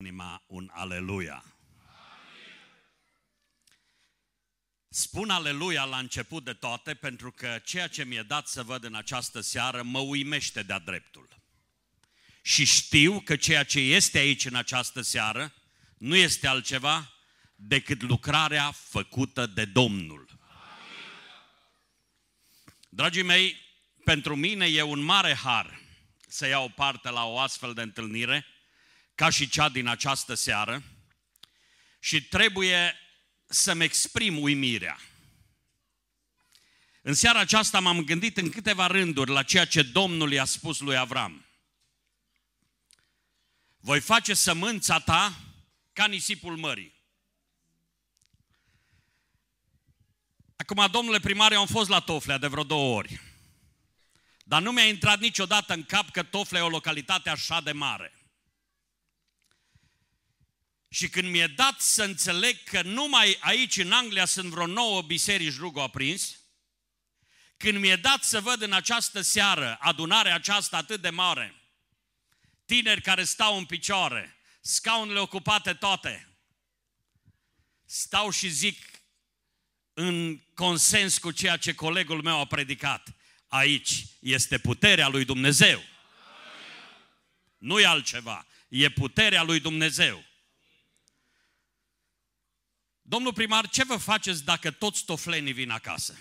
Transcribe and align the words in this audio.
inima 0.00 0.42
un 0.46 0.70
aleluia. 0.72 1.44
Spun 4.88 5.30
aleluia 5.30 5.84
la 5.84 5.98
început 5.98 6.44
de 6.44 6.52
toate 6.52 6.94
pentru 6.94 7.30
că 7.30 7.60
ceea 7.64 7.88
ce 7.88 8.04
mi-e 8.04 8.22
dat 8.22 8.48
să 8.48 8.62
văd 8.62 8.84
în 8.84 8.94
această 8.94 9.40
seară 9.40 9.82
mă 9.82 9.98
uimește 9.98 10.62
de-a 10.62 10.78
dreptul. 10.78 11.28
Și 12.42 12.64
știu 12.64 13.20
că 13.20 13.36
ceea 13.36 13.64
ce 13.64 13.78
este 13.78 14.18
aici 14.18 14.44
în 14.44 14.54
această 14.54 15.00
seară 15.00 15.54
nu 15.96 16.16
este 16.16 16.46
altceva 16.46 17.12
decât 17.54 18.02
lucrarea 18.02 18.70
făcută 18.70 19.46
de 19.46 19.64
Domnul. 19.64 20.38
Dragii 22.88 23.22
mei, 23.22 23.56
pentru 24.04 24.36
mine 24.36 24.66
e 24.66 24.82
un 24.82 25.00
mare 25.00 25.34
har 25.34 25.80
să 26.28 26.46
iau 26.46 26.68
parte 26.68 27.10
la 27.10 27.24
o 27.24 27.38
astfel 27.38 27.74
de 27.74 27.82
întâlnire, 27.82 28.46
ca 29.18 29.30
și 29.30 29.48
cea 29.48 29.68
din 29.68 29.86
această 29.86 30.34
seară, 30.34 30.82
și 32.00 32.22
trebuie 32.22 32.96
să-mi 33.46 33.84
exprim 33.84 34.38
uimirea. 34.42 35.00
În 37.02 37.14
seara 37.14 37.38
aceasta 37.38 37.80
m-am 37.80 38.04
gândit 38.04 38.36
în 38.36 38.50
câteva 38.50 38.86
rânduri 38.86 39.30
la 39.30 39.42
ceea 39.42 39.64
ce 39.64 39.82
Domnul 39.82 40.32
i-a 40.32 40.44
spus 40.44 40.80
lui 40.80 40.96
Avram. 40.96 41.46
Voi 43.76 44.00
face 44.00 44.34
sămânța 44.34 44.98
ta 45.00 45.40
ca 45.92 46.06
nisipul 46.06 46.56
mării. 46.56 46.94
Acum, 50.56 50.88
domnule 50.90 51.20
primar, 51.20 51.52
eu 51.52 51.60
am 51.60 51.66
fost 51.66 51.88
la 51.88 52.00
Toflea 52.00 52.38
de 52.38 52.46
vreo 52.46 52.64
două 52.64 52.96
ori. 52.96 53.20
Dar 54.44 54.62
nu 54.62 54.72
mi-a 54.72 54.86
intrat 54.86 55.18
niciodată 55.20 55.72
în 55.72 55.84
cap 55.84 56.10
că 56.10 56.22
Toflea 56.22 56.60
e 56.60 56.64
o 56.64 56.68
localitate 56.68 57.30
așa 57.30 57.60
de 57.60 57.72
mare. 57.72 58.12
Și 60.88 61.08
când 61.08 61.28
mi-e 61.28 61.46
dat 61.46 61.80
să 61.80 62.02
înțeleg 62.02 62.62
că 62.62 62.82
numai 62.82 63.36
aici 63.40 63.76
în 63.76 63.92
Anglia 63.92 64.24
sunt 64.24 64.48
vreo 64.50 64.66
nouă 64.66 65.02
biserici 65.02 65.56
rugul 65.56 65.82
aprins, 65.82 66.38
când 67.56 67.78
mi-e 67.78 67.96
dat 67.96 68.24
să 68.24 68.40
văd 68.40 68.62
în 68.62 68.72
această 68.72 69.20
seară 69.20 69.76
adunarea 69.80 70.34
aceasta 70.34 70.76
atât 70.76 71.00
de 71.00 71.10
mare, 71.10 71.54
tineri 72.64 73.02
care 73.02 73.24
stau 73.24 73.56
în 73.56 73.64
picioare, 73.64 74.36
scaunele 74.60 75.18
ocupate 75.18 75.74
toate, 75.74 76.28
stau 77.84 78.30
și 78.30 78.48
zic 78.48 78.84
în 79.92 80.40
consens 80.54 81.18
cu 81.18 81.30
ceea 81.30 81.56
ce 81.56 81.74
colegul 81.74 82.22
meu 82.22 82.40
a 82.40 82.44
predicat. 82.44 83.08
Aici 83.46 84.04
este 84.20 84.58
puterea 84.58 85.08
lui 85.08 85.24
Dumnezeu. 85.24 85.82
Nu 87.58 87.80
e 87.80 87.86
altceva. 87.86 88.46
E 88.68 88.88
puterea 88.88 89.42
lui 89.42 89.60
Dumnezeu. 89.60 90.24
Domnul 93.08 93.32
primar, 93.32 93.68
ce 93.68 93.84
vă 93.84 93.96
faceți 93.96 94.44
dacă 94.44 94.70
toți 94.70 95.04
toflenii 95.04 95.52
vin 95.52 95.70
acasă? 95.70 96.18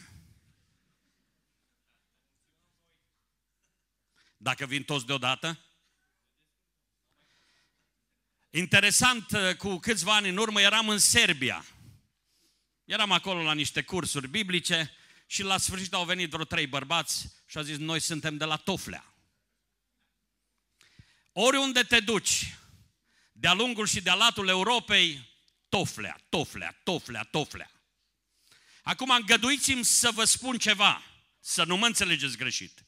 Dacă 4.38 4.66
vin 4.66 4.83
toți 4.83 5.05
deodată? 5.05 5.59
Interesant, 8.49 9.25
cu 9.58 9.77
câțiva 9.77 10.15
ani 10.15 10.30
în 10.30 10.38
urmă 10.38 10.61
eram 10.61 10.89
în 10.89 10.97
Serbia. 10.97 11.65
Eram 12.85 13.11
acolo 13.11 13.41
la 13.41 13.53
niște 13.53 13.83
cursuri 13.83 14.27
biblice 14.27 14.91
și 15.25 15.43
la 15.43 15.58
sfârșit 15.58 15.93
au 15.93 16.05
venit 16.05 16.30
vreo 16.30 16.45
trei 16.45 16.67
bărbați 16.67 17.30
și 17.45 17.58
au 17.58 17.63
zis, 17.63 17.77
noi 17.77 17.99
suntem 17.99 18.38
de 18.38 18.45
la 18.45 18.55
Toflea. 18.55 19.13
Oriunde 21.31 21.83
te 21.83 21.99
duci, 21.99 22.58
de-a 23.31 23.53
lungul 23.53 23.88
și 23.88 24.02
de-a 24.02 24.15
latul 24.15 24.47
Europei, 24.47 25.35
Toflea, 25.70 26.18
Toflea, 26.30 26.80
Toflea, 26.84 27.23
Toflea. 27.23 27.72
Acum 28.82 29.10
îngăduiți-mi 29.10 29.86
să 29.86 30.12
vă 30.12 30.23
spun 30.23 30.58
ceva, 30.58 31.04
să 31.40 31.64
nu 31.64 31.78
mă 31.78 31.86
înțelegeți 31.86 32.38
greșit. 32.38 32.86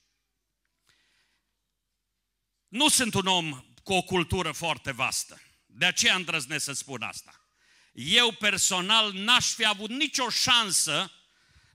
Nu 2.68 2.90
sunt 2.90 3.14
un 3.14 3.26
om 3.26 3.64
cu 3.84 3.94
o 3.94 4.02
cultură 4.02 4.52
foarte 4.52 4.92
vastă. 4.92 5.42
De 5.66 5.86
aceea 5.86 6.16
îndrăznesc 6.16 6.64
să 6.64 6.74
spun 6.74 7.02
asta. 7.02 7.50
Eu 7.94 8.32
personal 8.32 9.14
n-aș 9.14 9.54
fi 9.54 9.66
avut 9.66 9.90
nicio 9.90 10.30
șansă 10.30 11.12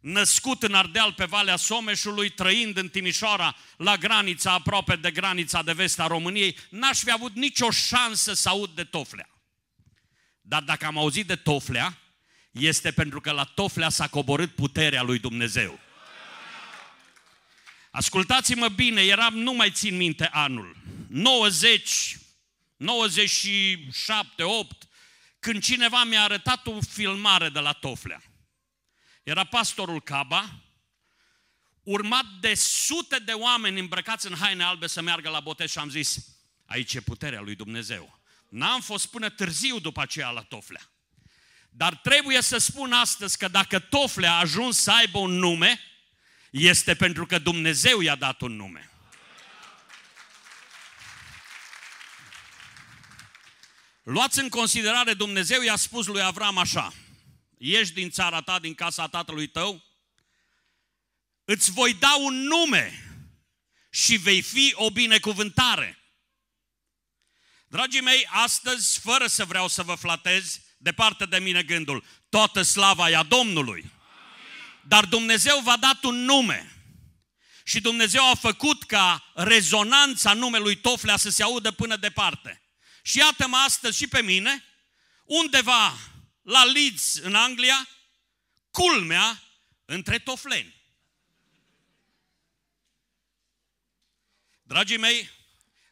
născut 0.01 0.63
în 0.63 0.75
Ardeal 0.75 1.13
pe 1.13 1.25
Valea 1.25 1.57
Someșului, 1.57 2.31
trăind 2.31 2.77
în 2.77 2.89
Timișoara, 2.89 3.57
la 3.77 3.97
granița, 3.97 4.53
aproape 4.53 4.97
de 4.97 5.11
granița 5.11 5.63
de 5.63 5.73
vest 5.73 5.99
a 5.99 6.07
României, 6.07 6.59
n-aș 6.71 6.99
fi 6.99 7.11
avut 7.11 7.35
nicio 7.35 7.71
șansă 7.71 8.33
să 8.33 8.49
aud 8.49 8.71
de 8.71 8.85
Toflea. 8.85 9.34
Dar 10.47 10.63
dacă 10.63 10.87
am 10.87 10.99
auzit 10.99 11.27
de 11.27 11.37
Toflea, 11.37 11.99
este 12.51 12.93
pentru 12.93 13.21
că 13.21 13.31
la 13.31 13.45
Toflea 13.45 13.89
s-a 13.89 14.09
coborât 14.09 14.55
puterea 14.55 15.03
lui 15.03 15.19
Dumnezeu. 15.19 15.81
Ascultați-mă 17.91 18.69
bine, 18.69 19.03
eram, 19.03 19.39
nu 19.39 19.53
mai 19.53 19.71
țin 19.71 19.97
minte 19.97 20.27
anul, 20.27 20.77
90, 21.09 22.17
97, 22.77 24.43
8, 24.43 24.89
când 25.39 25.63
cineva 25.63 26.05
mi-a 26.05 26.23
arătat 26.23 26.67
o 26.67 26.81
filmare 26.81 27.49
de 27.49 27.59
la 27.59 27.73
Toflea. 27.73 28.23
Era 29.23 29.45
pastorul 29.45 30.03
Caba, 30.03 30.61
urmat 31.83 32.27
de 32.41 32.55
sute 32.55 33.19
de 33.19 33.33
oameni 33.33 33.81
îmbrăcați 33.81 34.27
în 34.27 34.37
haine 34.37 34.63
albe 34.63 34.87
să 34.87 35.01
meargă 35.01 35.29
la 35.29 35.41
botez 35.41 35.71
și 35.71 35.79
am 35.79 35.91
zis, 35.91 36.27
aici 36.65 36.95
e 36.95 37.01
puterea 37.01 37.41
lui 37.41 37.55
Dumnezeu. 37.55 38.23
N-am 38.55 38.81
fost 38.81 39.07
până 39.07 39.29
târziu 39.29 39.79
după 39.79 40.01
aceea 40.01 40.31
la 40.31 40.43
Toflea. 40.43 40.91
Dar 41.71 41.95
trebuie 41.97 42.41
să 42.41 42.59
spun 42.59 42.93
astăzi 42.93 43.39
că 43.39 43.49
dacă 43.49 43.79
Toflea 43.79 44.33
a 44.33 44.39
ajuns 44.39 44.79
să 44.79 44.91
aibă 44.91 45.19
un 45.19 45.31
nume, 45.31 45.81
este 46.51 46.95
pentru 46.95 47.27
că 47.27 47.39
Dumnezeu 47.39 48.01
i-a 48.01 48.15
dat 48.15 48.41
un 48.41 48.57
nume. 48.57 48.91
Luați 54.03 54.39
în 54.39 54.49
considerare, 54.49 55.15
Dumnezeu 55.15 55.63
i-a 55.63 55.77
spus 55.77 56.07
lui 56.07 56.23
Avram 56.23 56.59
așa, 56.59 56.95
ieși 57.59 57.93
din 57.93 58.11
țara 58.11 58.41
ta, 58.41 58.59
din 58.59 58.75
casa 58.75 59.09
tatălui 59.09 59.47
tău, 59.47 59.85
îți 61.45 61.71
voi 61.71 61.95
da 61.95 62.17
un 62.19 62.35
nume 62.35 63.15
și 63.91 64.17
vei 64.17 64.43
fi 64.43 64.73
o 64.77 64.91
binecuvântare. 64.91 66.04
Dragii 67.75 68.01
mei, 68.01 68.27
astăzi, 68.31 68.99
fără 68.99 69.27
să 69.27 69.45
vreau 69.45 69.69
să 69.69 69.83
vă 69.83 69.95
flatez, 69.95 70.61
departe 70.77 71.27
de 71.27 71.39
mine 71.39 71.63
gândul, 71.63 72.05
toată 72.29 72.63
slava 72.63 73.11
e 73.11 73.17
a 73.17 73.23
Domnului. 73.23 73.91
Dar 74.83 75.05
Dumnezeu 75.05 75.61
v-a 75.61 75.77
dat 75.77 76.03
un 76.03 76.15
nume. 76.15 76.73
Și 77.65 77.81
Dumnezeu 77.81 78.31
a 78.31 78.35
făcut 78.35 78.85
ca 78.85 79.31
rezonanța 79.35 80.33
numelui 80.33 80.77
Toflea 80.77 81.17
să 81.17 81.31
se 81.31 81.43
audă 81.43 81.71
până 81.71 81.97
departe. 81.97 82.63
Și 83.03 83.19
iată-mă 83.19 83.57
astăzi 83.57 83.99
și 83.99 84.07
pe 84.07 84.23
mine, 84.23 84.65
undeva 85.25 85.99
la 86.43 86.65
Leeds, 86.65 87.17
în 87.17 87.35
Anglia, 87.35 87.89
culmea 88.71 89.43
între 89.85 90.19
tofleni. 90.19 90.75
Dragii 94.63 94.99
mei, 94.99 95.31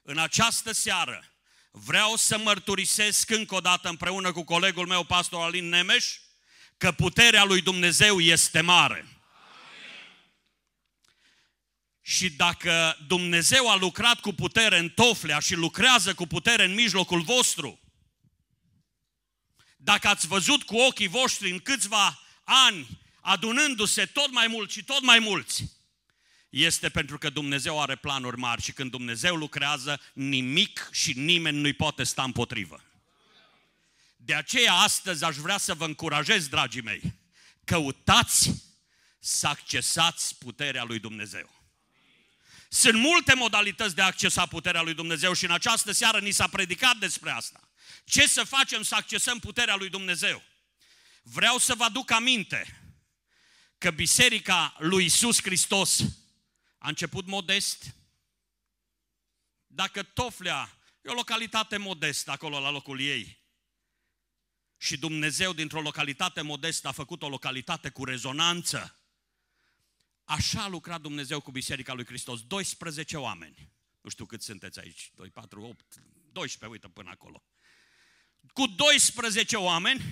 în 0.02 0.18
această 0.18 0.72
seară 0.72 1.31
vreau 1.72 2.16
să 2.16 2.38
mărturisesc 2.38 3.30
încă 3.30 3.54
o 3.54 3.60
dată 3.60 3.88
împreună 3.88 4.32
cu 4.32 4.44
colegul 4.44 4.86
meu, 4.86 5.04
pastor 5.04 5.44
Alin 5.44 5.68
Nemeș, 5.68 6.18
că 6.76 6.92
puterea 6.92 7.44
lui 7.44 7.60
Dumnezeu 7.60 8.20
este 8.20 8.60
mare. 8.60 9.06
Și 12.00 12.30
dacă 12.30 12.98
Dumnezeu 13.06 13.70
a 13.70 13.76
lucrat 13.76 14.20
cu 14.20 14.32
putere 14.32 14.78
în 14.78 14.88
Toflea 14.88 15.38
și 15.38 15.54
lucrează 15.54 16.14
cu 16.14 16.26
putere 16.26 16.64
în 16.64 16.74
mijlocul 16.74 17.20
vostru, 17.20 17.80
dacă 19.76 20.08
ați 20.08 20.26
văzut 20.26 20.62
cu 20.62 20.76
ochii 20.76 21.06
voștri 21.06 21.50
în 21.50 21.58
câțiva 21.58 22.20
ani 22.44 23.00
adunându-se 23.20 24.06
tot 24.06 24.30
mai 24.30 24.46
mulți 24.46 24.72
și 24.72 24.84
tot 24.84 25.02
mai 25.02 25.18
mulți, 25.18 25.64
este 26.52 26.88
pentru 26.88 27.18
că 27.18 27.30
Dumnezeu 27.30 27.80
are 27.80 27.96
planuri 27.96 28.36
mari 28.36 28.62
și 28.62 28.72
când 28.72 28.90
Dumnezeu 28.90 29.36
lucrează, 29.36 30.00
nimic 30.12 30.88
și 30.90 31.12
nimeni 31.12 31.58
nu-i 31.58 31.72
poate 31.72 32.02
sta 32.02 32.22
împotrivă. 32.22 32.82
De 34.16 34.34
aceea 34.34 34.74
astăzi 34.74 35.24
aș 35.24 35.36
vrea 35.36 35.58
să 35.58 35.74
vă 35.74 35.84
încurajez, 35.84 36.48
dragii 36.48 36.82
mei, 36.82 37.14
căutați 37.64 38.50
să 39.18 39.46
accesați 39.46 40.38
puterea 40.38 40.84
lui 40.84 40.98
Dumnezeu. 40.98 41.50
Sunt 42.68 42.98
multe 42.98 43.34
modalități 43.34 43.94
de 43.94 44.02
a 44.02 44.06
accesa 44.06 44.46
puterea 44.46 44.82
lui 44.82 44.94
Dumnezeu 44.94 45.32
și 45.32 45.44
în 45.44 45.50
această 45.50 45.92
seară 45.92 46.18
ni 46.18 46.30
s-a 46.30 46.46
predicat 46.46 46.96
despre 46.96 47.30
asta. 47.30 47.68
Ce 48.04 48.26
să 48.26 48.44
facem 48.44 48.82
să 48.82 48.94
accesăm 48.94 49.38
puterea 49.38 49.76
lui 49.76 49.88
Dumnezeu? 49.88 50.42
Vreau 51.22 51.58
să 51.58 51.74
vă 51.74 51.84
aduc 51.84 52.10
aminte 52.10 52.82
că 53.78 53.90
Biserica 53.90 54.74
lui 54.78 55.04
Isus 55.04 55.42
Hristos 55.42 56.04
a 56.82 56.88
început 56.88 57.26
modest. 57.26 57.94
Dacă 59.66 60.02
Toflea 60.02 60.82
E 61.02 61.10
o 61.10 61.14
localitate 61.14 61.76
modestă 61.76 62.30
acolo 62.30 62.60
la 62.60 62.70
locul 62.70 63.00
ei. 63.00 63.40
Și 64.76 64.98
Dumnezeu 64.98 65.52
dintr-o 65.52 65.80
localitate 65.80 66.40
modestă 66.40 66.88
a 66.88 66.92
făcut 66.92 67.22
o 67.22 67.28
localitate 67.28 67.88
cu 67.88 68.04
rezonanță. 68.04 68.96
Așa 70.24 70.62
a 70.62 70.68
lucrat 70.68 71.00
Dumnezeu 71.00 71.40
cu 71.40 71.50
Biserica 71.50 71.92
lui 71.92 72.04
Hristos. 72.04 72.42
12 72.42 73.16
oameni. 73.16 73.70
Nu 74.00 74.10
știu 74.10 74.26
cât 74.26 74.42
sunteți 74.42 74.80
aici. 74.80 75.10
2, 75.14 75.30
4, 75.30 75.62
8, 75.62 76.02
12, 76.32 76.66
uite 76.66 76.88
până 76.88 77.10
acolo. 77.10 77.44
Cu 78.52 78.66
12 78.66 79.56
oameni, 79.56 80.02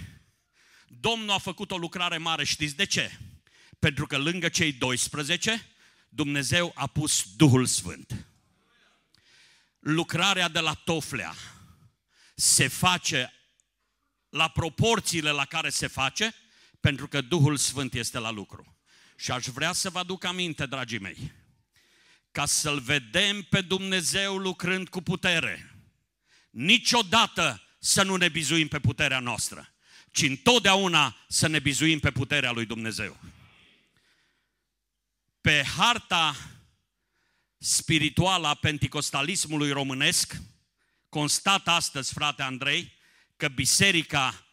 Domnul 0.87 1.31
a 1.31 1.39
făcut 1.39 1.71
o 1.71 1.79
lucrare 1.79 2.17
mare. 2.17 2.45
Știți 2.45 2.77
de 2.77 2.85
ce? 2.85 3.19
Pentru 3.79 4.07
că 4.07 4.19
lângă 4.19 4.49
cei 4.49 4.73
12, 4.73 5.67
Dumnezeu 6.13 6.73
a 6.75 6.87
pus 6.87 7.25
Duhul 7.37 7.67
Sfânt. 7.67 8.27
Lucrarea 9.79 10.49
de 10.49 10.59
la 10.59 10.75
Toflea 10.75 11.35
se 12.35 12.69
face 12.69 13.33
la 14.29 14.49
proporțiile 14.49 15.31
la 15.31 15.45
care 15.45 15.71
se 15.71 15.87
face, 15.87 16.35
pentru 16.81 17.09
că 17.09 17.21
Duhul 17.21 17.57
Sfânt 17.57 17.95
este 17.95 18.19
la 18.19 18.31
lucru. 18.31 18.79
Și 19.17 19.31
aș 19.31 19.47
vrea 19.47 19.73
să 19.73 19.91
vă 19.91 19.99
aduc 19.99 20.25
aminte, 20.25 20.67
dragii 20.67 20.99
mei, 20.99 21.33
ca 22.33 22.47
să-L 22.47 22.81
vedem 22.81 23.43
pe 23.43 23.61
Dumnezeu 23.61 24.37
lucrând 24.37 24.89
cu 24.89 25.03
putere. 25.03 25.75
Niciodată 26.51 27.63
să 27.79 28.03
nu 28.03 28.17
ne 28.17 28.29
bizuim 28.29 28.69
pe 28.69 28.81
puterea 28.81 29.21
noastră, 29.21 29.73
ci 30.11 30.23
întotdeauna 30.23 31.17
să 31.29 31.47
ne 31.47 31.59
bizuim 31.59 31.99
pe 31.99 32.11
puterea 32.11 32.51
lui 32.51 32.67
Dumnezeu. 32.67 33.17
Pe 35.41 35.65
harta 35.77 36.37
spirituală 37.59 38.47
a 38.47 38.55
penticostalismului 38.55 39.71
românesc, 39.71 40.37
constată 41.09 41.71
astăzi, 41.71 42.13
frate 42.13 42.43
Andrei, 42.43 42.93
că 43.37 43.49
biserica 43.49 44.45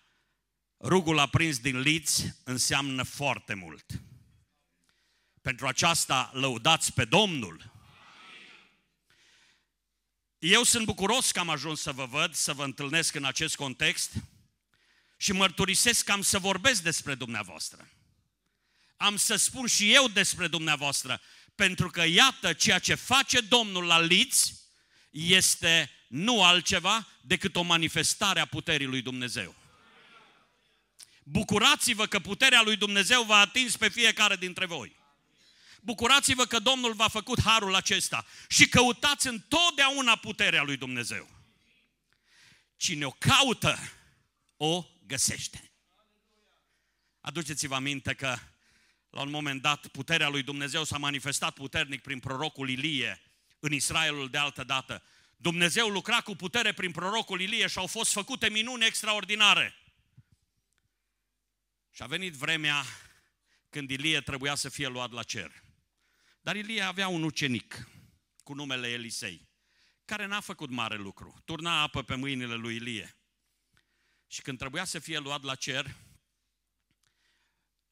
Rugul 0.79 1.19
aprins 1.19 1.59
din 1.59 1.79
Liți 1.79 2.33
înseamnă 2.43 3.03
foarte 3.03 3.53
mult. 3.53 3.85
Pentru 5.41 5.67
aceasta 5.67 6.29
lăudați 6.33 6.93
pe 6.93 7.05
Domnul. 7.05 7.71
Eu 10.39 10.63
sunt 10.63 10.85
bucuros 10.85 11.31
că 11.31 11.39
am 11.39 11.49
ajuns 11.49 11.81
să 11.81 11.91
vă 11.91 12.05
văd, 12.05 12.33
să 12.33 12.53
vă 12.53 12.63
întâlnesc 12.63 13.15
în 13.15 13.25
acest 13.25 13.55
context 13.55 14.11
și 15.17 15.31
mărturisesc 15.31 16.05
că 16.05 16.11
am 16.11 16.21
să 16.21 16.39
vorbesc 16.39 16.81
despre 16.81 17.15
dumneavoastră. 17.15 17.89
Am 18.97 19.17
să 19.17 19.35
spun 19.35 19.67
și 19.67 19.93
eu 19.93 20.07
despre 20.07 20.47
dumneavoastră, 20.47 21.21
pentru 21.55 21.89
că 21.89 22.05
iată 22.05 22.53
ceea 22.53 22.79
ce 22.79 22.95
face 22.95 23.39
Domnul 23.39 23.83
la 23.83 23.99
Liți 23.99 24.53
este 25.09 25.91
nu 26.07 26.43
altceva 26.43 27.07
decât 27.21 27.55
o 27.55 27.61
manifestare 27.61 28.39
a 28.39 28.45
puterii 28.45 28.85
lui 28.85 29.01
Dumnezeu. 29.01 29.55
Bucurați-vă 31.23 32.05
că 32.05 32.19
puterea 32.19 32.61
lui 32.61 32.75
Dumnezeu 32.75 33.23
v-a 33.23 33.37
atins 33.37 33.77
pe 33.77 33.89
fiecare 33.89 34.35
dintre 34.35 34.65
voi. 34.65 34.95
Bucurați-vă 35.81 36.45
că 36.45 36.59
Domnul 36.59 36.93
v-a 36.93 37.07
făcut 37.07 37.41
harul 37.41 37.75
acesta 37.75 38.25
și 38.49 38.67
căutați 38.67 39.27
întotdeauna 39.27 40.15
puterea 40.15 40.61
lui 40.61 40.77
Dumnezeu. 40.77 41.29
Cine 42.77 43.05
o 43.05 43.11
caută, 43.11 43.79
o 44.57 44.85
găsește. 45.05 45.71
Aduceți-vă 47.21 47.75
aminte 47.75 48.13
că 48.13 48.37
la 49.17 49.23
un 49.23 49.29
moment 49.29 49.61
dat 49.61 49.87
puterea 49.87 50.29
lui 50.29 50.43
Dumnezeu 50.43 50.83
s-a 50.83 50.97
manifestat 50.97 51.53
puternic 51.53 52.01
prin 52.01 52.19
prorocul 52.19 52.69
Ilie 52.69 53.21
în 53.59 53.71
Israelul 53.71 54.29
de 54.29 54.37
altă 54.37 54.63
dată. 54.63 55.03
Dumnezeu 55.37 55.87
lucra 55.87 56.21
cu 56.21 56.35
putere 56.35 56.73
prin 56.73 56.91
prorocul 56.91 57.41
Ilie 57.41 57.67
și 57.67 57.77
au 57.77 57.87
fost 57.87 58.11
făcute 58.11 58.49
minuni 58.49 58.85
extraordinare. 58.85 59.75
Și 61.91 62.03
a 62.03 62.05
venit 62.05 62.33
vremea 62.33 62.83
când 63.69 63.89
Ilie 63.89 64.21
trebuia 64.21 64.55
să 64.55 64.69
fie 64.69 64.87
luat 64.87 65.11
la 65.11 65.23
cer. 65.23 65.63
Dar 66.41 66.55
Ilie 66.55 66.81
avea 66.81 67.07
un 67.07 67.23
ucenic 67.23 67.87
cu 68.43 68.53
numele 68.53 68.87
Elisei, 68.87 69.49
care 70.05 70.25
n-a 70.25 70.39
făcut 70.39 70.69
mare 70.69 70.95
lucru. 70.95 71.41
Turna 71.45 71.81
apă 71.81 72.03
pe 72.03 72.15
mâinile 72.15 72.55
lui 72.55 72.75
Ilie. 72.75 73.17
Și 74.27 74.41
când 74.41 74.57
trebuia 74.57 74.83
să 74.83 74.99
fie 74.99 75.17
luat 75.17 75.43
la 75.43 75.55
cer, 75.55 75.95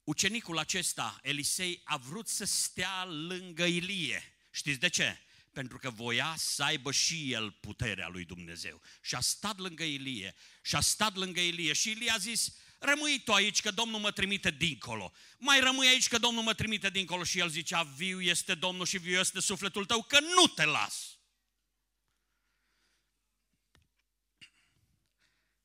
ucenicul 0.05 0.57
acesta, 0.57 1.19
Elisei, 1.21 1.81
a 1.83 1.97
vrut 1.97 2.27
să 2.27 2.45
stea 2.45 3.05
lângă 3.05 3.65
Ilie. 3.65 4.23
Știți 4.51 4.79
de 4.79 4.87
ce? 4.87 5.19
pentru 5.55 5.77
că 5.77 5.89
voia 5.89 6.35
să 6.37 6.63
aibă 6.63 6.91
și 6.91 7.31
el 7.31 7.51
puterea 7.51 8.07
lui 8.07 8.25
Dumnezeu. 8.25 8.81
Și 9.01 9.15
a 9.15 9.19
stat 9.19 9.57
lângă 9.57 9.83
Ilie, 9.83 10.35
și 10.61 10.75
a 10.75 10.79
stat 10.79 11.15
lângă 11.15 11.39
Ilie 11.39 11.73
și 11.73 11.91
Ilie 11.91 12.11
a 12.11 12.17
zis, 12.17 12.55
rămâi 12.79 13.21
tu 13.25 13.33
aici 13.33 13.61
că 13.61 13.71
Domnul 13.71 13.99
mă 13.99 14.11
trimite 14.11 14.51
dincolo. 14.51 15.13
Mai 15.37 15.59
rămâi 15.59 15.87
aici 15.87 16.07
că 16.07 16.17
Domnul 16.17 16.43
mă 16.43 16.53
trimite 16.53 16.89
dincolo. 16.89 17.23
Și 17.23 17.39
el 17.39 17.49
zicea, 17.49 17.83
viu 17.83 18.21
este 18.21 18.55
Domnul 18.55 18.85
și 18.85 18.97
viu 18.97 19.19
este 19.19 19.39
sufletul 19.39 19.85
tău, 19.85 20.03
că 20.03 20.19
nu 20.19 20.47
te 20.47 20.65
las. 20.65 21.17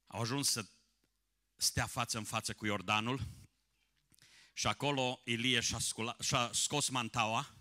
Au 0.06 0.20
ajuns 0.20 0.50
să 0.50 0.64
stea 1.56 1.86
față 1.86 2.18
în 2.18 2.24
față 2.24 2.52
cu 2.52 2.66
Iordanul 2.66 3.39
și 4.60 4.66
acolo 4.66 5.20
Ilie 5.24 5.60
și-a, 5.60 5.78
scula, 5.78 6.16
și-a 6.20 6.50
scos 6.52 6.88
mantaua 6.88 7.54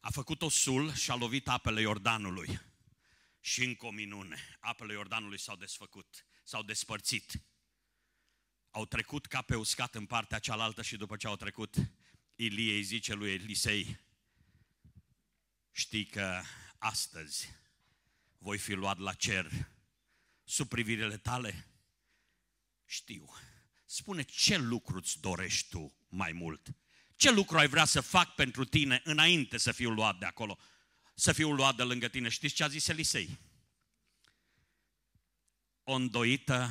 a 0.00 0.10
făcut 0.10 0.42
o 0.42 0.48
sul 0.48 0.94
și 0.94 1.10
a 1.10 1.14
lovit 1.14 1.48
apele 1.48 1.80
Iordanului. 1.80 2.60
Și 3.40 3.64
încă 3.64 3.86
o 3.86 3.90
minune, 3.90 4.56
apele 4.60 4.92
Iordanului 4.92 5.38
s-au 5.38 5.56
desfăcut, 5.56 6.26
s-au 6.44 6.62
despărțit. 6.62 7.42
Au 8.70 8.86
trecut 8.86 9.26
ca 9.26 9.42
pe 9.42 9.56
uscat 9.56 9.94
în 9.94 10.06
partea 10.06 10.38
cealaltă 10.38 10.82
și 10.82 10.96
după 10.96 11.16
ce 11.16 11.26
au 11.26 11.36
trecut, 11.36 11.76
Ilie 12.34 12.74
îi 12.74 12.82
zice 12.82 13.14
lui 13.14 13.32
Elisei, 13.32 14.00
știi 15.70 16.06
că 16.06 16.42
astăzi 16.78 17.48
voi 18.38 18.58
fi 18.58 18.72
luat 18.72 18.98
la 18.98 19.12
cer 19.12 19.68
sub 20.44 20.68
privirile 20.68 21.16
tale? 21.16 21.68
Știu. 22.84 23.34
Spune 23.92 24.22
ce 24.22 24.56
lucru 24.56 24.96
îți 24.96 25.20
dorești 25.20 25.68
tu 25.68 25.94
mai 26.08 26.32
mult? 26.32 26.68
Ce 27.16 27.30
lucru 27.30 27.58
ai 27.58 27.68
vrea 27.68 27.84
să 27.84 28.00
fac 28.00 28.34
pentru 28.34 28.64
tine 28.64 29.00
înainte 29.04 29.58
să 29.58 29.72
fiu 29.72 29.90
luat 29.90 30.18
de 30.18 30.24
acolo? 30.24 30.58
Să 31.14 31.32
fiu 31.32 31.50
luat 31.50 31.76
de 31.76 31.82
lângă 31.82 32.08
tine. 32.08 32.28
Știți 32.28 32.54
ce 32.54 32.64
a 32.64 32.68
zis 32.68 32.88
Elisei? 32.88 33.38
O 35.82 35.92
îndoită 35.92 36.70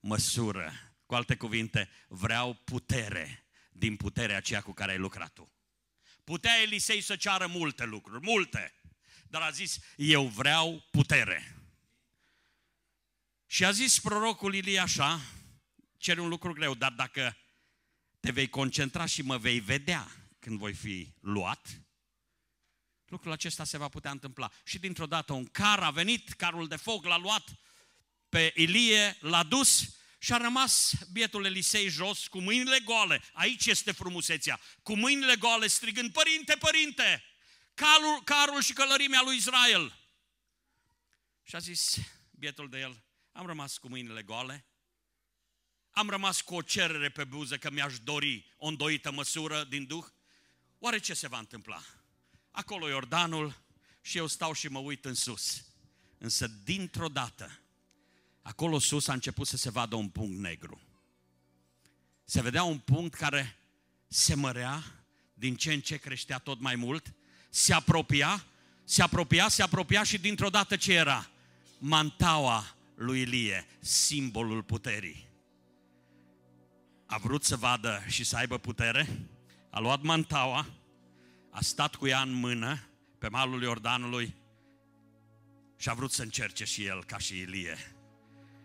măsură. 0.00 0.72
Cu 1.06 1.14
alte 1.14 1.36
cuvinte, 1.36 1.90
vreau 2.08 2.54
putere 2.54 3.46
din 3.70 3.96
puterea 3.96 4.36
aceea 4.36 4.60
cu 4.60 4.72
care 4.72 4.90
ai 4.90 4.98
lucrat 4.98 5.32
tu. 5.32 5.52
Putea 6.24 6.60
Elisei 6.60 7.00
să 7.00 7.16
ceară 7.16 7.46
multe 7.46 7.84
lucruri, 7.84 8.24
multe. 8.24 8.74
Dar 9.28 9.42
a 9.42 9.50
zis, 9.50 9.78
eu 9.96 10.26
vreau 10.26 10.88
putere. 10.90 11.56
Și 13.46 13.64
a 13.64 13.70
zis 13.70 14.00
prorocul 14.00 14.54
Ilie 14.54 14.78
așa, 14.78 15.20
cere 16.02 16.20
un 16.20 16.28
lucru 16.28 16.52
greu, 16.52 16.74
dar 16.74 16.92
dacă 16.92 17.36
te 18.20 18.30
vei 18.30 18.48
concentra 18.48 19.06
și 19.06 19.22
mă 19.22 19.36
vei 19.38 19.60
vedea 19.60 20.10
când 20.38 20.58
voi 20.58 20.72
fi 20.72 21.12
luat, 21.20 21.80
lucrul 23.06 23.32
acesta 23.32 23.64
se 23.64 23.78
va 23.78 23.88
putea 23.88 24.10
întâmpla. 24.10 24.50
Și 24.64 24.78
dintr-o 24.78 25.06
dată 25.06 25.32
un 25.32 25.46
car 25.46 25.82
a 25.82 25.90
venit, 25.90 26.32
carul 26.32 26.68
de 26.68 26.76
foc 26.76 27.04
l-a 27.04 27.16
luat 27.16 27.48
pe 28.28 28.52
Ilie, 28.56 29.16
l-a 29.20 29.42
dus 29.42 29.96
și 30.18 30.32
a 30.32 30.36
rămas 30.36 30.92
bietul 31.12 31.44
Elisei 31.44 31.88
jos 31.88 32.26
cu 32.26 32.40
mâinile 32.40 32.80
goale. 32.80 33.22
Aici 33.32 33.66
este 33.66 33.92
frumusețea. 33.92 34.60
Cu 34.82 34.96
mâinile 34.96 35.36
goale 35.36 35.66
strigând, 35.66 36.12
Părinte, 36.12 36.56
Părinte, 36.56 37.24
carul, 37.74 38.22
carul 38.24 38.62
și 38.62 38.72
călărimea 38.72 39.22
lui 39.22 39.36
Israel. 39.36 39.98
Și 41.42 41.54
a 41.54 41.58
zis 41.58 41.98
bietul 42.30 42.68
de 42.68 42.78
el, 42.78 43.04
am 43.32 43.46
rămas 43.46 43.78
cu 43.78 43.88
mâinile 43.88 44.22
goale, 44.22 44.66
am 45.92 46.08
rămas 46.08 46.40
cu 46.40 46.54
o 46.54 46.62
cerere 46.62 47.08
pe 47.08 47.24
buză 47.24 47.56
că 47.56 47.70
mi-aș 47.70 47.98
dori 47.98 48.52
o 48.56 48.66
îndoită 48.66 49.12
măsură 49.12 49.64
din 49.64 49.86
Duh? 49.86 50.04
Oare 50.78 50.98
ce 50.98 51.14
se 51.14 51.28
va 51.28 51.38
întâmpla? 51.38 51.82
Acolo 52.50 52.88
Iordanul 52.88 53.62
și 54.00 54.16
eu 54.16 54.26
stau 54.26 54.52
și 54.52 54.68
mă 54.68 54.78
uit 54.78 55.04
în 55.04 55.14
sus. 55.14 55.64
Însă 56.18 56.46
dintr-o 56.46 57.08
dată, 57.08 57.60
acolo 58.42 58.78
sus 58.78 59.08
a 59.08 59.12
început 59.12 59.46
să 59.46 59.56
se 59.56 59.70
vadă 59.70 59.94
un 59.94 60.08
punct 60.08 60.38
negru. 60.38 60.80
Se 62.24 62.42
vedea 62.42 62.62
un 62.62 62.78
punct 62.78 63.14
care 63.14 63.56
se 64.06 64.34
mărea, 64.34 64.84
din 65.34 65.56
ce 65.56 65.72
în 65.72 65.80
ce 65.80 65.96
creștea 65.96 66.38
tot 66.38 66.60
mai 66.60 66.74
mult, 66.74 67.14
se 67.50 67.72
apropia, 67.74 68.46
se 68.84 69.02
apropia, 69.02 69.48
se 69.48 69.62
apropia 69.62 70.02
și 70.02 70.18
dintr-o 70.18 70.50
dată 70.50 70.76
ce 70.76 70.92
era? 70.92 71.30
Mantaua 71.78 72.76
lui 72.94 73.20
Ilie, 73.20 73.66
simbolul 73.80 74.62
puterii 74.62 75.31
a 77.12 77.18
vrut 77.18 77.44
să 77.44 77.56
vadă 77.56 78.02
și 78.06 78.24
să 78.24 78.36
aibă 78.36 78.58
putere, 78.58 79.28
a 79.70 79.78
luat 79.80 80.02
mantaua, 80.02 80.66
a 81.50 81.60
stat 81.60 81.94
cu 81.94 82.06
ea 82.06 82.20
în 82.20 82.32
mână 82.32 82.78
pe 83.18 83.28
malul 83.28 83.62
Iordanului 83.62 84.36
Și 85.76 85.88
a 85.88 85.94
vrut 85.94 86.12
să 86.12 86.22
încerce 86.22 86.64
și 86.64 86.84
el, 86.84 87.04
ca 87.04 87.18
și 87.18 87.38
Ilie. 87.38 87.76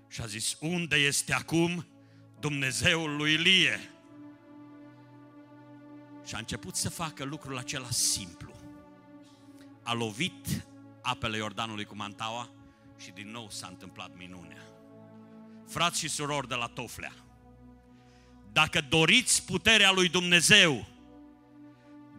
Și 0.07 0.21
a 0.21 0.25
zis, 0.25 0.57
unde 0.59 0.95
este 0.95 1.33
acum 1.33 1.87
Dumnezeul 2.39 3.15
lui 3.15 3.33
Ilie? 3.33 3.79
Și 6.25 6.35
a 6.35 6.37
început 6.37 6.75
să 6.75 6.89
facă 6.89 7.23
lucrul 7.23 7.57
acela 7.57 7.89
simplu. 7.89 8.53
A 9.83 9.93
lovit 9.93 10.65
apele 11.01 11.37
Iordanului 11.37 11.85
cu 11.85 11.95
mantaua 11.95 12.49
și 12.97 13.11
din 13.11 13.31
nou 13.31 13.49
s-a 13.49 13.67
întâmplat 13.67 14.15
minunea. 14.15 14.61
Frați 15.65 15.99
și 15.99 16.07
surori 16.07 16.47
de 16.47 16.55
la 16.55 16.67
Toflea, 16.67 17.13
dacă 18.51 18.85
doriți 18.89 19.45
puterea 19.45 19.91
lui 19.91 20.09
Dumnezeu, 20.09 20.87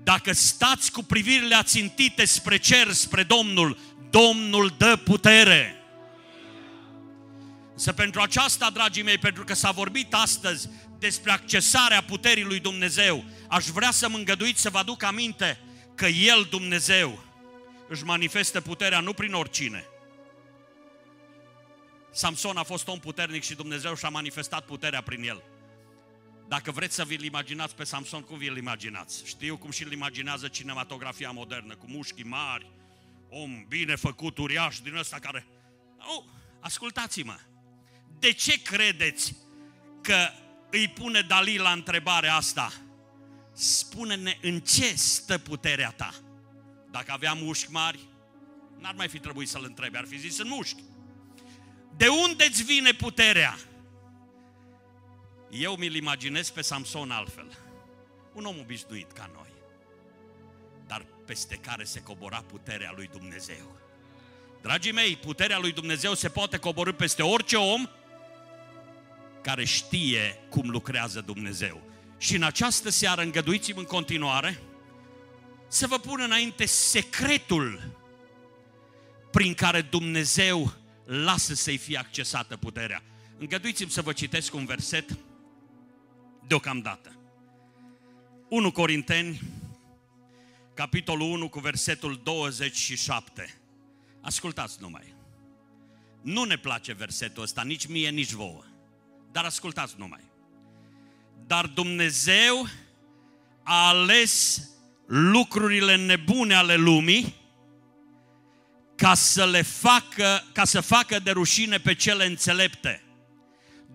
dacă 0.02 0.32
stați 0.32 0.92
cu 0.92 1.02
privirile 1.02 1.54
ațintite 1.54 2.24
spre 2.24 2.56
cer, 2.56 2.92
spre 2.92 3.22
Domnul, 3.22 3.78
Domnul 4.10 4.74
dă 4.78 4.96
putere. 4.96 5.72
Să 7.74 7.92
pentru 7.92 8.20
aceasta, 8.20 8.70
dragii 8.70 9.02
mei, 9.02 9.18
pentru 9.18 9.44
că 9.44 9.54
s-a 9.54 9.70
vorbit 9.70 10.14
astăzi 10.14 10.68
despre 10.98 11.30
accesarea 11.30 12.02
puterii 12.02 12.44
lui 12.44 12.60
Dumnezeu, 12.60 13.24
aș 13.48 13.64
vrea 13.64 13.90
să 13.90 14.08
mă 14.08 14.16
îngăduiți 14.16 14.60
să 14.60 14.70
vă 14.70 14.78
aduc 14.78 15.02
aminte 15.02 15.58
că 15.94 16.06
El, 16.06 16.46
Dumnezeu, 16.50 17.24
își 17.88 18.04
manifestă 18.04 18.60
puterea 18.60 19.00
nu 19.00 19.12
prin 19.12 19.32
oricine. 19.32 19.84
Samson 22.10 22.56
a 22.56 22.62
fost 22.62 22.88
om 22.88 22.98
puternic 22.98 23.44
și 23.44 23.54
Dumnezeu 23.54 23.94
și-a 23.94 24.08
manifestat 24.08 24.64
puterea 24.64 25.00
prin 25.00 25.22
el. 25.22 25.42
Dacă 26.48 26.70
vreți 26.70 26.94
să 26.94 27.04
vi-l 27.04 27.22
imaginați 27.22 27.74
pe 27.74 27.84
Samson, 27.84 28.22
cum 28.22 28.38
vi-l 28.38 28.56
imaginați? 28.56 29.26
Știu 29.26 29.56
cum 29.56 29.70
și-l 29.70 29.92
imaginează 29.92 30.48
cinematografia 30.48 31.30
modernă, 31.30 31.76
cu 31.76 31.86
mușchi 31.88 32.22
mari, 32.22 32.70
om 33.28 33.64
bine 33.68 33.94
făcut, 33.94 34.38
uriaș 34.38 34.78
din 34.78 34.94
ăsta 34.94 35.18
care... 35.18 35.46
Oh, 35.98 36.24
ascultați-mă! 36.60 37.38
De 38.18 38.32
ce 38.32 38.62
credeți 38.62 39.36
că 40.02 40.28
îi 40.70 40.88
pune 40.88 41.20
Dalila 41.20 41.72
întrebarea 41.72 42.34
asta? 42.34 42.72
Spune-ne 43.52 44.38
în 44.42 44.60
ce 44.60 44.94
stă 44.96 45.38
puterea 45.38 45.90
ta? 45.90 46.14
Dacă 46.90 47.12
avea 47.12 47.32
mușchi 47.32 47.70
mari, 47.70 47.98
n-ar 48.78 48.94
mai 48.94 49.08
fi 49.08 49.18
trebuit 49.18 49.48
să-l 49.48 49.64
întrebe, 49.64 49.98
ar 49.98 50.06
fi 50.06 50.18
zis 50.18 50.38
în 50.38 50.48
mușchi. 50.48 50.82
De 51.96 52.08
unde 52.08 52.44
îți 52.44 52.62
vine 52.62 52.92
puterea? 52.92 53.58
Eu 55.50 55.76
mi-l 55.76 55.94
imaginez 55.94 56.50
pe 56.50 56.62
Samson 56.62 57.10
altfel. 57.10 57.58
Un 58.32 58.44
om 58.44 58.58
obișnuit 58.58 59.12
ca 59.12 59.30
noi, 59.34 59.52
dar 60.86 61.06
peste 61.26 61.56
care 61.56 61.84
se 61.84 62.00
cobora 62.00 62.44
puterea 62.46 62.92
lui 62.96 63.08
Dumnezeu. 63.12 63.76
Dragii 64.62 64.92
mei, 64.92 65.16
puterea 65.16 65.58
lui 65.58 65.72
Dumnezeu 65.72 66.14
se 66.14 66.28
poate 66.28 66.56
coborâ 66.56 66.92
peste 66.92 67.22
orice 67.22 67.56
om 67.56 67.88
care 69.42 69.64
știe 69.64 70.38
cum 70.48 70.70
lucrează 70.70 71.20
Dumnezeu. 71.20 71.82
Și 72.18 72.34
în 72.34 72.42
această 72.42 72.90
seară 72.90 73.22
îngăduiți-mi 73.22 73.78
în 73.78 73.84
continuare 73.84 74.62
să 75.68 75.86
vă 75.86 75.98
pun 75.98 76.20
înainte 76.20 76.66
secretul 76.66 77.96
prin 79.30 79.54
care 79.54 79.80
Dumnezeu 79.80 80.72
lasă 81.04 81.54
să-i 81.54 81.76
fie 81.76 81.98
accesată 81.98 82.56
puterea. 82.56 83.02
Îngăduiți-mi 83.38 83.90
să 83.90 84.02
vă 84.02 84.12
citesc 84.12 84.54
un 84.54 84.64
verset 84.64 85.16
deocamdată. 86.48 87.12
1 88.48 88.72
Corinteni, 88.72 89.40
capitolul 90.74 91.30
1 91.30 91.48
cu 91.48 91.58
versetul 91.58 92.20
27. 92.22 93.58
Ascultați 94.20 94.76
numai. 94.80 95.14
Nu 96.22 96.44
ne 96.44 96.56
place 96.56 96.92
versetul 96.92 97.42
ăsta, 97.42 97.62
nici 97.62 97.86
mie, 97.86 98.10
nici 98.10 98.32
vouă. 98.32 98.64
Dar 99.32 99.44
ascultați 99.44 99.94
numai. 99.98 100.20
Dar 101.46 101.66
Dumnezeu 101.66 102.66
a 103.62 103.88
ales 103.88 104.62
lucrurile 105.06 105.96
nebune 105.96 106.54
ale 106.54 106.74
lumii 106.74 107.34
ca 108.96 109.14
să 109.14 109.46
le 109.46 109.62
facă, 109.62 110.44
ca 110.52 110.64
să 110.64 110.80
facă 110.80 111.18
de 111.18 111.30
rușine 111.30 111.78
pe 111.78 111.94
cele 111.94 112.26
înțelepte. 112.26 113.02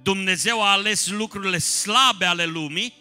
Dumnezeu 0.03 0.63
a 0.63 0.72
ales 0.72 1.07
lucrurile 1.07 1.57
slabe 1.57 2.25
ale 2.25 2.45
lumii 2.45 2.93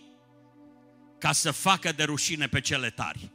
ca 1.18 1.32
să 1.32 1.50
facă 1.50 1.92
de 1.92 2.02
rușine 2.02 2.49
pe 2.49 2.61
cele 2.61 2.90
tari. 2.90 3.32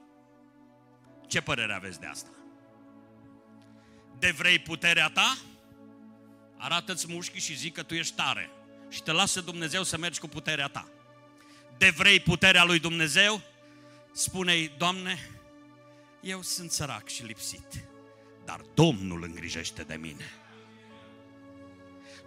Ce 1.28 1.42
părere 1.42 1.74
aveți 1.74 2.00
de 2.00 2.06
asta? 2.06 2.30
De 4.20 4.32
vrei 4.32 4.60
puterea 4.60 5.10
ta? 5.10 5.38
Arată-ți 6.58 7.06
mușchii 7.10 7.40
și 7.40 7.56
zic 7.56 7.74
că 7.74 7.84
tu 7.84 7.94
ești 7.94 8.16
tare 8.16 8.50
și 8.90 9.02
te 9.02 9.12
lasă 9.12 9.42
Dumnezeu 9.42 9.84
să 9.84 9.98
mergi 9.98 10.20
cu 10.20 10.28
puterea 10.28 10.68
ta. 10.68 10.88
De 11.78 11.90
vrei 11.90 12.20
puterea 12.20 12.64
lui 12.64 12.80
Dumnezeu? 12.80 13.42
Spune-i, 14.12 14.72
Doamne, 14.78 15.30
eu 16.22 16.42
sunt 16.42 16.72
sărac 16.72 17.08
și 17.08 17.24
lipsit, 17.24 17.88
dar 18.46 18.62
Domnul 18.74 19.24
îngrijește 19.24 19.84
de 19.84 19.96
mine. 19.96 20.26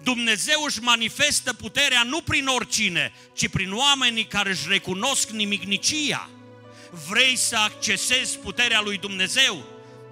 Dumnezeu 0.02 0.62
își 0.66 0.80
manifestă 0.80 1.52
puterea 1.52 2.02
nu 2.02 2.21
prin 2.21 2.47
oricine, 2.47 3.12
ci 3.35 3.49
prin 3.49 3.73
oamenii 3.73 4.25
care 4.25 4.50
își 4.50 4.69
recunosc 4.69 5.30
nimicnicia. 5.30 6.30
Vrei 7.09 7.37
să 7.37 7.57
accesezi 7.57 8.38
puterea 8.38 8.80
lui 8.80 8.99
Dumnezeu? 8.99 9.64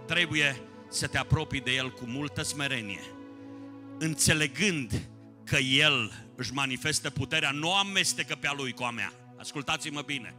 Trebuie 0.06 0.60
să 0.90 1.06
te 1.06 1.18
apropii 1.18 1.60
de 1.60 1.70
El 1.70 1.92
cu 1.92 2.04
multă 2.06 2.42
smerenie, 2.42 3.14
înțelegând 3.98 5.08
că 5.44 5.56
El 5.56 6.12
își 6.36 6.52
manifestă 6.52 7.10
puterea, 7.10 7.50
nu 7.50 7.74
amestecă 7.74 8.34
pe 8.34 8.46
a 8.46 8.52
Lui 8.52 8.72
cu 8.72 8.82
a 8.82 8.90
mea. 8.90 9.12
Ascultați-mă 9.38 10.00
bine. 10.00 10.34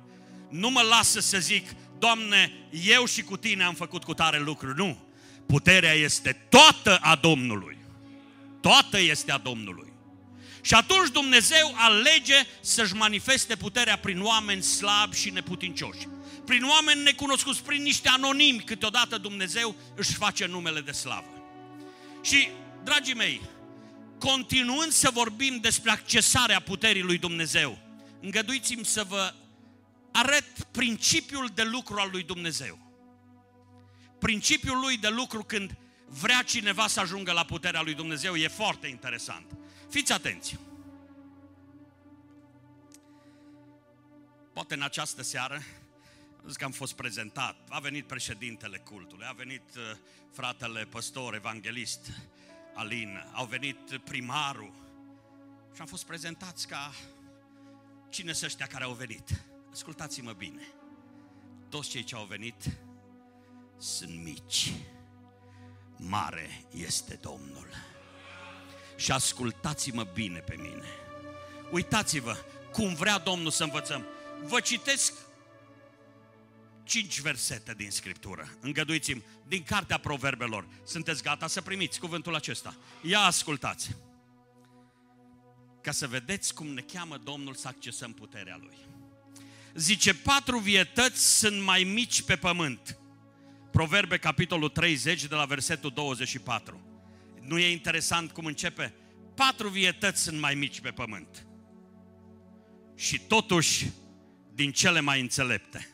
Nu 0.50 0.70
mă 0.70 0.82
lasă 0.82 1.20
să 1.20 1.40
zic, 1.40 1.70
Doamne, 2.00 2.52
eu 2.86 3.06
și 3.06 3.22
cu 3.22 3.38
Tine 3.38 3.64
am 3.64 3.74
făcut 3.74 4.04
cu 4.04 4.14
tare 4.14 4.40
lucruri. 4.40 4.78
Nu. 4.78 4.98
Puterea 5.46 5.94
este 5.94 6.46
toată 6.50 6.98
a 7.02 7.16
Domnului. 7.16 7.78
Toată 8.62 9.00
este 9.00 9.32
a 9.32 9.38
Domnului. 9.38 9.94
Și 10.62 10.74
atunci 10.74 11.10
Dumnezeu 11.10 11.74
alege 11.76 12.36
să-și 12.62 12.94
manifeste 12.94 13.56
puterea 13.56 13.98
prin 13.98 14.22
oameni 14.22 14.62
slabi 14.62 15.18
și 15.18 15.30
neputincioși. 15.30 16.08
Prin 16.46 16.64
oameni 16.64 17.04
necunoscuți, 17.04 17.64
prin 17.64 17.82
niște 17.82 18.10
anonimi, 18.10 18.64
câteodată 18.64 19.18
Dumnezeu 19.18 19.76
își 19.96 20.14
face 20.14 20.46
numele 20.46 20.82
de 20.82 20.92
slavă. 20.92 21.28
Și, 22.22 22.48
dragii 22.84 23.14
mei, 23.14 23.42
continuând 24.20 24.92
să 24.92 25.10
vorbim 25.14 25.58
despre 25.62 25.92
accesarea 25.92 26.60
puterii 26.60 27.02
lui 27.02 27.18
Dumnezeu, 27.18 27.78
îngăduiți-mi 28.22 28.86
să 28.86 29.04
vă 29.08 29.34
arăt 30.12 30.68
principiul 30.72 31.52
de 31.54 31.64
lucru 31.64 32.00
al 32.00 32.10
lui 32.12 32.24
Dumnezeu. 32.24 32.80
Principiul 34.20 34.80
lui 34.80 34.98
de 34.98 35.08
lucru 35.08 35.44
când 35.44 35.78
vrea 36.10 36.42
cineva 36.42 36.88
să 36.88 37.00
ajungă 37.00 37.32
la 37.32 37.46
puterea 37.46 37.82
lui 37.82 37.94
Dumnezeu 37.94 38.36
e 38.36 38.48
foarte 38.48 38.88
interesant. 38.88 39.58
Fiți 39.90 40.12
atenți! 40.12 40.58
Poate 44.54 44.74
în 44.74 44.82
această 44.82 45.24
seară, 45.24 45.62
zic 46.48 46.58
că 46.58 46.64
am 46.64 46.72
fost 46.72 46.94
prezentat, 46.94 47.56
a 47.70 47.80
venit 47.80 48.08
președintele 48.08 48.78
cultului, 48.78 49.26
a 49.30 49.32
venit 49.32 49.76
uh, 49.76 49.98
fratele 50.32 50.86
păstor, 50.86 51.34
evanghelist, 51.34 52.12
Alin, 52.74 53.30
au 53.34 53.46
venit 53.46 53.98
primarul 54.04 54.74
și 55.76 55.82
am 55.82 55.88
fost 55.88 56.06
prezentați 56.06 56.68
ca 56.68 56.94
cine 58.10 58.34
sunt 58.34 58.50
ăștia 58.50 58.66
care 58.66 58.84
au 58.84 58.94
venit. 58.94 59.44
Ascultați-mă 59.72 60.32
bine, 60.32 60.68
toți 61.70 61.90
cei 61.90 62.04
ce 62.04 62.16
au 62.16 62.26
venit 62.26 62.78
sunt 63.78 64.24
mici 64.24 64.74
mare 66.00 66.66
este 66.72 67.20
Domnul. 67.22 67.68
Și 68.96 69.12
ascultați-mă 69.12 70.04
bine 70.14 70.40
pe 70.40 70.56
mine. 70.56 70.88
Uitați-vă 71.72 72.38
cum 72.72 72.94
vrea 72.94 73.18
Domnul 73.18 73.52
să 73.52 73.64
învățăm. 73.64 74.06
Vă 74.44 74.60
citesc 74.60 75.14
cinci 76.84 77.20
versete 77.20 77.74
din 77.74 77.92
Scriptură. 77.92 78.50
Îngăduiți-mi, 78.60 79.24
din 79.48 79.64
Cartea 79.64 79.98
Proverbelor. 79.98 80.68
Sunteți 80.86 81.24
gata 81.24 81.48
să 81.48 81.62
primiți 81.62 82.00
cuvântul 82.00 82.36
acesta? 82.36 82.76
Ia 83.02 83.20
ascultați! 83.20 83.96
Ca 85.82 85.92
să 85.92 86.08
vedeți 86.08 86.54
cum 86.54 86.68
ne 86.68 86.82
cheamă 86.82 87.18
Domnul 87.18 87.54
să 87.54 87.68
accesăm 87.68 88.14
puterea 88.14 88.58
Lui. 88.62 88.78
Zice, 89.74 90.14
patru 90.14 90.58
vietăți 90.58 91.38
sunt 91.38 91.62
mai 91.62 91.84
mici 91.84 92.22
pe 92.22 92.36
pământ 92.36 92.98
Proverbe, 93.72 94.18
capitolul 94.18 94.70
30, 94.70 95.26
de 95.26 95.36
la 95.36 95.46
versetul 95.46 95.92
24. 95.94 96.82
Nu 97.42 97.60
e 97.60 97.72
interesant 97.72 98.32
cum 98.32 98.46
începe? 98.46 98.94
Patru 99.36 99.70
vietăți 99.70 100.22
sunt 100.22 100.40
mai 100.40 100.56
mici 100.56 100.80
pe 100.80 100.90
pământ. 100.90 101.48
Și 102.96 103.20
totuși, 103.20 103.92
din 104.54 104.72
cele 104.72 105.00
mai 105.00 105.20
înțelepte. 105.22 105.90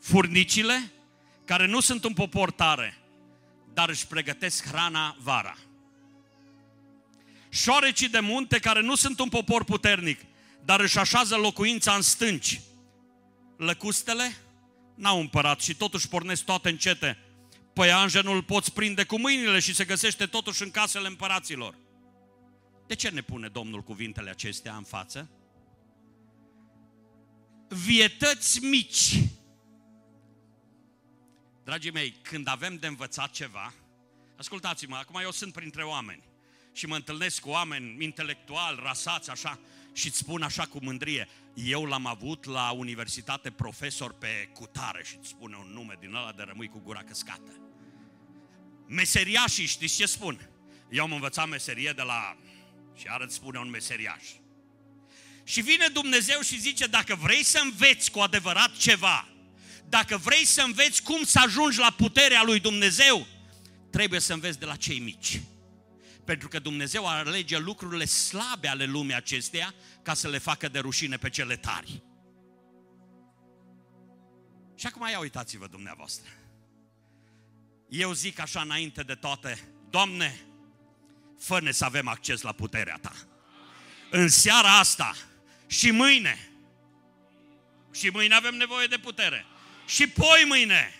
Furnicile, 0.00 0.90
care 1.44 1.66
nu 1.66 1.80
sunt 1.80 2.04
un 2.04 2.12
popor 2.12 2.50
tare, 2.50 2.98
dar 3.74 3.88
își 3.88 4.06
pregătesc 4.06 4.66
hrana 4.68 5.16
vara. 5.20 5.56
Șoarecii 7.48 8.08
de 8.08 8.20
munte 8.20 8.58
care 8.58 8.80
nu 8.80 8.94
sunt 8.94 9.18
un 9.20 9.28
popor 9.28 9.64
puternic, 9.64 10.20
dar 10.64 10.80
își 10.80 10.98
așează 10.98 11.36
locuința 11.36 11.94
în 11.94 12.02
stânci. 12.02 12.60
Lăcustele 13.56 14.36
n-au 14.96 15.20
împărat 15.20 15.60
și 15.60 15.74
totuși 15.74 16.08
pornesc 16.08 16.44
toate 16.44 16.68
încete. 16.68 17.18
Păianjenul 17.72 18.42
poți 18.42 18.72
prinde 18.72 19.04
cu 19.04 19.18
mâinile 19.18 19.58
și 19.58 19.74
se 19.74 19.84
găsește 19.84 20.26
totuși 20.26 20.62
în 20.62 20.70
casele 20.70 21.06
împăraților. 21.06 21.78
De 22.86 22.94
ce 22.94 23.08
ne 23.08 23.20
pune 23.20 23.48
Domnul 23.48 23.82
cuvintele 23.82 24.30
acestea 24.30 24.76
în 24.76 24.82
față? 24.82 25.30
Vietăți 27.68 28.64
mici. 28.64 29.20
Dragii 31.64 31.90
mei, 31.90 32.14
când 32.22 32.48
avem 32.48 32.76
de 32.76 32.86
învățat 32.86 33.30
ceva, 33.30 33.74
ascultați-mă, 34.36 34.96
acum 34.96 35.20
eu 35.22 35.30
sunt 35.30 35.52
printre 35.52 35.82
oameni 35.82 36.22
și 36.72 36.86
mă 36.86 36.94
întâlnesc 36.94 37.40
cu 37.40 37.48
oameni 37.48 38.04
intelectuali, 38.04 38.80
rasați, 38.82 39.30
așa, 39.30 39.58
și 39.92 40.06
îți 40.06 40.16
spun 40.16 40.42
așa 40.42 40.66
cu 40.66 40.78
mândrie, 40.82 41.28
eu 41.64 41.84
l-am 41.84 42.06
avut 42.06 42.44
la 42.44 42.70
universitate 42.70 43.50
profesor 43.50 44.12
pe 44.12 44.50
cutare 44.52 45.02
și 45.04 45.16
îți 45.20 45.28
spune 45.28 45.56
un 45.56 45.70
nume 45.72 45.96
din 46.00 46.14
ăla 46.14 46.32
de 46.32 46.42
rămâi 46.42 46.68
cu 46.68 46.80
gura 46.84 47.02
căscată. 47.02 47.50
Meseriașii, 48.86 49.66
știți 49.66 49.96
ce 49.96 50.06
spun? 50.06 50.50
Eu 50.90 51.04
am 51.04 51.12
învățat 51.12 51.48
meserie 51.48 51.92
de 51.92 52.02
la... 52.02 52.36
și 52.94 53.06
arăt 53.08 53.30
spune 53.30 53.58
un 53.58 53.70
meseriaș. 53.70 54.24
Și 55.44 55.60
vine 55.60 55.86
Dumnezeu 55.86 56.40
și 56.40 56.60
zice, 56.60 56.86
dacă 56.86 57.14
vrei 57.14 57.44
să 57.44 57.60
înveți 57.62 58.10
cu 58.10 58.18
adevărat 58.18 58.76
ceva, 58.76 59.28
dacă 59.88 60.16
vrei 60.16 60.44
să 60.44 60.62
înveți 60.62 61.02
cum 61.02 61.22
să 61.22 61.40
ajungi 61.44 61.78
la 61.78 61.94
puterea 61.96 62.42
lui 62.42 62.60
Dumnezeu, 62.60 63.26
trebuie 63.90 64.20
să 64.20 64.32
înveți 64.32 64.58
de 64.58 64.64
la 64.64 64.76
cei 64.76 64.98
mici. 64.98 65.40
Pentru 66.26 66.48
că 66.48 66.58
Dumnezeu 66.58 67.06
alege 67.06 67.58
lucrurile 67.58 68.04
slabe 68.04 68.68
ale 68.68 68.84
lumii 68.84 69.14
acesteia 69.14 69.74
ca 70.02 70.14
să 70.14 70.28
le 70.28 70.38
facă 70.38 70.68
de 70.68 70.78
rușine 70.78 71.16
pe 71.16 71.30
cele 71.30 71.56
tari. 71.56 72.02
Și 74.74 74.86
acum 74.86 75.08
ia 75.08 75.18
uitați-vă 75.18 75.66
dumneavoastră. 75.66 76.30
Eu 77.88 78.12
zic 78.12 78.38
așa 78.38 78.60
înainte 78.60 79.02
de 79.02 79.14
toate, 79.14 79.68
Doamne, 79.90 80.40
fă 81.38 81.68
să 81.70 81.84
avem 81.84 82.08
acces 82.08 82.40
la 82.40 82.52
puterea 82.52 82.98
Ta. 83.00 83.12
În 84.10 84.28
seara 84.28 84.78
asta 84.78 85.16
și 85.66 85.90
mâine, 85.90 86.50
și 87.92 88.08
mâine 88.08 88.34
avem 88.34 88.54
nevoie 88.54 88.86
de 88.86 88.98
putere, 88.98 89.46
și 89.86 90.06
poi 90.06 90.44
mâine, 90.46 90.94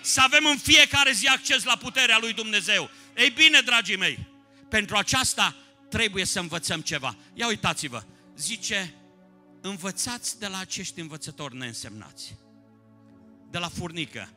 să 0.00 0.20
avem 0.20 0.46
în 0.46 0.56
fiecare 0.56 1.12
zi 1.12 1.26
acces 1.26 1.64
la 1.64 1.76
puterea 1.76 2.18
lui 2.18 2.32
Dumnezeu. 2.32 2.90
Ei 3.16 3.30
bine, 3.30 3.60
dragii 3.60 3.96
mei, 3.96 4.33
pentru 4.74 4.96
aceasta 4.96 5.56
trebuie 5.88 6.24
să 6.24 6.40
învățăm 6.40 6.80
ceva. 6.80 7.16
Ia 7.34 7.46
uitați-vă, 7.46 8.04
zice, 8.36 8.94
învățați 9.60 10.38
de 10.38 10.46
la 10.46 10.58
acești 10.58 11.00
învățători 11.00 11.56
neînsemnați. 11.56 12.36
De 13.50 13.58
la 13.58 13.68
furnică. 13.68 14.28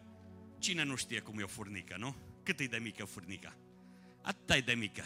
Cine 0.60 0.84
nu 0.84 0.96
știe 0.96 1.20
cum 1.20 1.40
e 1.40 1.44
o 1.44 1.48
furnică, 1.48 1.96
nu? 2.00 2.16
Cât 2.44 2.60
e 2.60 2.66
de 2.66 2.78
mică 2.78 3.06
furnica? 3.06 3.56
Atât 4.22 4.56
e 4.56 4.60
de 4.60 4.74
mică. 4.74 5.04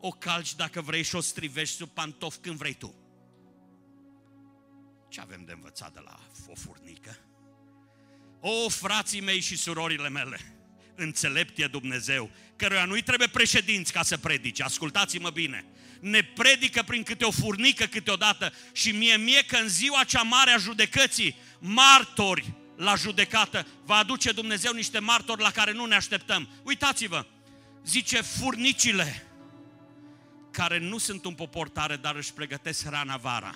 O 0.00 0.10
calci 0.10 0.54
dacă 0.54 0.80
vrei 0.80 1.02
și 1.02 1.14
o 1.14 1.20
strivești 1.20 1.76
sub 1.76 1.88
pantof 1.88 2.36
când 2.36 2.56
vrei 2.56 2.74
tu. 2.74 2.94
Ce 5.08 5.20
avem 5.20 5.44
de 5.44 5.52
învățat 5.52 5.92
de 5.92 6.00
la 6.04 6.18
o 6.48 6.54
furnică? 6.54 7.16
O, 8.40 8.68
frații 8.68 9.20
mei 9.20 9.40
și 9.40 9.56
surorile 9.56 10.08
mele, 10.08 10.57
înțelept 10.98 11.58
e 11.58 11.66
Dumnezeu, 11.66 12.30
căruia 12.56 12.84
nu-i 12.84 13.02
trebuie 13.02 13.28
președinți 13.28 13.92
ca 13.92 14.02
să 14.02 14.16
predice, 14.16 14.62
ascultați-mă 14.62 15.30
bine, 15.30 15.64
ne 16.00 16.22
predică 16.22 16.82
prin 16.82 17.02
câte 17.02 17.24
o 17.24 17.30
furnică 17.30 17.84
câteodată 17.84 18.52
și 18.72 18.90
mie 18.90 19.16
mie 19.16 19.44
că 19.44 19.56
în 19.56 19.68
ziua 19.68 20.04
cea 20.04 20.22
mare 20.22 20.50
a 20.50 20.58
judecății, 20.58 21.36
martori 21.58 22.52
la 22.76 22.94
judecată, 22.94 23.66
va 23.84 23.96
aduce 23.96 24.32
Dumnezeu 24.32 24.72
niște 24.72 24.98
martori 24.98 25.42
la 25.42 25.50
care 25.50 25.72
nu 25.72 25.84
ne 25.84 25.94
așteptăm. 25.94 26.48
Uitați-vă, 26.62 27.26
zice 27.84 28.20
furnicile, 28.20 29.26
care 30.50 30.78
nu 30.78 30.98
sunt 30.98 31.24
un 31.24 31.34
popor 31.34 31.68
tare, 31.68 31.96
dar 31.96 32.16
își 32.16 32.32
pregătesc 32.32 32.84
hrana 32.84 33.16
vara. 33.16 33.54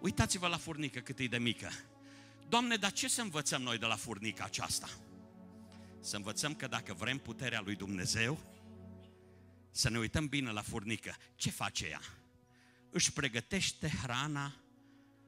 Uitați-vă 0.00 0.46
la 0.46 0.56
furnică 0.56 0.98
cât 0.98 1.18
e 1.18 1.24
de 1.24 1.38
mică. 1.38 1.70
Doamne, 2.48 2.76
dar 2.76 2.92
ce 2.92 3.08
să 3.08 3.20
învățăm 3.20 3.62
noi 3.62 3.78
de 3.78 3.86
la 3.86 3.96
furnica 3.96 4.44
aceasta? 4.44 4.88
Să 6.08 6.16
învățăm 6.16 6.54
că 6.54 6.66
dacă 6.66 6.94
vrem 6.94 7.18
puterea 7.18 7.60
lui 7.64 7.74
Dumnezeu, 7.74 8.38
să 9.70 9.90
ne 9.90 9.98
uităm 9.98 10.26
bine 10.26 10.50
la 10.50 10.62
furnică. 10.62 11.16
Ce 11.36 11.50
face 11.50 11.86
ea? 11.86 12.00
Își 12.90 13.12
pregătește 13.12 13.92
hrana 14.02 14.54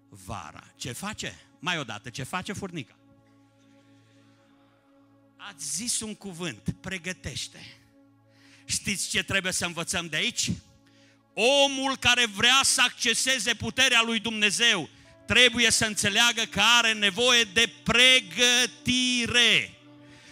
vara. 0.09 0.73
Ce 0.77 0.93
face? 0.93 1.40
Mai 1.59 1.79
odată, 1.79 2.11
ce 2.11 2.23
face 2.23 2.53
furnica? 2.53 2.97
Ați 5.37 5.77
zis 5.77 6.01
un 6.01 6.14
cuvânt, 6.14 6.75
pregătește. 6.81 7.81
Știți 8.64 9.09
ce 9.09 9.23
trebuie 9.23 9.53
să 9.53 9.66
învățăm 9.66 10.07
de 10.07 10.16
aici? 10.16 10.51
Omul 11.35 11.97
care 11.97 12.27
vrea 12.27 12.61
să 12.62 12.83
acceseze 12.83 13.55
puterea 13.55 14.03
lui 14.03 14.21
Dumnezeu 14.21 14.88
trebuie 15.27 15.71
să 15.71 15.85
înțeleagă 15.85 16.43
că 16.43 16.61
are 16.79 16.93
nevoie 16.93 17.45
de 17.45 17.73
pregătire. 17.83 19.75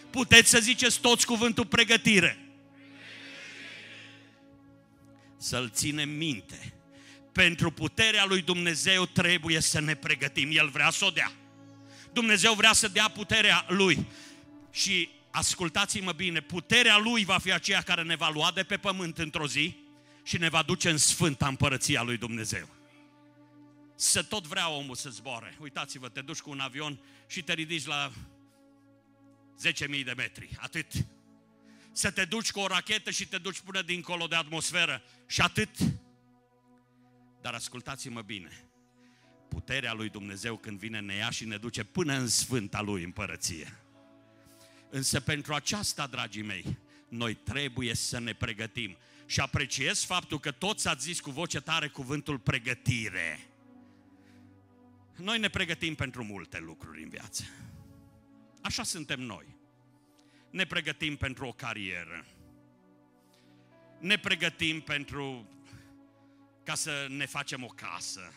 Puteți 0.09 0.49
să 0.49 0.59
ziceți 0.59 0.99
toți 0.99 1.25
cuvântul 1.25 1.65
pregătire. 1.65 2.37
Să-l 5.37 5.69
ținem 5.69 6.09
minte. 6.09 6.73
Pentru 7.31 7.71
puterea 7.71 8.25
lui 8.25 8.41
Dumnezeu 8.41 9.05
trebuie 9.05 9.59
să 9.59 9.79
ne 9.79 9.95
pregătim. 9.95 10.49
El 10.51 10.69
vrea 10.69 10.89
să 10.89 11.05
o 11.05 11.09
dea. 11.09 11.31
Dumnezeu 12.13 12.53
vrea 12.53 12.73
să 12.73 12.87
dea 12.87 13.07
puterea 13.07 13.65
lui. 13.67 14.07
Și 14.71 15.09
ascultați-mă 15.31 16.11
bine, 16.11 16.41
puterea 16.41 16.97
lui 16.97 17.25
va 17.25 17.37
fi 17.37 17.53
aceea 17.53 17.81
care 17.81 18.03
ne 18.03 18.15
va 18.15 18.29
lua 18.29 18.51
de 18.55 18.63
pe 18.63 18.77
pământ 18.77 19.17
într-o 19.17 19.47
zi 19.47 19.75
și 20.23 20.37
ne 20.37 20.49
va 20.49 20.61
duce 20.61 20.89
în 20.89 20.97
sfânta 20.97 21.47
împărăția 21.47 22.01
lui 22.01 22.17
Dumnezeu. 22.17 22.69
Să 23.95 24.23
tot 24.23 24.47
vrea 24.47 24.69
omul 24.69 24.95
să 24.95 25.09
zboare. 25.09 25.57
Uitați-vă, 25.59 26.09
te 26.09 26.21
duci 26.21 26.39
cu 26.39 26.49
un 26.49 26.59
avion 26.59 26.99
și 27.27 27.41
te 27.41 27.53
ridici 27.53 27.85
la 27.85 28.11
10.000 29.67 30.03
de 30.03 30.13
metri, 30.17 30.49
atât. 30.59 30.91
Să 31.91 32.11
te 32.11 32.25
duci 32.25 32.51
cu 32.51 32.59
o 32.59 32.67
rachetă 32.67 33.11
și 33.11 33.27
te 33.27 33.37
duci 33.37 33.59
până 33.59 33.81
dincolo 33.81 34.27
de 34.27 34.35
atmosferă 34.35 35.03
și 35.27 35.41
atât. 35.41 35.69
Dar 37.41 37.53
ascultați-mă 37.53 38.21
bine, 38.21 38.65
puterea 39.49 39.93
lui 39.93 40.09
Dumnezeu 40.09 40.57
când 40.57 40.79
vine 40.79 40.99
ne 40.99 41.13
ia 41.13 41.29
și 41.29 41.45
ne 41.45 41.57
duce 41.57 41.83
până 41.83 42.13
în 42.13 42.27
sfânta 42.27 42.81
lui 42.81 43.03
împărăție. 43.03 43.79
Însă 44.89 45.19
pentru 45.19 45.53
aceasta, 45.53 46.07
dragii 46.07 46.41
mei, 46.41 46.77
noi 47.09 47.33
trebuie 47.33 47.93
să 47.93 48.19
ne 48.19 48.33
pregătim. 48.33 48.97
Și 49.25 49.39
apreciez 49.39 50.03
faptul 50.03 50.39
că 50.39 50.51
toți 50.51 50.87
ați 50.87 51.03
zis 51.03 51.19
cu 51.19 51.31
voce 51.31 51.59
tare 51.61 51.87
cuvântul 51.87 52.39
pregătire. 52.39 53.39
Noi 55.15 55.39
ne 55.39 55.49
pregătim 55.49 55.95
pentru 55.95 56.23
multe 56.23 56.59
lucruri 56.59 57.03
în 57.03 57.09
viață. 57.09 57.43
Așa 58.61 58.83
suntem 58.83 59.19
noi. 59.19 59.45
Ne 60.49 60.65
pregătim 60.65 61.15
pentru 61.15 61.45
o 61.45 61.51
carieră. 61.51 62.25
Ne 63.99 64.17
pregătim 64.17 64.81
pentru 64.81 65.49
ca 66.63 66.75
să 66.75 67.05
ne 67.09 67.25
facem 67.25 67.63
o 67.63 67.67
casă. 67.67 68.33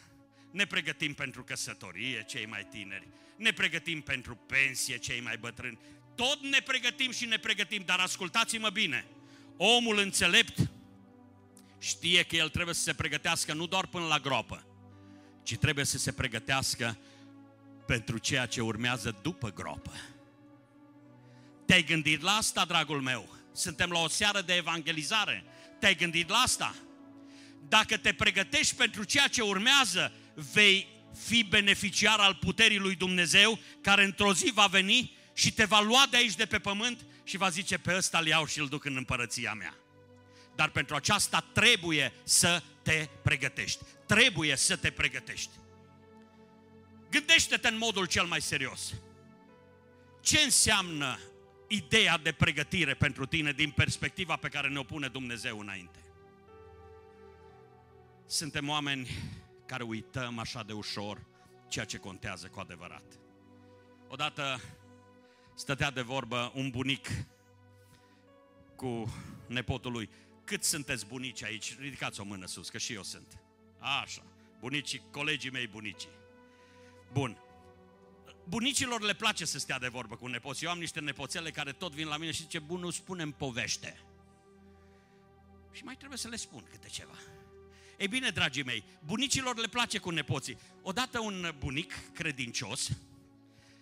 Ne 0.50 0.64
pregătim 0.64 1.14
pentru 1.14 1.44
căsătorie, 1.44 2.24
cei 2.28 2.46
mai 2.46 2.66
tineri. 2.70 3.08
Ne 3.36 3.52
pregătim 3.52 4.00
pentru 4.00 4.34
pensie, 4.34 4.96
cei 4.96 5.20
mai 5.20 5.36
bătrâni. 5.36 5.78
Tot 6.14 6.40
ne 6.42 6.60
pregătim 6.60 7.10
și 7.10 7.24
ne 7.24 7.36
pregătim, 7.36 7.82
dar 7.86 7.98
ascultați-mă 7.98 8.70
bine. 8.70 9.06
Omul 9.56 9.98
înțelept 9.98 10.70
știe 11.78 12.22
că 12.22 12.36
el 12.36 12.48
trebuie 12.48 12.74
să 12.74 12.82
se 12.82 12.94
pregătească 12.94 13.52
nu 13.52 13.66
doar 13.66 13.86
până 13.86 14.06
la 14.06 14.18
groapă, 14.18 14.66
ci 15.42 15.56
trebuie 15.56 15.84
să 15.84 15.98
se 15.98 16.12
pregătească 16.12 16.98
pentru 17.92 18.18
ceea 18.18 18.46
ce 18.46 18.60
urmează 18.60 19.18
după 19.22 19.52
groapă. 19.52 19.92
Te-ai 21.66 21.84
gândit 21.84 22.22
la 22.22 22.30
asta, 22.30 22.64
dragul 22.64 23.00
meu? 23.00 23.36
Suntem 23.54 23.90
la 23.90 23.98
o 23.98 24.08
seară 24.08 24.40
de 24.40 24.54
evangelizare. 24.54 25.44
Te-ai 25.80 25.94
gândit 25.94 26.28
la 26.28 26.36
asta? 26.36 26.74
Dacă 27.68 27.96
te 27.96 28.12
pregătești 28.12 28.74
pentru 28.74 29.04
ceea 29.04 29.28
ce 29.28 29.42
urmează, 29.42 30.12
vei 30.52 30.88
fi 31.24 31.44
beneficiar 31.44 32.18
al 32.18 32.34
puterii 32.34 32.78
lui 32.78 32.94
Dumnezeu, 32.94 33.58
care 33.80 34.04
într-o 34.04 34.34
zi 34.34 34.50
va 34.54 34.66
veni 34.66 35.16
și 35.34 35.52
te 35.52 35.64
va 35.64 35.80
lua 35.80 36.06
de 36.10 36.16
aici 36.16 36.34
de 36.34 36.46
pe 36.46 36.58
pământ 36.58 37.04
și 37.24 37.36
va 37.36 37.48
zice 37.48 37.78
pe 37.78 37.96
ăsta 37.96 38.18
îl 38.18 38.26
iau 38.26 38.46
și 38.46 38.58
îl 38.58 38.68
duc 38.68 38.84
în 38.84 38.96
împărăția 38.96 39.52
mea. 39.52 39.74
Dar 40.54 40.68
pentru 40.68 40.94
aceasta 40.94 41.44
trebuie 41.52 42.12
să 42.24 42.62
te 42.82 43.08
pregătești. 43.22 43.84
Trebuie 44.06 44.56
să 44.56 44.76
te 44.76 44.90
pregătești. 44.90 45.50
Gândește-te 47.12 47.68
în 47.68 47.78
modul 47.78 48.06
cel 48.06 48.24
mai 48.24 48.40
serios. 48.40 48.94
Ce 50.20 50.38
înseamnă 50.38 51.18
ideea 51.68 52.18
de 52.18 52.32
pregătire 52.32 52.94
pentru 52.94 53.26
tine 53.26 53.52
din 53.52 53.70
perspectiva 53.70 54.36
pe 54.36 54.48
care 54.48 54.68
ne-o 54.68 54.82
pune 54.82 55.08
Dumnezeu 55.08 55.58
înainte. 55.58 55.98
Suntem 58.26 58.68
oameni 58.68 59.08
care 59.66 59.82
uităm 59.82 60.38
așa 60.38 60.62
de 60.62 60.72
ușor 60.72 61.26
ceea 61.68 61.84
ce 61.84 61.96
contează 61.96 62.46
cu 62.46 62.60
adevărat. 62.60 63.04
Odată 64.08 64.60
stătea 65.54 65.90
de 65.90 66.00
vorbă 66.00 66.52
un 66.54 66.70
bunic 66.70 67.08
cu 68.76 69.14
nepotul 69.46 69.92
lui. 69.92 70.10
Cât 70.44 70.64
sunteți 70.64 71.06
bunici 71.06 71.44
aici? 71.44 71.76
Ridicați 71.78 72.20
o 72.20 72.24
mână 72.24 72.46
sus, 72.46 72.68
că 72.68 72.78
și 72.78 72.92
eu 72.92 73.02
sunt. 73.02 73.38
Așa, 74.02 74.22
bunicii, 74.60 75.02
colegii 75.10 75.50
mei 75.50 75.66
bunicii. 75.66 76.20
Bun. 77.12 77.36
Bunicilor 78.48 79.00
le 79.00 79.14
place 79.14 79.44
să 79.44 79.58
stea 79.58 79.78
de 79.78 79.88
vorbă 79.88 80.16
cu 80.16 80.26
nepoții. 80.26 80.66
Eu 80.66 80.72
am 80.72 80.78
niște 80.78 81.00
nepoțele 81.00 81.50
care 81.50 81.72
tot 81.72 81.92
vin 81.92 82.06
la 82.06 82.16
mine 82.16 82.30
și 82.30 82.42
zice, 82.42 82.58
bunul, 82.58 82.92
spune 82.92 83.26
povește. 83.26 84.00
Și 85.72 85.84
mai 85.84 85.96
trebuie 85.96 86.18
să 86.18 86.28
le 86.28 86.36
spun 86.36 86.66
câte 86.70 86.88
ceva. 86.88 87.14
Ei 87.98 88.08
bine, 88.08 88.28
dragii 88.28 88.62
mei, 88.62 88.84
bunicilor 89.04 89.56
le 89.56 89.66
place 89.66 89.98
cu 89.98 90.10
nepoții. 90.10 90.58
Odată 90.82 91.20
un 91.20 91.54
bunic 91.58 92.12
credincios 92.12 92.90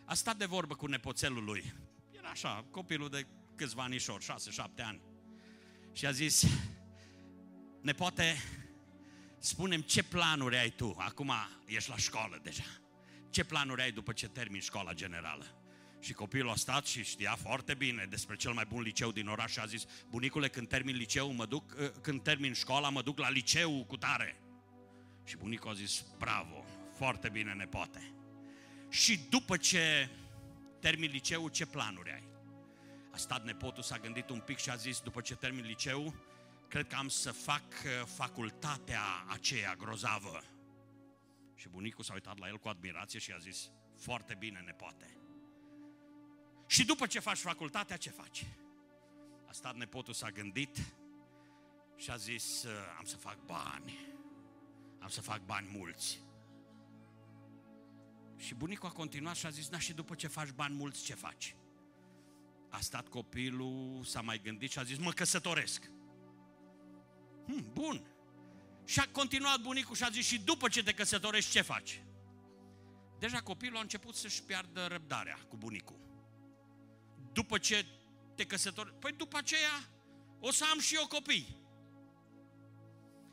a 0.05 0.14
stat 0.14 0.37
de 0.37 0.45
vorbă 0.45 0.75
cu 0.75 0.87
nepoțelul 0.87 1.45
lui. 1.45 1.75
Era 2.19 2.29
așa, 2.29 2.64
copilul 2.71 3.09
de 3.09 3.27
câțiva 3.55 3.83
anișori, 3.83 4.25
șase, 4.25 4.51
șapte 4.51 4.83
ani. 4.83 5.01
Și 5.93 6.07
a 6.07 6.11
zis, 6.11 6.47
nepoate, 7.81 8.37
spunem 9.38 9.81
ce 9.81 10.03
planuri 10.03 10.57
ai 10.57 10.71
tu, 10.71 10.97
acum 10.99 11.33
ești 11.66 11.90
la 11.90 11.97
școală 11.97 12.40
deja. 12.43 12.64
Ce 13.31 13.45
planuri 13.45 13.83
ai 13.83 13.93
după 13.93 14.12
ce 14.12 14.29
termini 14.29 14.62
școala 14.62 14.93
generală? 14.93 15.45
Și 16.01 16.12
copilul 16.12 16.51
a 16.51 16.55
stat 16.55 16.87
și 16.87 17.05
știa 17.05 17.35
foarte 17.35 17.75
bine 17.75 18.07
despre 18.09 18.37
cel 18.37 18.53
mai 18.53 18.64
bun 18.69 18.83
liceu 18.83 19.12
din 19.12 19.29
oraș 19.29 19.53
și 19.53 19.59
a 19.59 19.66
zis, 19.66 19.87
bunicule, 20.09 20.49
când 20.49 20.69
termin 20.69 20.97
liceu, 20.97 21.33
mă 21.33 21.47
duc, 21.47 21.75
ă, 21.81 21.87
când 21.87 22.23
termin 22.23 22.53
școala, 22.53 22.88
mă 22.88 23.03
duc 23.03 23.19
la 23.19 23.31
liceu 23.31 23.85
cu 23.85 23.97
tare. 23.97 24.40
Și 25.25 25.37
bunicul 25.37 25.71
a 25.71 25.75
zis, 25.75 26.05
bravo, 26.19 26.64
foarte 26.97 27.29
bine, 27.29 27.53
nepoate. 27.53 28.12
Și 28.88 29.21
după 29.29 29.57
ce 29.57 30.09
termin 30.81 31.11
liceu, 31.11 31.49
ce 31.49 31.66
planuri 31.66 32.11
ai? 32.11 32.29
A 33.12 33.16
stat 33.16 33.45
nepotul, 33.45 33.83
s-a 33.83 33.99
gândit 33.99 34.29
un 34.29 34.40
pic 34.40 34.59
și 34.59 34.71
a 34.71 34.77
zis, 34.77 35.01
după 35.01 35.21
ce 35.21 35.35
termin 35.35 35.64
liceu, 35.64 36.14
cred 36.69 36.87
că 36.87 36.97
am 36.97 37.09
să 37.09 37.33
fac 37.33 37.62
ă, 38.03 38.05
facultatea 38.05 39.03
aceea 39.27 39.75
grozavă. 39.75 40.43
Și 41.61 41.68
bunicul 41.68 42.05
s-a 42.05 42.12
uitat 42.12 42.38
la 42.38 42.49
el 42.49 42.59
cu 42.59 42.68
admirație 42.68 43.18
și 43.18 43.33
a 43.33 43.38
zis, 43.38 43.70
foarte 43.96 44.35
bine, 44.35 44.61
nepoate. 44.61 45.16
Și 46.66 46.85
după 46.85 47.07
ce 47.07 47.18
faci 47.18 47.38
facultatea, 47.38 47.96
ce 47.96 48.11
faci? 48.11 48.46
A 49.46 49.53
stat 49.53 49.77
nepotul, 49.77 50.14
s-a 50.14 50.31
gândit 50.31 50.77
și 51.96 52.11
a 52.11 52.16
zis, 52.16 52.66
am 52.99 53.05
să 53.05 53.16
fac 53.16 53.44
bani. 53.44 53.99
Am 54.99 55.09
să 55.09 55.20
fac 55.20 55.44
bani 55.44 55.68
mulți. 55.77 56.20
Și 58.37 58.55
bunicul 58.55 58.88
a 58.88 58.92
continuat 58.92 59.35
și 59.37 59.46
a 59.46 59.51
zis, 59.51 59.68
da, 59.68 59.79
și 59.79 59.92
după 59.92 60.14
ce 60.14 60.27
faci 60.27 60.51
bani 60.51 60.75
mulți, 60.75 61.05
ce 61.05 61.14
faci? 61.14 61.57
A 62.68 62.79
stat 62.79 63.09
copilul, 63.09 64.05
s-a 64.05 64.20
mai 64.20 64.40
gândit 64.42 64.70
și 64.70 64.79
a 64.79 64.83
zis, 64.83 64.99
mă 64.99 65.11
căsătoresc. 65.11 65.90
Hmm, 67.46 67.70
bun. 67.73 68.10
Și 68.90 69.00
a 69.00 69.09
continuat 69.12 69.61
bunicul 69.61 69.96
și 69.96 70.05
a 70.05 70.09
zis, 70.09 70.26
și 70.26 70.40
după 70.40 70.68
ce 70.68 70.83
te 70.83 70.92
căsătorești, 70.92 71.50
ce 71.50 71.61
faci? 71.61 72.03
Deja 73.18 73.40
copilul 73.40 73.76
a 73.76 73.81
început 73.81 74.14
să-și 74.14 74.42
piardă 74.42 74.87
răbdarea 74.87 75.38
cu 75.48 75.57
bunicul 75.57 75.98
după 77.33 77.59
ce 77.59 77.87
te 78.35 78.46
căsătorești, 78.46 78.98
păi 78.98 79.12
după 79.12 79.37
aceea 79.37 79.88
o 80.40 80.50
să 80.50 80.64
am 80.70 80.81
și 80.81 80.94
eu 80.94 81.07
copii. 81.07 81.57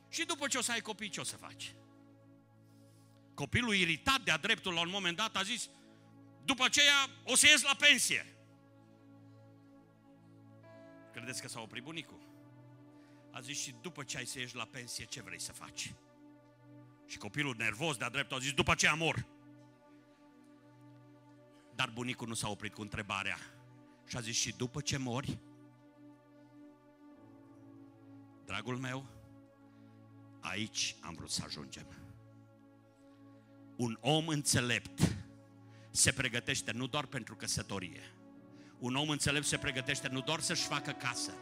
Și 0.09 0.25
după 0.25 0.47
ce 0.47 0.57
o 0.57 0.61
să 0.61 0.71
ai 0.71 0.81
copii, 0.81 1.09
ce 1.09 1.19
o 1.19 1.23
să 1.23 1.35
faci? 1.35 1.75
Copilul 3.33 3.75
iritat 3.75 4.21
de-a 4.21 4.37
dreptul 4.37 4.73
la 4.73 4.81
un 4.81 4.89
moment 4.89 5.17
dat 5.17 5.35
a 5.35 5.43
zis, 5.43 5.69
după 6.45 6.63
aceea 6.63 7.09
o 7.23 7.35
să 7.35 7.47
ies 7.47 7.61
la 7.61 7.75
pensie. 7.79 8.25
Credeți 11.11 11.41
că 11.41 11.47
s-a 11.47 11.61
oprit 11.61 11.83
bunicul? 11.83 12.26
A 13.37 13.39
zis, 13.39 13.59
și 13.59 13.75
după 13.81 14.03
ce 14.03 14.17
ai 14.17 14.25
să 14.25 14.39
ieși 14.39 14.55
la 14.55 14.65
pensie, 14.65 15.05
ce 15.05 15.21
vrei 15.21 15.39
să 15.39 15.51
faci? 15.51 15.93
Și 17.05 17.17
copilul 17.17 17.55
nervos 17.57 17.97
de-a 17.97 18.09
dreptul 18.09 18.37
a 18.37 18.39
zis, 18.39 18.51
după 18.53 18.71
aceea 18.71 18.93
mor. 18.93 19.25
Dar 21.75 21.89
bunicul 21.89 22.27
nu 22.27 22.33
s-a 22.33 22.49
oprit 22.49 22.73
cu 22.73 22.81
întrebarea, 22.81 23.37
și 24.05 24.17
a 24.17 24.19
zis, 24.19 24.35
și 24.35 24.55
după 24.55 24.81
ce 24.81 24.97
mori, 24.97 25.39
dragul 28.45 28.77
meu, 28.77 29.05
aici 30.39 30.95
am 31.01 31.13
vrut 31.13 31.29
să 31.29 31.41
ajungem. 31.45 31.87
Un 33.75 33.97
om 34.01 34.27
înțelept 34.27 35.17
se 35.91 36.11
pregătește 36.11 36.71
nu 36.71 36.87
doar 36.87 37.05
pentru 37.05 37.35
căsătorie. 37.35 38.15
Un 38.79 38.95
om 38.95 39.09
înțelept 39.09 39.45
se 39.45 39.57
pregătește 39.57 40.07
nu 40.07 40.21
doar 40.21 40.39
să-și 40.39 40.67
facă 40.67 40.91
casă. 40.91 41.33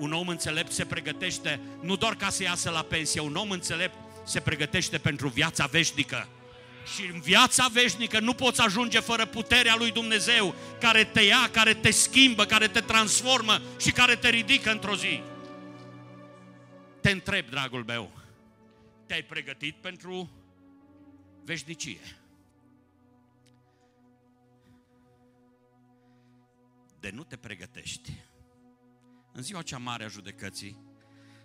Un 0.00 0.12
om 0.12 0.28
înțelept 0.28 0.72
se 0.72 0.84
pregătește 0.84 1.60
nu 1.82 1.96
doar 1.96 2.14
ca 2.14 2.28
să 2.28 2.42
iasă 2.42 2.70
la 2.70 2.82
pensie. 2.82 3.20
Un 3.20 3.34
om 3.34 3.50
înțelept 3.50 3.94
se 4.24 4.40
pregătește 4.40 4.98
pentru 4.98 5.28
viața 5.28 5.66
veșnică. 5.66 6.28
Și 6.94 7.10
în 7.12 7.20
viața 7.20 7.68
veșnică 7.72 8.20
nu 8.20 8.34
poți 8.34 8.60
ajunge 8.60 9.00
fără 9.00 9.26
puterea 9.26 9.76
lui 9.76 9.90
Dumnezeu 9.90 10.54
care 10.80 11.04
te 11.04 11.20
ia, 11.20 11.48
care 11.52 11.74
te 11.74 11.90
schimbă, 11.90 12.44
care 12.44 12.68
te 12.68 12.80
transformă 12.80 13.60
și 13.78 13.90
care 13.92 14.16
te 14.16 14.28
ridică 14.28 14.70
într-o 14.70 14.96
zi. 14.96 15.22
Te 17.00 17.10
întreb, 17.10 17.50
dragul 17.50 17.84
meu, 17.84 18.10
te-ai 19.06 19.22
pregătit 19.22 19.74
pentru 19.74 20.30
veșnicie? 21.44 22.18
De 27.00 27.10
nu 27.10 27.24
te 27.24 27.36
pregătești. 27.36 28.12
În 29.40 29.46
ziua 29.46 29.62
cea 29.62 29.78
mare 29.78 30.04
a 30.04 30.08
judecății, 30.08 30.76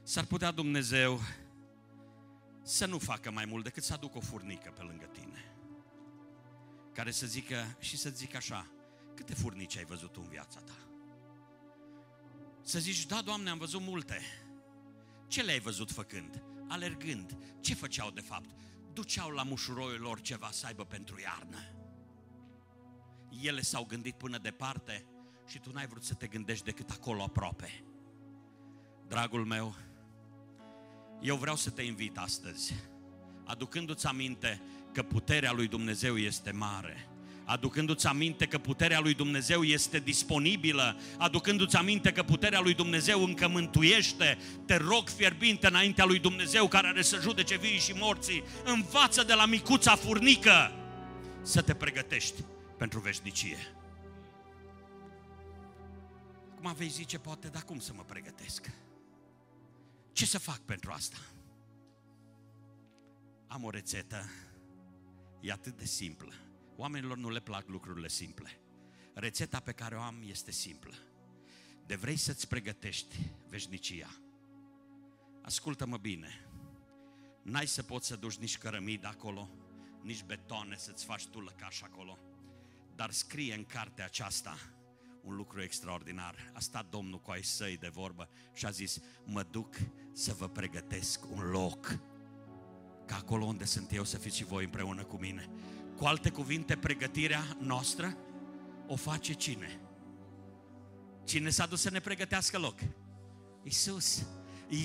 s-ar 0.03 0.25
putea 0.25 0.51
Dumnezeu 0.51 1.21
să 2.63 2.85
nu 2.85 2.99
facă 2.99 3.31
mai 3.31 3.45
mult 3.45 3.63
decât 3.63 3.83
să 3.83 3.93
aducă 3.93 4.17
o 4.17 4.21
furnică 4.21 4.71
pe 4.71 4.81
lângă 4.81 5.05
tine. 5.05 5.55
Care 6.93 7.11
să 7.11 7.25
zică 7.25 7.77
și 7.79 7.97
să 7.97 8.09
zic 8.09 8.35
așa, 8.35 8.67
câte 9.13 9.33
furnici 9.33 9.77
ai 9.77 9.85
văzut 9.85 10.15
în 10.15 10.27
viața 10.27 10.59
ta? 10.59 10.77
Să 12.61 12.79
zici, 12.79 13.05
da, 13.05 13.21
Doamne, 13.21 13.49
am 13.49 13.57
văzut 13.57 13.81
multe. 13.81 14.21
Ce 15.27 15.41
le-ai 15.41 15.59
văzut 15.59 15.91
făcând? 15.91 16.43
Alergând. 16.67 17.37
Ce 17.59 17.73
făceau 17.73 18.11
de 18.11 18.21
fapt? 18.21 18.49
Duceau 18.93 19.29
la 19.29 19.43
mușuroiul 19.43 20.01
lor 20.01 20.21
ceva 20.21 20.49
să 20.51 20.65
aibă 20.65 20.85
pentru 20.85 21.19
iarnă. 21.19 21.59
Ele 23.41 23.61
s-au 23.61 23.85
gândit 23.85 24.17
până 24.17 24.37
departe 24.37 25.05
și 25.47 25.59
tu 25.59 25.71
n-ai 25.73 25.87
vrut 25.87 26.03
să 26.03 26.13
te 26.13 26.27
gândești 26.27 26.65
decât 26.65 26.89
acolo 26.89 27.23
aproape. 27.23 27.83
Dragul 29.07 29.45
meu, 29.45 29.75
eu 31.21 31.35
vreau 31.35 31.55
să 31.55 31.69
te 31.69 31.81
invit 31.81 32.17
astăzi, 32.17 32.73
aducându-ți 33.43 34.07
aminte 34.07 34.61
că 34.93 35.03
puterea 35.03 35.51
lui 35.51 35.67
Dumnezeu 35.67 36.17
este 36.17 36.51
mare, 36.51 37.07
aducându-ți 37.45 38.07
aminte 38.07 38.45
că 38.45 38.57
puterea 38.57 38.99
lui 38.99 39.13
Dumnezeu 39.13 39.63
este 39.63 39.99
disponibilă, 39.99 40.99
aducându-ți 41.17 41.75
aminte 41.75 42.11
că 42.11 42.23
puterea 42.23 42.59
lui 42.59 42.73
Dumnezeu 42.73 43.23
încă 43.23 43.47
mântuiește, 43.47 44.37
te 44.65 44.77
rog 44.77 45.07
fierbinte 45.07 45.67
înaintea 45.67 46.05
lui 46.05 46.19
Dumnezeu 46.19 46.67
care 46.67 46.87
are 46.87 47.01
să 47.01 47.19
judece 47.21 47.57
vii 47.57 47.79
și 47.79 47.93
morții, 47.93 48.43
învață 48.63 49.23
de 49.23 49.33
la 49.33 49.45
micuța 49.45 49.95
furnică 49.95 50.71
să 51.41 51.61
te 51.61 51.73
pregătești 51.73 52.43
pentru 52.77 52.99
veșnicie. 52.99 53.57
Cum 56.55 56.73
vei 56.73 56.89
zice, 56.89 57.19
poate, 57.19 57.47
dar 57.47 57.63
cum 57.63 57.79
să 57.79 57.93
mă 57.93 58.03
pregătesc? 58.03 58.71
Ce 60.11 60.25
să 60.25 60.39
fac 60.39 60.59
pentru 60.59 60.91
asta? 60.91 61.17
Am 63.47 63.63
o 63.63 63.69
rețetă. 63.69 64.25
E 65.41 65.51
atât 65.51 65.77
de 65.77 65.85
simplă. 65.85 66.33
Oamenilor 66.75 67.17
nu 67.17 67.29
le 67.29 67.39
plac 67.39 67.67
lucrurile 67.67 68.07
simple. 68.07 68.59
Rețeta 69.13 69.59
pe 69.59 69.71
care 69.71 69.95
o 69.95 70.01
am 70.01 70.23
este 70.25 70.51
simplă. 70.51 70.93
De 71.85 71.95
vrei 71.95 72.15
să-ți 72.15 72.47
pregătești 72.47 73.15
veșnicia. 73.47 74.15
Ascultă-mă 75.41 75.97
bine. 75.97 76.49
N-ai 77.41 77.67
să 77.67 77.83
poți 77.83 78.07
să 78.07 78.15
duci 78.15 78.37
nici 78.37 78.57
cărămid 78.57 79.05
acolo, 79.05 79.49
nici 80.01 80.23
betoane 80.23 80.77
să-ți 80.77 81.05
faci 81.05 81.27
tu 81.27 81.39
lăcaș 81.39 81.81
acolo. 81.81 82.17
Dar 82.95 83.11
scrie 83.11 83.53
în 83.53 83.65
cartea 83.65 84.05
aceasta 84.05 84.57
un 85.25 85.35
lucru 85.35 85.61
extraordinar. 85.61 86.51
A 86.53 86.59
stat 86.59 86.85
Domnul 86.89 87.21
cu 87.21 87.31
ai 87.31 87.43
săi 87.43 87.77
de 87.77 87.87
vorbă 87.87 88.29
și 88.53 88.65
a 88.65 88.69
zis, 88.69 88.99
mă 89.23 89.43
duc 89.43 89.75
să 90.13 90.33
vă 90.33 90.47
pregătesc 90.47 91.19
un 91.31 91.49
loc 91.49 91.99
ca 93.05 93.15
acolo 93.15 93.45
unde 93.45 93.65
sunt 93.65 93.91
eu 93.93 94.03
să 94.03 94.17
fiți 94.17 94.35
și 94.37 94.43
voi 94.43 94.63
împreună 94.63 95.03
cu 95.03 95.17
mine. 95.17 95.49
Cu 95.95 96.05
alte 96.05 96.29
cuvinte, 96.29 96.75
pregătirea 96.75 97.57
noastră 97.59 98.17
o 98.87 98.95
face 98.95 99.33
cine? 99.33 99.79
Cine 101.25 101.49
s-a 101.49 101.65
dus 101.65 101.81
să 101.81 101.89
ne 101.89 101.99
pregătească 101.99 102.57
loc? 102.57 102.79
Isus. 103.63 104.25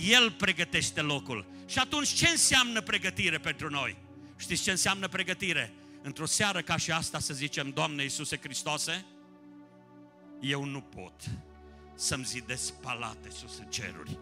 El 0.09 0.31
pregătește 0.31 1.01
locul. 1.01 1.47
Și 1.67 1.79
atunci 1.79 2.09
ce 2.09 2.29
înseamnă 2.29 2.81
pregătire 2.81 3.39
pentru 3.39 3.71
noi? 3.71 3.97
Știți 4.37 4.63
ce 4.63 4.71
înseamnă 4.71 5.09
pregătire? 5.09 5.73
Într-o 6.03 6.27
seară 6.27 6.63
ca 6.63 6.77
și 6.77 6.93
asta 6.93 7.19
să 7.19 7.35
zicem, 7.35 7.71
Doamne 7.71 8.03
Iisuse 8.03 8.37
Hristoase, 8.37 9.05
eu 10.41 10.65
nu 10.65 10.81
pot 10.81 11.31
să-mi 11.95 12.25
zidesc 12.25 12.73
palate 12.73 13.31
sus 13.31 13.59
în 13.59 13.67
ceruri, 13.67 14.19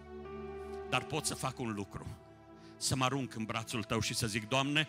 dar 0.90 1.02
pot 1.02 1.24
să 1.24 1.35
fac 1.35 1.59
un 1.59 1.72
lucru, 1.72 2.07
să 2.76 2.96
mă 2.96 3.04
arunc 3.04 3.35
în 3.35 3.44
brațul 3.44 3.83
Tău 3.83 4.00
și 4.00 4.14
să 4.14 4.26
zic, 4.26 4.48
Doamne, 4.48 4.88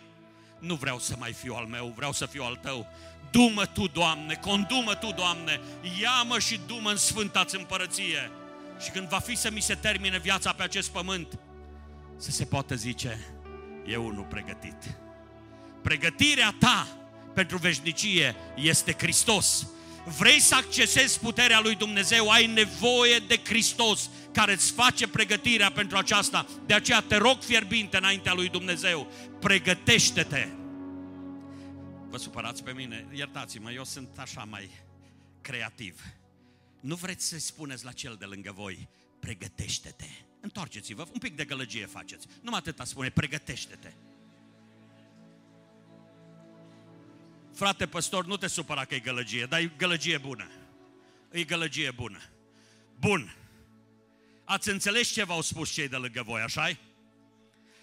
nu 0.58 0.74
vreau 0.74 0.98
să 0.98 1.16
mai 1.18 1.32
fiu 1.32 1.54
al 1.54 1.66
meu, 1.66 1.92
vreau 1.96 2.12
să 2.12 2.26
fiu 2.26 2.42
al 2.42 2.56
Tău. 2.56 2.86
Du-mă 3.30 3.66
Tu, 3.66 3.86
Doamne, 3.86 4.34
condumă 4.34 4.94
Tu, 4.94 5.12
Doamne, 5.12 5.60
ia-mă 6.00 6.38
și 6.38 6.60
du-mă 6.66 6.90
în 6.90 6.96
Sfânta-ți 6.96 7.56
împărăție. 7.56 8.30
Și 8.80 8.90
când 8.90 9.08
va 9.08 9.18
fi 9.18 9.36
să 9.36 9.50
mi 9.50 9.60
se 9.60 9.74
termine 9.74 10.18
viața 10.18 10.52
pe 10.52 10.62
acest 10.62 10.90
pământ, 10.90 11.38
să 12.16 12.30
se 12.30 12.44
poată 12.44 12.74
zice, 12.74 13.18
eu 13.86 14.10
nu 14.10 14.22
pregătit. 14.22 14.98
Pregătirea 15.82 16.54
ta 16.58 16.86
pentru 17.34 17.56
veșnicie 17.56 18.34
este 18.56 18.92
Hristos. 18.92 19.66
Vrei 20.04 20.40
să 20.40 20.54
accesezi 20.54 21.18
puterea 21.18 21.60
lui 21.60 21.74
Dumnezeu, 21.74 22.30
ai 22.30 22.46
nevoie 22.46 23.18
de 23.18 23.40
Hristos 23.44 24.10
care 24.32 24.52
îți 24.52 24.72
face 24.72 25.08
pregătirea 25.08 25.70
pentru 25.70 25.96
aceasta. 25.96 26.46
De 26.66 26.74
aceea 26.74 27.00
te 27.00 27.16
rog 27.16 27.42
fierbinte 27.42 27.96
înaintea 27.96 28.32
lui 28.32 28.48
Dumnezeu, 28.48 29.12
pregătește-te. 29.40 30.48
Vă 32.08 32.16
supărați 32.16 32.62
pe 32.62 32.72
mine, 32.72 33.06
iertați-mă, 33.12 33.72
eu 33.72 33.84
sunt 33.84 34.18
așa 34.18 34.46
mai 34.50 34.70
creativ. 35.40 36.00
Nu 36.80 36.94
vreți 36.94 37.26
să 37.26 37.38
spuneți 37.38 37.84
la 37.84 37.92
cel 37.92 38.16
de 38.18 38.24
lângă 38.24 38.52
voi, 38.54 38.88
pregătește-te. 39.20 40.08
Întoarceți-vă, 40.40 41.06
un 41.12 41.18
pic 41.18 41.36
de 41.36 41.44
gălăgie 41.44 41.86
faceți. 41.86 42.26
Numai 42.40 42.58
atâta 42.58 42.84
spune, 42.84 43.10
pregătește-te. 43.10 43.92
Frate 47.60 47.86
păstor, 47.86 48.26
nu 48.26 48.36
te 48.36 48.46
supăra 48.46 48.84
că 48.84 48.94
e 48.94 48.98
gălăgie, 48.98 49.44
dar 49.44 49.60
e 49.60 49.72
gălăgie 49.76 50.18
bună. 50.18 50.50
E 51.30 51.44
gălăgie 51.44 51.90
bună. 51.90 52.20
Bun. 52.98 53.36
Ați 54.44 54.68
înțeles 54.68 55.08
ce 55.08 55.24
v-au 55.24 55.40
spus 55.40 55.70
cei 55.70 55.88
de 55.88 55.96
lângă 55.96 56.22
voi, 56.22 56.40
așa 56.40 56.70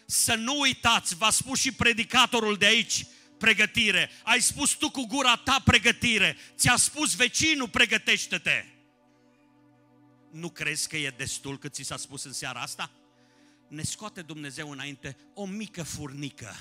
Să 0.05 0.35
nu 0.35 0.59
uitați, 0.59 1.15
v-a 1.15 1.29
spus 1.29 1.59
și 1.59 1.71
predicatorul 1.71 2.55
de 2.55 2.65
aici, 2.65 3.05
pregătire. 3.37 4.09
Ai 4.23 4.41
spus 4.41 4.71
tu 4.71 4.89
cu 4.89 5.05
gura 5.05 5.35
ta 5.35 5.61
pregătire. 5.63 6.37
Ți-a 6.55 6.75
spus 6.75 7.15
vecinul, 7.15 7.69
pregătește-te. 7.69 8.65
Nu 10.31 10.49
crezi 10.49 10.87
că 10.87 10.97
e 10.97 11.13
destul 11.17 11.57
cât 11.57 11.73
ți 11.73 11.83
s-a 11.83 11.97
spus 11.97 12.23
în 12.23 12.33
seara 12.33 12.59
asta? 12.59 12.91
Ne 13.67 13.83
scoate 13.83 14.21
Dumnezeu 14.21 14.71
înainte 14.71 15.17
o 15.33 15.45
mică 15.45 15.83
furnică 15.83 16.55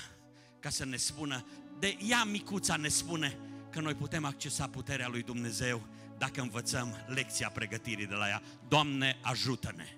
ca 0.59 0.69
să 0.69 0.85
ne 0.85 0.97
spună, 0.97 1.45
de 1.79 1.97
ea 2.07 2.23
micuța 2.23 2.75
ne 2.75 2.87
spune 2.87 3.37
că 3.69 3.79
noi 3.81 3.95
putem 3.95 4.25
accesa 4.25 4.67
puterea 4.67 5.07
lui 5.07 5.23
Dumnezeu 5.23 5.87
dacă 6.17 6.41
învățăm 6.41 7.05
lecția 7.07 7.49
pregătirii 7.49 8.05
de 8.05 8.13
la 8.13 8.27
ea. 8.27 8.41
Doamne, 8.67 9.19
ajută-ne! 9.21 9.97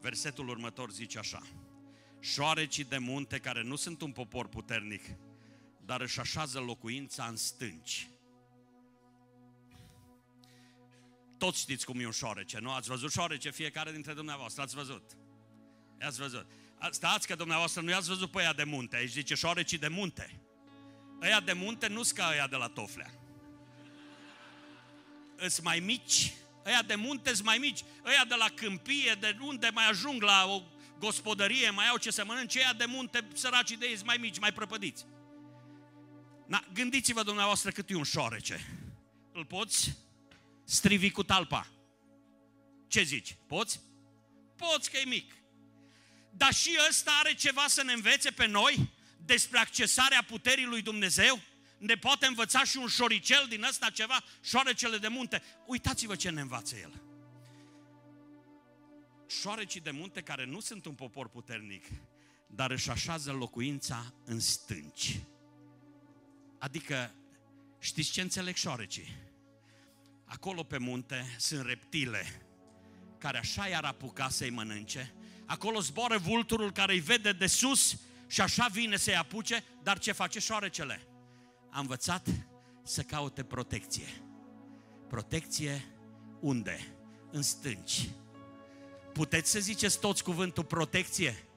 Versetul 0.00 0.48
următor 0.48 0.90
zice 0.90 1.18
așa. 1.18 1.42
Șoarecii 2.20 2.84
de 2.84 2.98
munte 2.98 3.38
care 3.38 3.62
nu 3.62 3.76
sunt 3.76 4.00
un 4.00 4.12
popor 4.12 4.48
puternic, 4.48 5.02
dar 5.84 6.00
își 6.00 6.20
așează 6.20 6.58
locuința 6.58 7.24
în 7.24 7.36
stânci. 7.36 8.10
Toți 11.38 11.60
știți 11.60 11.84
cum 11.84 12.00
e 12.00 12.06
un 12.06 12.12
șoarece, 12.12 12.58
nu? 12.58 12.70
Ați 12.70 12.88
văzut 12.88 13.10
șoarece 13.10 13.50
fiecare 13.50 13.92
dintre 13.92 14.12
dumneavoastră, 14.12 14.62
ați 14.62 14.74
văzut. 14.74 15.16
Ați 16.00 16.18
văzut. 16.18 16.46
Stați 16.90 17.26
că 17.26 17.34
dumneavoastră 17.34 17.80
nu 17.80 17.90
i-ați 17.90 18.08
văzut 18.08 18.30
pe 18.30 18.42
ea 18.42 18.52
de 18.52 18.64
munte, 18.64 18.96
aici 18.96 19.10
zice 19.10 19.34
șoarecii 19.34 19.78
de 19.78 19.88
munte. 19.88 20.40
Ăia 21.22 21.40
de 21.40 21.52
munte 21.52 21.86
nu 21.86 22.02
sunt 22.02 22.18
ca 22.18 22.28
ăia 22.32 22.46
de 22.46 22.56
la 22.56 22.68
Toflea. 22.68 23.14
Îs 25.36 25.60
mai 25.60 25.78
mici, 25.78 26.32
ăia 26.66 26.82
de 26.82 26.94
munte 26.94 27.34
sunt 27.34 27.46
mai 27.46 27.58
mici, 27.58 27.84
ăia 28.04 28.24
de 28.28 28.34
la 28.34 28.48
câmpie, 28.54 29.16
de 29.20 29.36
unde 29.40 29.70
mai 29.74 29.88
ajung 29.88 30.22
la 30.22 30.44
o 30.48 30.62
gospodărie, 30.98 31.70
mai 31.70 31.88
au 31.88 31.96
ce 31.96 32.10
să 32.10 32.24
mănânce, 32.24 32.58
ăia 32.58 32.72
de 32.72 32.84
munte, 32.84 33.28
săracii 33.34 33.76
de 33.76 33.86
ei 33.86 33.94
sunt 33.94 34.06
mai 34.06 34.16
mici, 34.16 34.38
mai 34.38 34.52
prăpădiți. 34.52 35.06
Na, 36.46 36.64
gândiți-vă 36.72 37.22
dumneavoastră 37.22 37.70
cât 37.70 37.90
e 37.90 37.94
un 37.94 38.02
șoarece. 38.02 38.66
Îl 39.32 39.44
poți 39.44 39.96
strivi 40.64 41.10
cu 41.10 41.22
talpa. 41.22 41.66
Ce 42.88 43.02
zici? 43.02 43.36
Poți? 43.46 43.80
Poți 44.56 44.90
că 44.90 44.96
e 44.96 45.04
mic. 45.04 45.41
Dar 46.36 46.52
și 46.52 46.78
ăsta 46.88 47.10
are 47.20 47.34
ceva 47.34 47.64
să 47.66 47.82
ne 47.82 47.92
învețe 47.92 48.30
pe 48.30 48.46
noi 48.46 48.90
despre 49.24 49.58
accesarea 49.58 50.24
puterii 50.26 50.64
lui 50.64 50.82
Dumnezeu? 50.82 51.40
Ne 51.78 51.94
poate 51.94 52.26
învăța 52.26 52.64
și 52.64 52.76
un 52.76 52.88
șoricel 52.88 53.46
din 53.48 53.62
ăsta 53.62 53.90
ceva, 53.90 54.24
șoarecele 54.42 54.98
de 54.98 55.08
munte. 55.08 55.42
Uitați-vă 55.66 56.16
ce 56.16 56.30
ne 56.30 56.40
învață 56.40 56.76
el. 56.76 57.02
Șoarecii 59.40 59.80
de 59.80 59.90
munte 59.90 60.20
care 60.20 60.44
nu 60.44 60.60
sunt 60.60 60.84
un 60.84 60.94
popor 60.94 61.28
puternic, 61.28 61.84
dar 62.46 62.70
își 62.70 62.90
așează 62.90 63.32
locuința 63.32 64.14
în 64.24 64.40
stânci. 64.40 65.20
Adică, 66.58 67.14
știți 67.78 68.10
ce 68.10 68.20
înțeleg 68.20 68.54
șoarecii? 68.54 69.16
Acolo 70.24 70.62
pe 70.62 70.78
munte 70.78 71.34
sunt 71.38 71.66
reptile 71.66 72.46
care 73.18 73.38
așa 73.38 73.68
i-ar 73.68 73.84
apuca 73.84 74.28
să-i 74.28 74.50
mănânce. 74.50 75.14
Acolo 75.52 75.80
zboară 75.80 76.18
vulturul 76.18 76.72
care 76.72 76.92
îi 76.92 77.00
vede 77.00 77.32
de 77.32 77.46
sus 77.46 77.96
și 78.26 78.40
așa 78.40 78.66
vine 78.66 78.96
să-i 78.96 79.16
apuce, 79.16 79.64
dar 79.82 79.98
ce 79.98 80.12
face 80.12 80.38
șoarecele? 80.38 81.06
A 81.70 81.80
învățat 81.80 82.28
să 82.82 83.02
caute 83.02 83.44
protecție. 83.44 84.06
Protecție 85.08 85.94
unde? 86.40 86.96
În 87.30 87.42
stânci. 87.42 88.08
Puteți 89.12 89.50
să 89.50 89.58
ziceți 89.58 90.00
toți 90.00 90.22
cuvântul 90.22 90.64
protecție? 90.64 91.48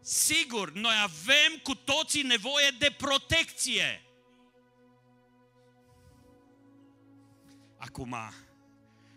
Sigur, 0.00 0.72
noi 0.72 0.94
avem 1.02 1.58
cu 1.62 1.74
toții 1.74 2.22
nevoie 2.22 2.70
de 2.78 2.94
protecție. 2.98 4.02
Acum, 7.76 8.16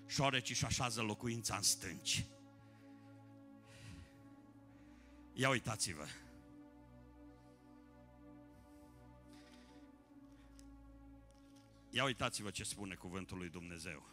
șoarecii 0.08 0.56
și 0.56 0.66
așează 0.66 1.02
locuința 1.02 1.56
în 1.56 1.62
stânci. 1.62 2.26
Ia 5.34 5.50
uitați-vă. 5.50 6.06
Ia 11.89 12.04
uitați-vă 12.04 12.50
ce 12.50 12.63
spune 12.63 12.96
cuvântul 12.96 13.38
lui 13.38 13.50
Dumnezeu. 13.50 14.10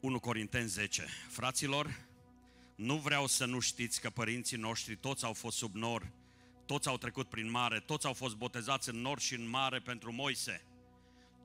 1 0.00 0.20
Corinteni 0.20 0.68
10. 0.68 1.06
Fraților, 1.28 2.06
nu 2.74 2.96
vreau 2.96 3.26
să 3.26 3.44
nu 3.44 3.58
știți 3.60 4.00
că 4.00 4.10
părinții 4.10 4.56
noștri 4.56 4.96
toți 4.96 5.24
au 5.24 5.32
fost 5.32 5.56
sub 5.56 5.74
nor, 5.74 6.12
toți 6.66 6.88
au 6.88 6.96
trecut 6.96 7.28
prin 7.28 7.50
mare, 7.50 7.80
toți 7.80 8.06
au 8.06 8.12
fost 8.12 8.36
botezați 8.36 8.88
în 8.88 9.00
nor 9.00 9.18
și 9.20 9.34
în 9.34 9.48
mare 9.48 9.78
pentru 9.78 10.12
Moise. 10.12 10.64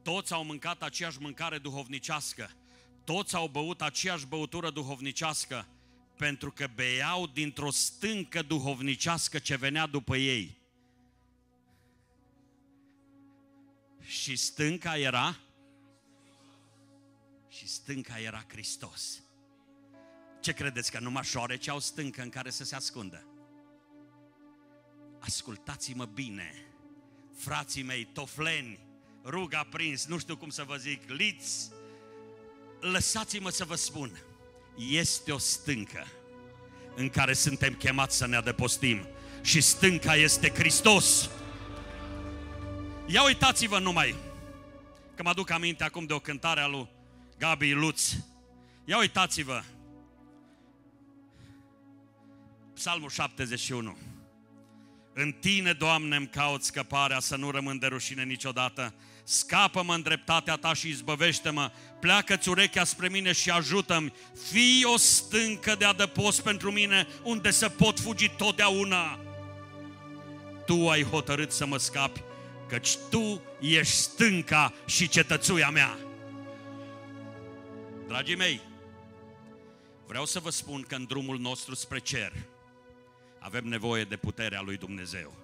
Toți 0.02 0.34
au 0.34 0.44
mâncat 0.44 0.82
aceeași 0.82 1.22
mâncare 1.22 1.58
duhovnicească, 1.58 2.50
toți 3.04 3.36
au 3.36 3.48
băut 3.48 3.82
aceeași 3.82 4.26
băutură 4.26 4.70
duhovnicească, 4.70 5.68
pentru 6.18 6.52
că 6.52 6.68
beau 6.76 7.28
dintr-o 7.28 7.72
stâncă 7.72 8.42
duhovnicească 8.42 9.40
ce 9.40 9.56
venea 9.56 9.86
după 9.86 10.16
ei. 10.18 10.58
Și 14.02 14.36
stânca 14.36 14.98
era 14.98 15.40
și 17.50 17.68
stânca 17.68 18.20
era 18.20 18.46
Hristos. 18.48 19.22
Ce 20.42 20.54
credeți 20.54 20.92
că 20.92 21.00
numai 21.00 21.24
șoareci 21.24 21.68
au 21.68 21.80
stâncă 21.80 22.22
în 22.22 22.30
care 22.30 22.50
să 22.50 22.64
se 22.64 22.76
ascundă? 22.76 23.26
Ascultați-mă 25.20 26.06
bine, 26.06 26.54
frații 27.36 27.84
mei, 27.84 28.06
tofleni, 28.06 28.80
ruga 29.24 29.64
prins, 29.64 30.06
nu 30.06 30.18
știu 30.18 30.38
cum 30.38 30.50
să 30.50 30.64
vă 30.64 30.76
zic, 30.76 31.10
liți, 31.10 31.72
lăsați-mă 32.92 33.50
să 33.50 33.66
vă 33.66 33.76
spun, 33.76 34.22
este 34.76 35.32
o 35.32 35.38
stâncă 35.38 36.08
în 36.96 37.10
care 37.10 37.34
suntem 37.34 37.74
chemați 37.74 38.18
să 38.18 38.28
ne 38.28 38.36
adăpostim 38.36 39.08
și 39.42 39.62
stânca 39.62 40.16
este 40.16 40.50
Hristos. 40.50 41.30
Ia 43.06 43.24
uitați-vă 43.24 43.80
numai, 43.80 44.16
că 45.16 45.24
mă 45.24 45.30
aduc 45.30 45.50
aminte 45.50 45.84
acum 45.84 46.06
de 46.06 46.14
o 46.14 46.20
cântare 46.20 46.60
a 46.60 46.68
lui 46.68 46.90
Gabi 47.38 47.72
Luț. 47.72 48.12
Ia 48.86 48.98
uitați-vă. 48.98 49.64
Psalmul 52.74 53.10
71. 53.10 53.98
În 55.14 55.32
Tine, 55.32 55.74
Doamne, 55.74 56.16
îmi 56.16 56.28
caut 56.28 56.64
scăparea 56.64 57.20
să 57.20 57.36
nu 57.36 57.52
rămân 57.52 57.80
de 57.80 57.88
rușine 57.88 58.24
niciodată. 58.24 58.94
Scapă-mă 59.24 59.94
în 59.94 60.02
dreptatea 60.02 60.56
Ta 60.56 60.74
și 60.74 60.90
izbăvește-mă. 60.90 61.72
Pleacă-ți 62.00 62.50
urechea 62.50 62.84
spre 62.84 63.10
mine 63.10 63.32
și 63.32 63.50
ajută-mi. 63.50 64.14
Fii 64.52 64.84
o 64.94 64.98
stâncă 64.98 65.76
de 65.76 65.86
adăpost 65.86 66.42
pentru 66.42 66.72
mine 66.72 67.08
unde 67.24 67.52
să 67.52 67.70
pot 67.70 68.00
fugi 68.00 68.30
totdeauna. 68.30 69.20
Tu 70.66 70.90
ai 70.90 71.04
hotărât 71.04 71.52
să 71.52 71.66
mă 71.66 71.78
scapi, 71.78 72.22
căci 72.70 72.96
Tu 73.10 73.42
ești 73.60 73.96
stânca 73.96 74.74
și 74.86 75.08
cetățuia 75.08 75.70
mea. 75.70 75.98
Dragii 78.08 78.36
mei, 78.36 78.62
vreau 80.08 80.26
să 80.26 80.40
vă 80.40 80.50
spun 80.50 80.82
că 80.82 80.96
în 80.96 81.06
drumul 81.06 81.40
nostru 81.40 81.76
spre 81.76 82.00
cer 82.00 82.34
avem 83.40 83.64
nevoie 83.64 84.04
de 84.04 84.16
puterea 84.16 84.62
lui 84.62 84.78
Dumnezeu. 84.78 85.43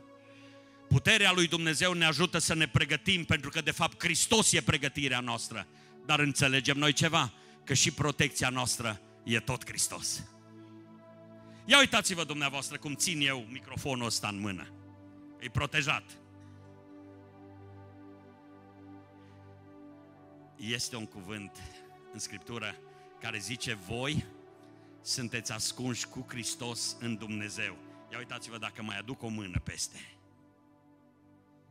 Puterea 0.89 1.31
lui 1.31 1.47
Dumnezeu 1.47 1.93
ne 1.93 2.05
ajută 2.05 2.37
să 2.37 2.53
ne 2.53 2.67
pregătim, 2.67 3.25
pentru 3.25 3.49
că 3.49 3.61
de 3.61 3.71
fapt 3.71 4.03
Hristos 4.03 4.51
e 4.51 4.61
pregătirea 4.61 5.19
noastră. 5.19 5.67
Dar 6.05 6.19
înțelegem 6.19 6.77
noi 6.77 6.93
ceva? 6.93 7.33
Că 7.63 7.73
și 7.73 7.91
protecția 7.91 8.49
noastră 8.49 9.01
e 9.23 9.39
tot 9.39 9.65
Hristos. 9.65 10.23
Ia 11.65 11.79
uitați-vă 11.79 12.23
dumneavoastră 12.23 12.77
cum 12.77 12.95
țin 12.95 13.21
eu 13.21 13.45
microfonul 13.49 14.05
ăsta 14.05 14.27
în 14.27 14.39
mână. 14.39 14.73
E 15.39 15.49
protejat. 15.49 16.03
Este 20.55 20.95
un 20.95 21.05
cuvânt 21.05 21.57
în 22.13 22.19
Scriptură 22.19 22.75
care 23.19 23.37
zice 23.37 23.73
voi 23.87 24.25
sunteți 25.01 25.51
ascunși 25.51 26.07
cu 26.07 26.25
Hristos 26.29 26.95
în 26.99 27.15
Dumnezeu. 27.15 27.77
Ia 28.11 28.17
uitați-vă 28.17 28.57
dacă 28.57 28.83
mai 28.83 28.97
aduc 28.97 29.23
o 29.23 29.27
mână 29.27 29.59
peste. 29.63 30.18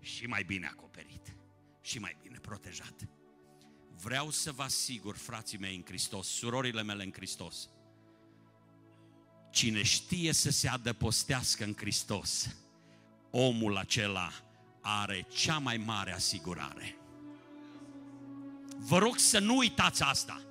Și 0.00 0.26
mai 0.26 0.42
bine 0.42 0.66
acoperit. 0.66 1.34
Și 1.80 1.98
mai 1.98 2.16
bine 2.22 2.38
protejat. 2.38 3.08
Vreau 4.02 4.30
să 4.30 4.52
vă 4.52 4.62
asigur, 4.62 5.16
frații 5.16 5.58
mei 5.58 5.76
în 5.76 5.82
Hristos, 5.84 6.26
surorile 6.26 6.82
mele 6.82 7.04
în 7.04 7.12
Hristos, 7.12 7.68
cine 9.50 9.82
știe 9.82 10.32
să 10.32 10.50
se 10.50 10.68
adăpostească 10.68 11.64
în 11.64 11.74
Hristos, 11.76 12.48
omul 13.30 13.76
acela 13.76 14.30
are 14.80 15.26
cea 15.34 15.58
mai 15.58 15.76
mare 15.76 16.12
asigurare. 16.12 16.96
Vă 18.76 18.98
rog 18.98 19.16
să 19.16 19.38
nu 19.38 19.56
uitați 19.56 20.02
asta. 20.02 20.42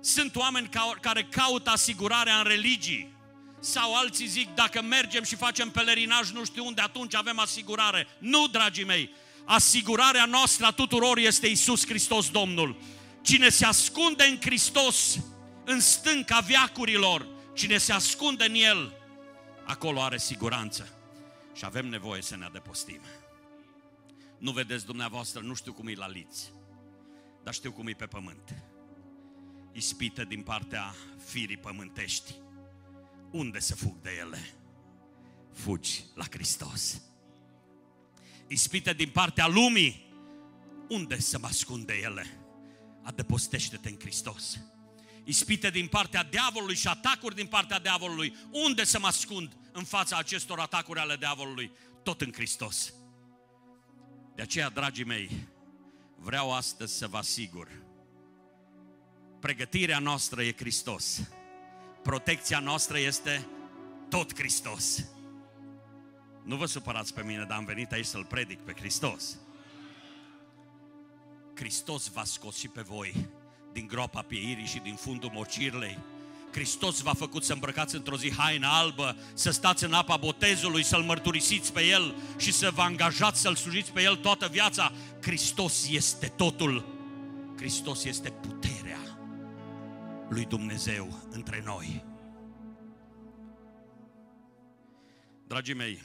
Sunt 0.00 0.36
oameni 0.36 0.70
care 1.00 1.24
caută 1.30 1.70
asigurarea 1.70 2.38
în 2.38 2.44
religii. 2.44 3.16
Sau 3.60 3.94
alții 3.94 4.26
zic, 4.26 4.54
dacă 4.54 4.82
mergem 4.82 5.22
și 5.22 5.36
facem 5.36 5.70
pelerinaj 5.70 6.30
nu 6.30 6.44
știu 6.44 6.66
unde, 6.66 6.80
atunci 6.80 7.14
avem 7.14 7.38
asigurare. 7.38 8.06
Nu, 8.18 8.46
dragii 8.46 8.84
mei, 8.84 9.10
asigurarea 9.44 10.24
noastră 10.24 10.66
a 10.66 10.70
tuturor 10.70 11.18
este 11.18 11.46
Isus 11.46 11.86
Hristos 11.86 12.30
Domnul. 12.30 12.80
Cine 13.22 13.48
se 13.48 13.64
ascunde 13.64 14.24
în 14.24 14.38
Hristos, 14.40 15.18
în 15.64 15.80
stânca 15.80 16.40
viacurilor, 16.40 17.26
cine 17.54 17.78
se 17.78 17.92
ascunde 17.92 18.44
în 18.44 18.54
El, 18.54 18.92
acolo 19.64 20.02
are 20.02 20.18
siguranță. 20.18 20.92
Și 21.54 21.64
avem 21.64 21.86
nevoie 21.86 22.22
să 22.22 22.36
ne 22.36 22.44
adăpostim. 22.44 23.00
Nu 24.38 24.50
vedeți 24.50 24.86
dumneavoastră, 24.86 25.40
nu 25.40 25.54
știu 25.54 25.72
cum 25.72 25.86
e 25.86 25.94
la 25.94 26.08
liți, 26.08 26.52
dar 27.44 27.54
știu 27.54 27.72
cum 27.72 27.86
e 27.86 27.92
pe 27.92 28.06
pământ. 28.06 28.54
Ispită 29.72 30.24
din 30.24 30.42
partea 30.42 30.94
firii 31.26 31.56
pământești. 31.56 32.34
Unde 33.30 33.58
să 33.58 33.74
fug 33.74 34.00
de 34.02 34.10
ele? 34.20 34.38
Fugi 35.52 36.04
la 36.14 36.24
Hristos. 36.30 37.02
Ispită 38.46 38.92
din 38.92 39.08
partea 39.08 39.46
lumii. 39.46 40.06
Unde 40.88 41.20
să 41.20 41.38
mă 41.38 41.46
ascund 41.46 41.86
de 41.86 42.00
ele? 42.02 42.26
Adăpostește-te 43.02 43.88
în 43.88 43.98
Hristos. 43.98 44.58
Ispite 45.24 45.70
din 45.70 45.86
partea 45.86 46.22
diavolului 46.22 46.74
și 46.74 46.88
atacuri 46.88 47.34
din 47.34 47.46
partea 47.46 47.78
diavolului. 47.78 48.36
Unde 48.50 48.84
să 48.84 48.98
mă 48.98 49.06
ascund 49.06 49.56
în 49.72 49.84
fața 49.84 50.16
acestor 50.16 50.58
atacuri 50.58 50.98
ale 50.98 51.16
diavolului? 51.16 51.70
Tot 52.02 52.20
în 52.20 52.32
Hristos. 52.32 52.92
De 54.34 54.42
aceea, 54.42 54.68
dragii 54.68 55.04
mei, 55.04 55.48
vreau 56.16 56.52
astăzi 56.52 56.96
să 56.96 57.08
vă 57.08 57.16
asigur, 57.16 57.68
pregătirea 59.40 59.98
noastră 59.98 60.42
e 60.42 60.52
Hristos. 60.56 61.20
Protecția 62.02 62.58
noastră 62.58 62.98
este 62.98 63.46
tot 64.08 64.38
Hristos. 64.38 65.04
Nu 66.44 66.56
vă 66.56 66.66
supărați 66.66 67.14
pe 67.14 67.22
mine, 67.22 67.44
dar 67.48 67.56
am 67.56 67.64
venit 67.64 67.92
aici 67.92 68.04
să-L 68.04 68.24
predic 68.24 68.58
pe 68.58 68.72
Hristos. 68.78 69.38
Hristos 71.54 72.08
v-a 72.08 72.24
scos 72.24 72.56
și 72.56 72.68
pe 72.68 72.80
voi 72.80 73.28
din 73.72 73.86
groapa 73.86 74.22
pieirii 74.22 74.66
și 74.66 74.78
din 74.78 74.94
fundul 74.94 75.30
mocirlei. 75.34 75.98
Hristos 76.52 77.00
v-a 77.00 77.14
făcut 77.14 77.44
să 77.44 77.52
îmbrăcați 77.52 77.94
într-o 77.94 78.16
zi 78.16 78.32
haină 78.32 78.66
albă, 78.70 79.16
să 79.34 79.50
stați 79.50 79.84
în 79.84 79.92
apa 79.92 80.16
botezului, 80.16 80.82
să-L 80.82 81.02
mărturisiți 81.02 81.72
pe 81.72 81.84
El 81.84 82.14
și 82.36 82.52
să 82.52 82.70
vă 82.70 82.82
angajați 82.82 83.40
să-L 83.40 83.54
slujiți 83.54 83.92
pe 83.92 84.02
El 84.02 84.16
toată 84.16 84.48
viața. 84.48 84.92
Hristos 85.22 85.88
este 85.88 86.26
totul. 86.26 86.96
Hristos 87.56 88.04
este 88.04 88.30
puterea 88.30 88.77
lui 90.28 90.44
Dumnezeu 90.44 91.18
între 91.30 91.62
noi. 91.64 92.04
Dragii 95.46 95.74
mei, 95.74 96.02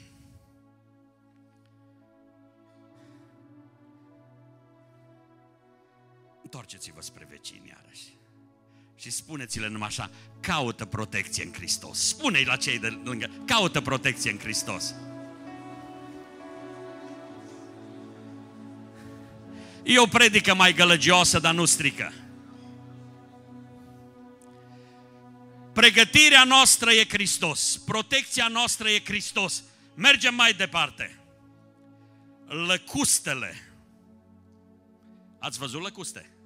întoarceți-vă 6.42 7.00
spre 7.00 7.26
vecini 7.30 7.68
iarăși 7.68 8.16
și 8.96 9.10
spuneți-le 9.10 9.68
numai 9.68 9.88
așa, 9.88 10.10
caută 10.40 10.84
protecție 10.84 11.44
în 11.44 11.52
Hristos. 11.52 12.08
Spune-i 12.08 12.44
la 12.44 12.56
cei 12.56 12.78
de 12.78 12.88
lângă, 13.04 13.30
caută 13.46 13.80
protecție 13.80 14.30
în 14.30 14.38
Hristos. 14.38 14.94
E 19.82 19.98
o 19.98 20.06
predică 20.06 20.54
mai 20.54 20.72
gălăgioasă, 20.72 21.38
dar 21.38 21.54
nu 21.54 21.64
strică. 21.64 22.12
Pregătirea 25.74 26.44
noastră 26.44 26.92
e 26.92 27.04
Hristos, 27.08 27.76
protecția 27.76 28.48
noastră 28.48 28.88
e 28.88 29.02
Hristos. 29.04 29.62
Mergem 29.94 30.34
mai 30.34 30.52
departe. 30.52 31.18
Lăcustele. 32.46 33.74
Ați 35.40 35.58
văzut 35.58 35.82
lăcuste? 35.82 36.36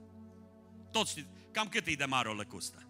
Toți 0.93 1.11
știți. 1.11 1.29
Cam 1.53 1.69
cât 1.69 1.87
e 1.87 1.93
de 1.93 2.05
mare 2.05 2.29
o 2.29 2.33
lăcustă? 2.33 2.89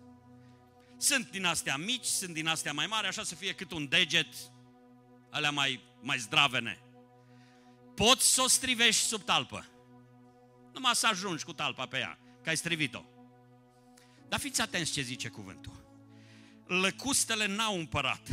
Sunt 0.97 1.31
din 1.31 1.45
astea 1.45 1.77
mici, 1.77 2.05
sunt 2.05 2.35
din 2.35 2.47
astea 2.47 2.73
mai 2.73 2.87
mari, 2.87 3.07
așa 3.07 3.23
să 3.23 3.35
fie 3.35 3.55
cât 3.55 3.73
un 3.73 3.89
deget, 3.89 4.35
alea 5.31 5.51
mai, 5.51 5.81
mai 6.01 6.19
zdravene. 6.19 6.79
Poți 7.95 8.35
să 8.35 8.43
o 8.43 8.49
strivești 8.49 9.07
sub 9.07 9.23
talpă. 9.25 9.67
Numai 10.73 10.95
să 10.95 11.07
ajungi 11.07 11.45
cu 11.45 11.53
talpa 11.53 11.87
pe 11.87 11.99
ea, 11.99 12.19
că 12.43 12.49
ai 12.49 12.57
strivit-o. 12.57 13.05
Dar 14.29 14.41
fiți 14.41 14.61
atenți 14.61 14.93
ce 14.93 15.01
zice 15.01 15.29
cuvântul. 15.29 15.88
Lăcustele 16.69 17.47
n-au 17.47 17.79
împărat 17.79 18.29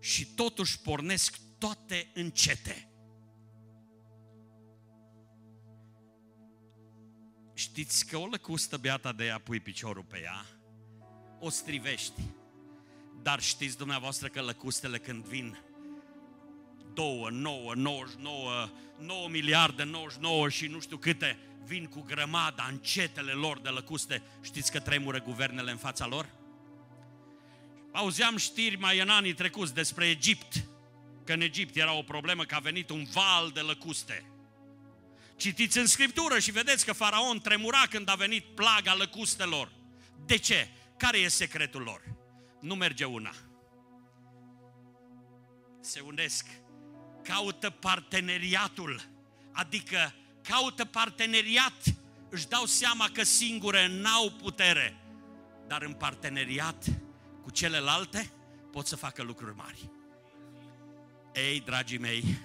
și 0.00 0.26
totuși 0.26 0.80
pornesc 0.80 1.38
toate 1.58 2.10
încete. 2.14 2.88
Știți 7.54 8.06
că 8.06 8.16
o 8.16 8.26
lăcustă 8.26 8.76
beata 8.76 9.12
de 9.12 9.24
ea 9.24 9.38
pui 9.38 9.60
piciorul 9.60 10.02
pe 10.02 10.20
ea, 10.22 10.46
o 11.38 11.50
strivești. 11.50 12.22
Dar 13.22 13.40
știți 13.40 13.76
dumneavoastră 13.76 14.28
că 14.28 14.40
lăcustele 14.40 14.98
când 14.98 15.24
vin 15.24 15.58
2, 16.94 17.28
9, 17.30 17.72
99, 17.74 18.68
9 18.98 19.28
miliarde, 19.28 19.84
99 19.84 20.48
și 20.48 20.66
nu 20.66 20.80
știu 20.80 20.96
câte, 20.96 21.38
vin 21.64 21.84
cu 21.84 22.00
grămada 22.00 22.66
în 22.70 22.78
cetele 22.78 23.32
lor 23.32 23.60
de 23.60 23.68
lăcuste, 23.68 24.22
știți 24.42 24.72
că 24.72 24.80
tremură 24.80 25.22
guvernele 25.22 25.70
în 25.70 25.76
fața 25.76 26.06
lor? 26.06 26.37
Auzeam 27.92 28.36
știri 28.36 28.76
mai 28.76 28.98
în 28.98 29.08
anii 29.08 29.34
trecuți 29.34 29.74
despre 29.74 30.08
Egipt, 30.08 30.64
că 31.24 31.32
în 31.32 31.40
Egipt 31.40 31.76
era 31.76 31.92
o 31.92 32.02
problemă 32.02 32.44
că 32.44 32.54
a 32.54 32.58
venit 32.58 32.90
un 32.90 33.04
val 33.04 33.50
de 33.54 33.60
lăcuste. 33.60 34.24
Citiți 35.36 35.78
în 35.78 35.86
Scriptură 35.86 36.38
și 36.38 36.50
vedeți 36.50 36.84
că 36.84 36.92
faraon 36.92 37.40
tremura 37.40 37.82
când 37.90 38.08
a 38.08 38.14
venit 38.14 38.44
plaga 38.44 38.94
lăcustelor. 38.94 39.72
De 40.26 40.36
ce? 40.36 40.68
Care 40.96 41.18
e 41.18 41.28
secretul 41.28 41.82
lor? 41.82 42.02
Nu 42.60 42.74
merge 42.74 43.04
una. 43.04 43.34
Se 45.80 46.00
unesc, 46.00 46.46
caută 47.22 47.70
parteneriatul, 47.70 49.02
adică 49.52 50.14
caută 50.42 50.84
parteneriat, 50.84 51.82
își 52.30 52.48
dau 52.48 52.64
seama 52.64 53.08
că 53.12 53.22
singure 53.22 53.86
n-au 53.86 54.30
putere, 54.30 54.96
dar 55.66 55.82
în 55.82 55.92
parteneriat 55.92 56.84
cu 57.48 57.54
celelalte 57.54 58.30
pot 58.72 58.86
să 58.86 58.96
facă 58.96 59.22
lucruri 59.22 59.54
mari. 59.56 59.90
Ei, 61.34 61.60
dragii 61.60 61.98
mei, 61.98 62.38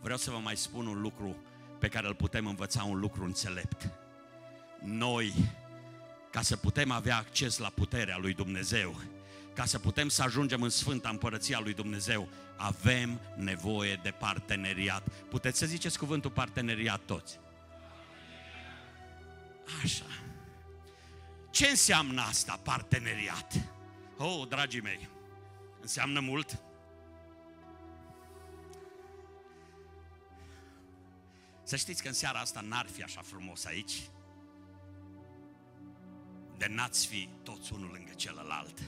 vreau 0.00 0.18
să 0.18 0.30
vă 0.30 0.38
mai 0.38 0.56
spun 0.56 0.86
un 0.86 1.00
lucru 1.00 1.36
pe 1.78 1.88
care 1.88 2.06
îl 2.06 2.14
putem 2.14 2.46
învăța, 2.46 2.82
un 2.82 2.98
lucru 2.98 3.24
înțelept. 3.24 3.90
Noi, 4.82 5.34
ca 6.30 6.42
să 6.42 6.56
putem 6.56 6.90
avea 6.90 7.16
acces 7.16 7.58
la 7.58 7.68
puterea 7.68 8.16
lui 8.16 8.34
Dumnezeu, 8.34 9.00
ca 9.54 9.64
să 9.64 9.78
putem 9.78 10.08
să 10.08 10.22
ajungem 10.22 10.62
în 10.62 10.70
Sfânta 10.70 11.08
Împărăția 11.08 11.60
lui 11.60 11.74
Dumnezeu, 11.74 12.28
avem 12.56 13.20
nevoie 13.36 14.00
de 14.02 14.10
parteneriat. 14.10 15.08
Puteți 15.28 15.58
să 15.58 15.66
ziceți 15.66 15.98
cuvântul 15.98 16.30
parteneriat 16.30 17.00
toți? 17.00 17.38
Așa. 19.82 20.04
Ce 21.50 21.66
înseamnă 21.66 22.20
asta, 22.20 22.60
parteneriat? 22.62 23.77
Oh, 24.20 24.48
dragii 24.48 24.80
mei, 24.80 25.08
înseamnă 25.80 26.20
mult. 26.20 26.62
Să 31.62 31.76
știți 31.76 32.02
că 32.02 32.08
în 32.08 32.14
seara 32.14 32.38
asta 32.38 32.60
n-ar 32.60 32.86
fi 32.86 33.02
așa 33.02 33.20
frumos 33.20 33.64
aici, 33.64 33.92
de 36.56 36.66
n-ați 36.66 37.06
fi 37.06 37.28
toți 37.42 37.72
unul 37.72 37.90
lângă 37.92 38.12
celălalt. 38.12 38.78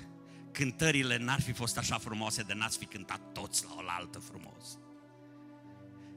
Cântările 0.53 1.16
n-ar 1.16 1.41
fi 1.41 1.53
fost 1.53 1.78
așa 1.78 1.99
frumoase 1.99 2.43
de 2.43 2.55
n-ați 2.55 2.78
fi 2.78 2.85
cântat 2.85 3.20
toți 3.33 3.64
la 3.64 3.74
oaltă 3.87 4.18
frumos. 4.18 4.78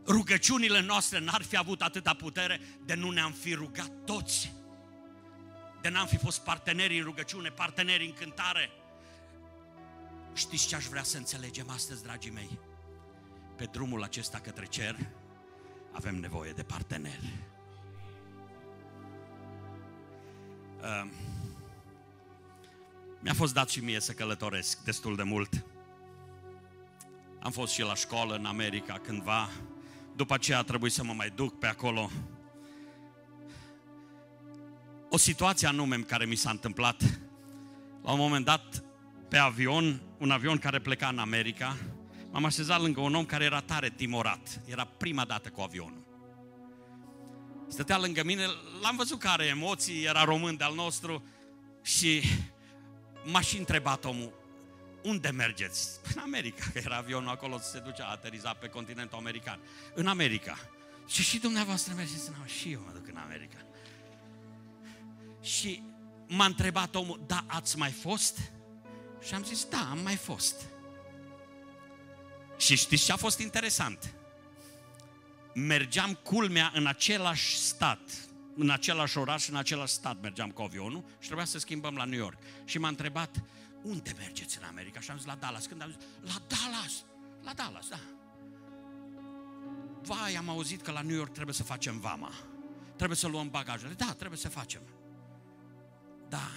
Rugăciunile 0.06 0.82
noastre 0.82 1.20
n-ar 1.20 1.42
fi 1.42 1.58
avut 1.58 1.82
atâta 1.82 2.14
putere 2.14 2.62
de 2.86 2.94
nu 2.94 3.10
ne-am 3.10 3.32
fi 3.32 3.54
rugat 3.54 3.92
toți. 4.06 4.54
De 5.82 5.90
n-am 5.90 6.08
fi 6.08 6.18
fost 6.18 6.44
parteneri 6.44 6.98
în 6.98 7.04
rugăciune, 7.04 7.50
parteneri 7.50 8.06
în 8.06 8.14
cântare. 8.14 8.70
Știți 10.34 10.68
ce 10.68 10.76
aș 10.76 10.86
vrea 10.86 11.04
să 11.04 11.18
înțelegem 11.18 11.70
astăzi, 11.70 12.04
dragii 12.04 12.32
mei? 12.32 12.60
Pe 13.56 13.66
drumul 13.66 14.04
acesta 14.04 14.40
către 14.40 14.66
cer 14.66 15.12
avem 15.92 16.16
nevoie 16.16 16.52
de 16.52 16.64
parteneri. 16.64 17.34
Uh, 20.82 21.10
mi-a 23.20 23.34
fost 23.34 23.54
dat 23.54 23.70
și 23.70 23.80
mie 23.80 24.00
să 24.00 24.12
călătoresc 24.12 24.84
destul 24.84 25.16
de 25.16 25.24
mult. 25.24 25.66
Am 27.40 27.52
fost 27.52 27.74
și 27.74 27.82
la 27.82 27.96
școală 27.96 28.36
în 28.36 28.46
America 28.46 29.00
cândva. 29.00 29.50
După 30.16 30.34
aceea 30.34 30.58
a 30.58 30.64
trebuit 30.64 30.92
să 30.92 31.04
mă 31.04 31.14
mai 31.14 31.30
duc 31.30 31.60
pe 31.60 31.68
acolo. 31.68 32.10
O 35.10 35.18
situație 35.18 35.68
anume 35.68 35.98
care 35.98 36.26
mi 36.26 36.36
s-a 36.36 36.50
întâmplat. 36.50 37.02
La 38.04 38.12
un 38.12 38.20
moment 38.20 38.46
dat, 38.46 38.84
pe 39.30 39.38
avion, 39.38 40.02
un 40.24 40.32
avion 40.32 40.58
care 40.58 40.80
pleca 40.80 41.08
în 41.08 41.20
America, 41.20 41.78
m-am 42.32 42.46
așezat 42.46 42.82
lângă 42.82 43.02
un 43.02 43.16
om 43.16 43.26
care 43.26 43.44
era 43.44 43.62
tare 43.62 43.90
timorat. 43.90 44.62
Era 44.66 44.86
prima 44.86 45.26
dată 45.26 45.50
cu 45.50 45.62
avionul. 45.62 46.04
Stătea 47.68 47.98
lângă 47.98 48.24
mine, 48.24 48.46
l-am 48.82 48.96
văzut 48.96 49.20
că 49.20 49.28
are 49.28 49.46
emoții, 49.46 50.04
era 50.04 50.24
român 50.24 50.58
de-al 50.58 50.74
nostru 50.76 51.24
și 51.82 52.22
m-a 53.24 53.42
și 53.42 53.58
întrebat 53.58 54.06
omul, 54.06 54.34
unde 55.04 55.30
mergeți? 55.30 55.90
În 56.16 56.22
America, 56.22 56.66
că 56.74 56.80
era 56.84 56.96
avionul 56.96 57.30
acolo, 57.30 57.58
se 57.58 57.80
ducea, 57.80 58.08
ateriza 58.08 58.54
pe 58.54 58.68
continentul 58.68 59.18
american. 59.18 59.60
În 59.94 60.08
America. 60.08 60.58
Și 61.08 61.24
și 61.24 61.40
dumneavoastră 61.40 61.94
mergeți 61.96 62.30
în 62.30 62.46
Și 62.46 62.72
eu 62.72 62.82
mă 62.86 62.92
duc 62.94 63.08
în 63.08 63.18
America. 63.18 63.58
Și 65.42 65.84
m-a 66.28 66.46
întrebat 66.46 66.96
omul, 66.96 67.24
da, 67.28 67.44
ați 67.48 67.78
mai 67.78 67.92
fost? 67.92 68.52
Și 69.26 69.34
am 69.34 69.44
zis, 69.44 69.66
da, 69.66 69.88
am 69.90 70.00
mai 70.00 70.16
fost. 70.16 70.62
Și 72.58 72.76
știți 72.76 73.04
ce 73.04 73.12
a 73.12 73.16
fost 73.16 73.40
interesant? 73.40 74.14
Mergeam 75.54 76.14
culmea 76.14 76.72
în 76.74 76.88
același 76.88 77.58
stat, 77.58 78.00
în 78.56 78.70
același 78.70 79.18
oraș, 79.18 79.48
în 79.48 79.56
același 79.56 79.94
stat 79.94 80.22
mergeam 80.22 80.52
cu 80.52 80.62
avionul 80.62 81.04
și 81.20 81.26
trebuia 81.26 81.46
să 81.46 81.60
schimbăm 81.60 81.96
la 81.96 82.04
New 82.04 82.20
York. 82.20 82.38
Și 82.66 82.78
m-a 82.78 82.88
întrebat, 82.88 83.44
unde 83.84 84.14
mergeți 84.18 84.58
în 84.58 84.64
America? 84.64 85.00
Și 85.00 85.12
am 85.12 85.18
zis, 85.18 85.26
la 85.26 85.36
Dallas. 85.36 85.66
Când 85.66 85.82
am 85.82 85.90
zis, 85.90 86.00
la 86.22 86.42
Dallas? 86.48 86.94
La 87.42 87.54
Dallas, 87.54 87.88
da. 87.88 88.00
Vai, 90.02 90.36
am 90.36 90.50
auzit 90.50 90.82
că 90.82 90.92
la 90.92 91.02
New 91.02 91.16
York 91.16 91.32
trebuie 91.34 91.56
să 91.56 91.64
facem 91.64 92.00
vama. 92.00 92.32
Trebuie 92.96 93.18
să 93.18 93.28
luăm 93.28 93.50
bagajele. 93.50 93.94
Da, 93.94 94.14
trebuie 94.18 94.40
să 94.40 94.50
facem. 94.50 94.82
Da. 96.30 96.50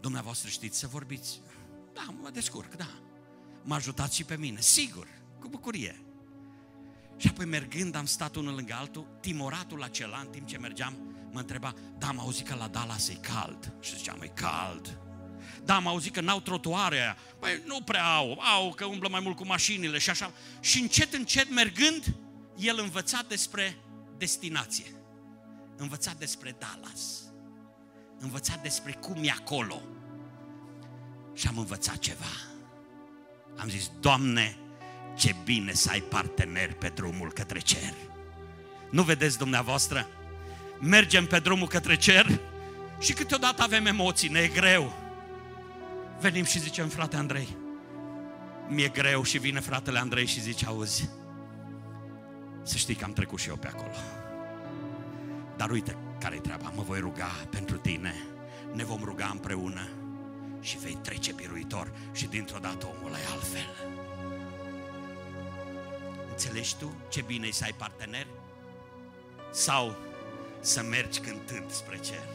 Dumneavoastră 0.00 0.48
știți 0.48 0.78
să 0.78 0.86
vorbiți? 0.86 1.40
Da, 1.92 2.14
mă 2.22 2.30
descurc, 2.30 2.74
da. 2.74 2.88
Mă 3.62 3.74
ajutați 3.74 4.16
și 4.16 4.24
pe 4.24 4.36
mine, 4.36 4.60
sigur, 4.60 5.06
cu 5.40 5.48
bucurie. 5.48 6.02
Și 7.16 7.28
apoi 7.28 7.44
mergând 7.44 7.94
am 7.94 8.06
stat 8.06 8.36
unul 8.36 8.54
lângă 8.54 8.74
altul, 8.74 9.06
timoratul 9.20 9.82
acela, 9.82 10.18
în 10.18 10.26
timp 10.26 10.46
ce 10.46 10.58
mergeam, 10.58 10.94
mă 11.32 11.38
întreba, 11.38 11.74
da, 11.98 12.06
am 12.06 12.18
auzit 12.18 12.46
că 12.46 12.54
la 12.54 12.68
Dallas 12.68 13.08
e 13.08 13.14
cald. 13.14 13.72
Și 13.80 13.96
ziceam, 13.96 14.20
e 14.20 14.26
cald. 14.26 14.98
Da, 15.64 15.74
am 15.74 15.86
auzit 15.86 16.12
că 16.12 16.20
n-au 16.20 16.40
trotuare 16.40 17.00
aia. 17.00 17.16
Păi 17.38 17.62
nu 17.66 17.80
prea 17.82 18.04
au, 18.04 18.40
au 18.40 18.72
că 18.74 18.84
umblă 18.84 19.08
mai 19.08 19.20
mult 19.20 19.36
cu 19.36 19.46
mașinile 19.46 19.98
și 19.98 20.10
așa. 20.10 20.32
Și 20.60 20.80
încet, 20.80 21.12
încet 21.12 21.50
mergând, 21.50 22.14
el 22.56 22.78
învăța 22.78 23.24
despre 23.28 23.76
destinație. 24.16 24.94
Învăța 25.76 26.12
despre 26.18 26.56
Dallas. 26.58 27.27
Învăța 28.18 28.58
despre 28.62 28.92
cum 28.92 29.16
e 29.22 29.30
acolo. 29.30 29.82
Și 31.34 31.46
am 31.46 31.58
învățat 31.58 31.98
ceva. 31.98 32.24
Am 33.56 33.68
zis, 33.68 33.90
Doamne, 34.00 34.56
ce 35.14 35.34
bine 35.44 35.72
să 35.72 35.88
ai 35.90 36.00
parteneri 36.00 36.74
pe 36.74 36.88
drumul 36.88 37.32
către 37.32 37.58
cer. 37.58 37.94
Nu 38.90 39.02
vedeți 39.02 39.38
dumneavoastră? 39.38 40.06
Mergem 40.80 41.26
pe 41.26 41.38
drumul 41.38 41.68
către 41.68 41.96
cer 41.96 42.40
și 43.00 43.12
câteodată 43.12 43.62
avem 43.62 43.86
emoții, 43.86 44.28
ne 44.28 44.38
e 44.38 44.48
greu. 44.48 44.92
Venim 46.20 46.44
și 46.44 46.58
zicem, 46.58 46.88
frate 46.88 47.16
Andrei, 47.16 47.56
mi-e 48.68 48.88
greu 48.88 49.22
și 49.22 49.38
vine 49.38 49.60
fratele 49.60 49.98
Andrei 49.98 50.26
și 50.26 50.40
zice, 50.40 50.66
auzi, 50.66 51.08
să 52.62 52.76
știi 52.76 52.94
că 52.94 53.04
am 53.04 53.12
trecut 53.12 53.38
și 53.38 53.48
eu 53.48 53.56
pe 53.56 53.66
acolo. 53.66 53.94
Dar 55.56 55.70
uite 55.70 55.96
care-i 56.18 56.40
treaba, 56.40 56.72
mă 56.74 56.82
voi 56.82 57.00
ruga 57.00 57.30
pentru 57.50 57.76
tine, 57.76 58.14
ne 58.72 58.84
vom 58.84 59.00
ruga 59.04 59.28
împreună 59.32 59.88
și 60.60 60.78
vei 60.78 60.98
trece 61.02 61.32
biruitor 61.32 61.92
și 62.12 62.26
dintr-o 62.26 62.58
dată 62.58 62.86
omul 62.86 63.12
e 63.12 63.32
altfel. 63.32 63.90
Înțelegi 66.30 66.76
tu 66.76 66.94
ce 67.08 67.20
bine 67.26 67.46
e 67.46 67.52
să 67.52 67.64
ai 67.64 67.74
partener? 67.76 68.26
Sau 69.52 69.96
să 70.60 70.82
mergi 70.82 71.20
cântând 71.20 71.70
spre 71.70 71.98
cer? 71.98 72.26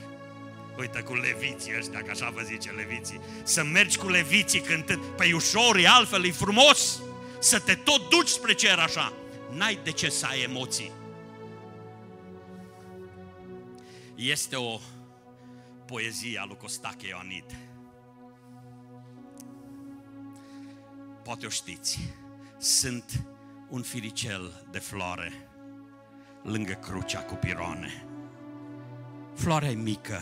Uite 0.78 1.00
cu 1.00 1.16
leviții 1.16 1.74
ăștia, 1.78 2.02
că 2.02 2.12
așa 2.12 2.30
vă 2.30 2.42
zice 2.42 2.70
leviții. 2.70 3.20
Să 3.44 3.64
mergi 3.64 3.98
cu 3.98 4.10
leviții 4.10 4.60
cântând. 4.60 5.04
Păi 5.04 5.34
ușor, 5.34 5.78
e 5.78 5.88
altfel, 5.88 6.26
e 6.26 6.32
frumos. 6.32 7.02
Să 7.40 7.60
te 7.60 7.76
tot 7.76 8.10
duci 8.10 8.28
spre 8.28 8.54
cer 8.54 8.80
așa. 8.80 9.14
N-ai 9.52 9.80
de 9.84 9.92
ce 9.92 10.10
să 10.10 10.26
ai 10.26 10.42
emoții. 10.42 10.92
Este 14.16 14.56
o 14.56 14.80
poezie 15.86 16.40
a 16.40 16.46
lui 16.46 16.58
Costache 16.58 17.08
Ioanid. 17.08 17.58
Poate 21.24 21.46
o 21.46 21.50
știți. 21.50 22.00
Sunt 22.58 23.26
un 23.70 23.82
firicel 23.82 24.68
de 24.72 24.80
floare 24.80 25.32
lângă 26.44 26.74
crucea 26.74 27.24
cu 27.24 27.36
piroane. 27.36 28.08
Floarea 29.36 29.70
e 29.70 29.74
mică, 29.74 30.20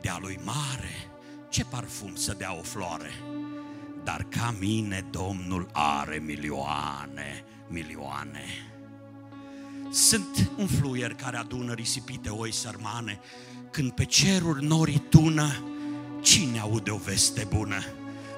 dealul 0.00 0.36
mare, 0.44 1.10
ce 1.48 1.64
parfum 1.64 2.14
să 2.14 2.34
dea 2.34 2.54
o 2.54 2.62
floare? 2.62 3.10
Dar 4.04 4.22
ca 4.22 4.54
mine 4.58 5.06
Domnul 5.10 5.68
are 5.72 6.18
milioane, 6.18 7.44
milioane. 7.68 8.71
Sunt 9.92 10.50
un 10.56 10.66
fluier 10.66 11.14
care 11.14 11.36
adună 11.36 11.72
risipite 11.72 12.28
oi 12.28 12.52
sărmane, 12.52 13.20
când 13.70 13.90
pe 13.90 14.04
ceruri 14.04 14.64
norii 14.64 15.02
tună, 15.08 15.64
cine 16.22 16.58
aude 16.58 16.90
o 16.90 16.96
veste 16.96 17.46
bună? 17.54 17.84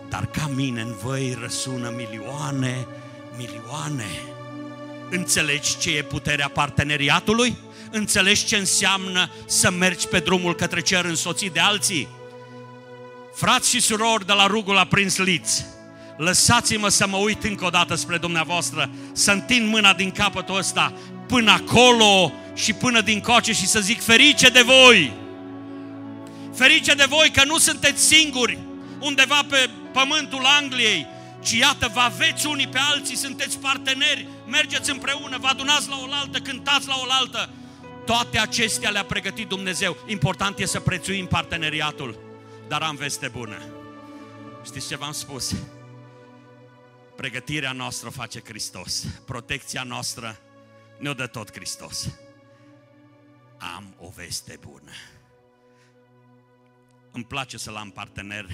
Dar 0.08 0.26
ca 0.26 0.50
mine 0.54 0.80
în 0.80 0.94
văi 1.04 1.36
răsună 1.40 1.92
milioane, 1.96 2.86
milioane. 3.36 4.06
Înțelegi 5.10 5.78
ce 5.78 5.96
e 5.96 6.02
puterea 6.02 6.48
parteneriatului? 6.48 7.56
Înțelegi 7.90 8.44
ce 8.44 8.56
înseamnă 8.56 9.30
să 9.46 9.70
mergi 9.70 10.06
pe 10.06 10.18
drumul 10.18 10.54
către 10.54 10.80
cer 10.80 11.04
însoțit 11.04 11.52
de 11.52 11.60
alții? 11.60 12.08
Frați 13.34 13.68
și 13.68 13.80
surori 13.80 14.26
de 14.26 14.32
la 14.32 14.46
rugul 14.46 14.74
la 14.74 14.84
Prins 14.84 15.16
Liț, 15.16 15.62
lăsați-mă 16.16 16.88
să 16.88 17.06
mă 17.06 17.16
uit 17.16 17.44
încă 17.44 17.64
o 17.64 17.70
dată 17.70 17.94
spre 17.94 18.18
dumneavoastră, 18.18 18.90
să 19.12 19.30
întind 19.30 19.68
mâna 19.68 19.92
din 19.92 20.10
capătul 20.10 20.56
ăsta 20.56 20.92
până 21.26 21.50
acolo 21.50 22.32
și 22.54 22.72
până 22.72 23.00
din 23.00 23.20
coace 23.20 23.52
și 23.52 23.66
să 23.66 23.80
zic 23.80 24.02
ferice 24.02 24.48
de 24.48 24.62
voi! 24.62 25.12
Ferice 26.54 26.94
de 26.94 27.04
voi 27.08 27.30
că 27.30 27.44
nu 27.44 27.58
sunteți 27.58 28.06
singuri 28.06 28.58
undeva 29.00 29.44
pe 29.48 29.70
pământul 29.92 30.44
Angliei, 30.44 31.06
ci 31.42 31.52
iată, 31.52 31.90
vă 31.94 32.00
aveți 32.00 32.46
unii 32.46 32.68
pe 32.68 32.78
alții, 32.78 33.16
sunteți 33.16 33.58
parteneri, 33.58 34.28
mergeți 34.46 34.90
împreună, 34.90 35.38
vă 35.38 35.46
adunați 35.46 35.88
la 35.88 35.96
oaltă, 36.10 36.38
cântați 36.38 36.88
la 36.88 36.94
oaltă. 37.08 37.50
Toate 38.06 38.38
acestea 38.38 38.90
le-a 38.90 39.04
pregătit 39.04 39.48
Dumnezeu. 39.48 39.96
Important 40.06 40.58
e 40.58 40.66
să 40.66 40.80
prețuim 40.80 41.26
parteneriatul. 41.26 42.18
Dar 42.68 42.82
am 42.82 42.96
veste 42.96 43.28
bună. 43.28 43.62
Știți 44.64 44.88
ce 44.88 44.96
v-am 44.96 45.12
spus? 45.12 45.54
Pregătirea 47.16 47.72
noastră 47.72 48.08
face 48.08 48.42
Hristos. 48.44 49.04
Protecția 49.24 49.82
noastră 49.82 50.38
ne-o 50.98 51.14
dă 51.14 51.26
tot 51.26 51.52
Hristos. 51.52 52.18
Am 53.76 53.94
o 53.98 54.08
veste 54.08 54.58
bună. 54.60 54.92
Îmi 57.12 57.24
place 57.24 57.56
să-l 57.56 57.76
am 57.76 57.90
partener 57.90 58.46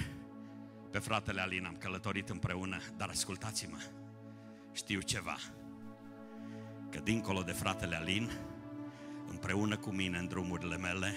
pe 0.91 0.99
fratele 0.99 1.41
Alin, 1.41 1.65
am 1.65 1.77
călătorit 1.77 2.29
împreună, 2.29 2.81
dar 2.97 3.09
ascultați-mă, 3.09 3.77
știu 4.73 5.01
ceva, 5.01 5.37
că 6.89 6.99
dincolo 6.99 7.41
de 7.41 7.51
fratele 7.51 7.95
Alin, 7.95 8.31
împreună 9.29 9.77
cu 9.77 9.89
mine 9.89 10.17
în 10.17 10.27
drumurile 10.27 10.77
mele, 10.77 11.15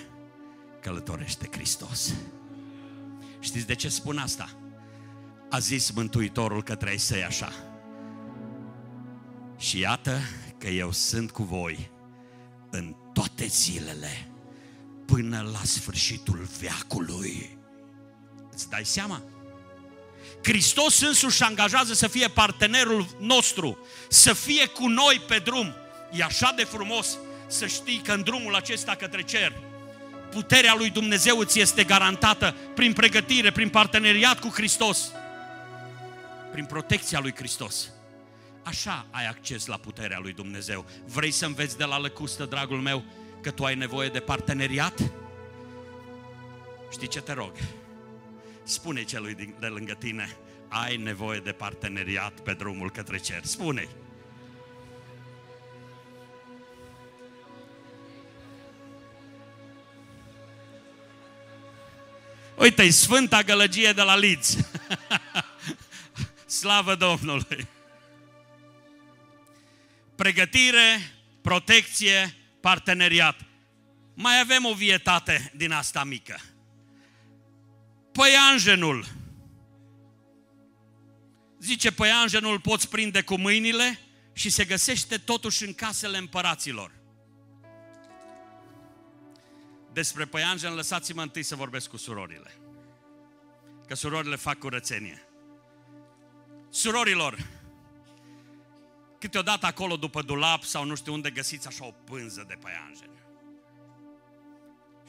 călătorește 0.80 1.48
Hristos. 1.50 2.14
Știți 3.38 3.66
de 3.66 3.74
ce 3.74 3.88
spun 3.88 4.18
asta? 4.18 4.48
A 5.50 5.58
zis 5.58 5.90
Mântuitorul 5.90 6.62
către 6.62 6.90
ei 6.90 6.98
săi 6.98 7.24
așa. 7.24 7.52
Și 9.56 9.78
iată 9.78 10.18
că 10.64 10.70
eu 10.70 10.92
sunt 10.92 11.30
cu 11.30 11.42
voi 11.42 11.90
în 12.70 12.94
toate 13.12 13.46
zilele 13.46 14.28
până 15.06 15.48
la 15.52 15.60
sfârșitul 15.64 16.48
veacului. 16.60 17.58
Îți 18.52 18.68
dai 18.68 18.84
seama? 18.84 19.22
Hristos 20.42 21.00
însuși 21.00 21.42
angajează 21.42 21.92
să 21.92 22.06
fie 22.06 22.28
partenerul 22.28 23.16
nostru, 23.20 23.78
să 24.08 24.32
fie 24.32 24.66
cu 24.66 24.86
noi 24.86 25.22
pe 25.28 25.38
drum. 25.38 25.74
E 26.12 26.22
așa 26.22 26.52
de 26.56 26.64
frumos 26.64 27.18
să 27.46 27.66
știi 27.66 28.00
că 28.04 28.12
în 28.12 28.22
drumul 28.22 28.54
acesta 28.54 28.94
către 28.94 29.22
cer, 29.22 29.52
puterea 30.30 30.74
lui 30.74 30.90
Dumnezeu 30.90 31.38
îți 31.38 31.60
este 31.60 31.84
garantată 31.84 32.54
prin 32.74 32.92
pregătire, 32.92 33.50
prin 33.50 33.68
parteneriat 33.68 34.40
cu 34.40 34.48
Hristos, 34.48 35.12
prin 36.52 36.64
protecția 36.64 37.20
lui 37.20 37.34
Hristos. 37.34 37.88
Așa 38.64 39.06
ai 39.10 39.26
acces 39.26 39.66
la 39.66 39.76
puterea 39.76 40.18
lui 40.18 40.32
Dumnezeu. 40.32 40.86
Vrei 41.06 41.30
să 41.30 41.46
înveți 41.46 41.76
de 41.76 41.84
la 41.84 41.98
lăcustă, 41.98 42.44
dragul 42.44 42.80
meu, 42.80 43.04
că 43.40 43.50
tu 43.50 43.64
ai 43.64 43.74
nevoie 43.74 44.08
de 44.08 44.20
parteneriat? 44.20 45.12
Știi 46.90 47.08
ce 47.08 47.20
te 47.20 47.32
rog? 47.32 47.52
Spune 48.62 49.02
celui 49.02 49.54
de 49.58 49.66
lângă 49.66 49.94
tine, 49.94 50.36
ai 50.68 50.96
nevoie 50.96 51.38
de 51.38 51.52
parteneriat 51.52 52.40
pe 52.40 52.52
drumul 52.52 52.90
către 52.90 53.18
cer. 53.18 53.44
Spune-i. 53.44 53.88
Uite-i, 62.56 62.90
Sfânta 62.90 63.42
Gălăgie 63.42 63.92
de 63.92 64.02
la 64.02 64.16
Lids. 64.16 64.56
Slavă 66.46 66.94
Domnului! 66.94 67.73
Pregătire, 70.16 71.12
protecție, 71.42 72.34
parteneriat. 72.60 73.40
Mai 74.14 74.40
avem 74.40 74.64
o 74.64 74.74
vietate 74.74 75.52
din 75.56 75.72
asta 75.72 76.04
mică. 76.04 76.40
Păianjenul. 78.12 79.06
Zice, 81.60 81.92
păianjenul 81.92 82.60
poți 82.60 82.88
prinde 82.88 83.22
cu 83.22 83.38
mâinile 83.38 83.98
și 84.32 84.50
se 84.50 84.64
găsește 84.64 85.18
totuși 85.18 85.64
în 85.64 85.74
casele 85.74 86.18
împăraților. 86.18 86.90
Despre 89.92 90.24
păianjen, 90.24 90.74
lăsați-mă 90.74 91.22
întâi 91.22 91.42
să 91.42 91.56
vorbesc 91.56 91.88
cu 91.88 91.96
surorile. 91.96 92.54
Că 93.86 93.94
surorile 93.94 94.36
fac 94.36 94.58
curățenie. 94.58 95.28
Surorilor, 96.70 97.46
câteodată 99.24 99.66
acolo 99.66 99.96
după 99.96 100.22
dulap 100.22 100.62
sau 100.62 100.84
nu 100.84 100.94
știu 100.94 101.12
unde 101.12 101.30
găsiți 101.30 101.66
așa 101.66 101.86
o 101.86 101.90
pânză 101.90 102.44
de 102.48 102.54
păianjen. 102.60 103.10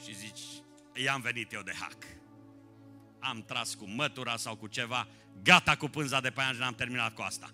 Și 0.04 0.14
zici, 0.14 0.40
i-am 0.94 1.20
venit 1.20 1.52
eu 1.52 1.62
de 1.62 1.72
hack. 1.80 2.04
Am 3.20 3.42
tras 3.42 3.74
cu 3.74 3.88
mătura 3.88 4.36
sau 4.36 4.56
cu 4.56 4.66
ceva, 4.66 5.08
gata 5.42 5.76
cu 5.76 5.88
pânza 5.88 6.20
de 6.20 6.30
păianjen, 6.30 6.62
am 6.62 6.74
terminat 6.74 7.14
cu 7.14 7.22
asta. 7.22 7.50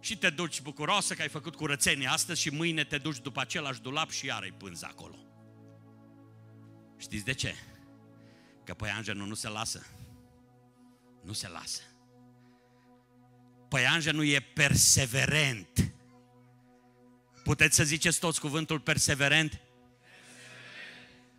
Și 0.00 0.18
te 0.18 0.30
duci 0.30 0.62
bucuroasă 0.62 1.14
că 1.14 1.22
ai 1.22 1.28
făcut 1.28 1.54
curățenie 1.54 2.06
astăzi 2.06 2.40
și 2.40 2.50
mâine 2.50 2.84
te 2.84 2.98
duci 2.98 3.18
după 3.18 3.40
același 3.40 3.80
dulap 3.80 4.10
și 4.10 4.26
iar 4.26 4.42
ai 4.42 4.54
pânza 4.58 4.86
acolo. 4.90 5.18
Știți 6.98 7.24
de 7.24 7.32
ce? 7.32 7.54
Că 8.64 8.74
păianjenul 8.74 9.26
nu 9.26 9.34
se 9.34 9.48
lasă. 9.48 9.86
Nu 11.24 11.32
se 11.32 11.48
lasă. 11.48 11.80
Păianjenul 13.68 14.26
e 14.26 14.40
perseverent. 14.40 15.91
Puteți 17.52 17.76
să 17.76 17.84
ziceți 17.84 18.18
toți 18.18 18.40
cuvântul 18.40 18.80
perseverent? 18.80 19.60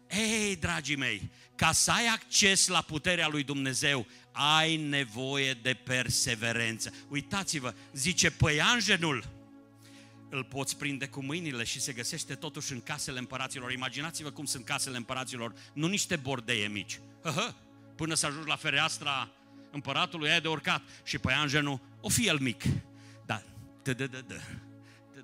Ei, 0.10 0.56
dragii 0.56 0.96
mei, 0.96 1.30
ca 1.56 1.72
să 1.72 1.92
ai 1.92 2.06
acces 2.06 2.68
la 2.68 2.82
puterea 2.82 3.28
lui 3.28 3.44
Dumnezeu, 3.44 4.06
ai 4.32 4.76
nevoie 4.76 5.54
de 5.54 5.74
perseverență. 5.74 6.94
Uitați-vă, 7.10 7.74
zice 7.94 8.32
păianjenul, 8.32 9.30
îl 10.30 10.44
poți 10.44 10.78
prinde 10.78 11.08
cu 11.08 11.24
mâinile 11.24 11.64
și 11.64 11.80
se 11.82 11.94
găsește 11.94 12.36
totuși 12.36 12.72
în 12.72 12.82
casele 12.82 13.20
împăraților. 13.20 13.72
Imaginați-vă 13.72 14.32
cum 14.32 14.46
sunt 14.46 14.66
casele 14.66 14.98
împăraților, 14.98 15.54
nu 15.74 15.88
niște 15.88 16.16
bordeie 16.16 16.68
mici. 16.68 17.00
Hă, 17.24 17.54
până 17.96 18.14
să 18.14 18.26
ajungi 18.26 18.48
la 18.48 18.56
fereastra 18.56 19.32
împăratului, 19.72 20.32
ai 20.32 20.42
de 20.42 20.48
urcat. 20.48 20.82
Și 21.04 21.18
păianjenul, 21.18 21.80
o 22.02 22.10
fi 22.10 22.28
el 22.28 22.40
mic, 22.40 22.64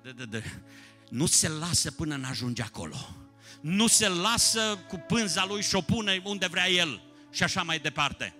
dar 0.02 0.42
nu 1.08 1.26
se 1.26 1.48
lasă 1.48 1.90
până 1.90 2.16
n 2.16 2.24
ajunge 2.24 2.62
acolo. 2.62 2.96
Nu 3.60 3.86
se 3.86 4.08
lasă 4.08 4.78
cu 4.88 4.96
pânza 4.96 5.46
lui 5.46 5.62
și 5.62 5.74
o 5.74 5.80
pune 5.80 6.20
unde 6.24 6.46
vrea 6.46 6.68
el 6.68 7.02
și 7.30 7.42
așa 7.42 7.62
mai 7.62 7.78
departe. 7.78 8.34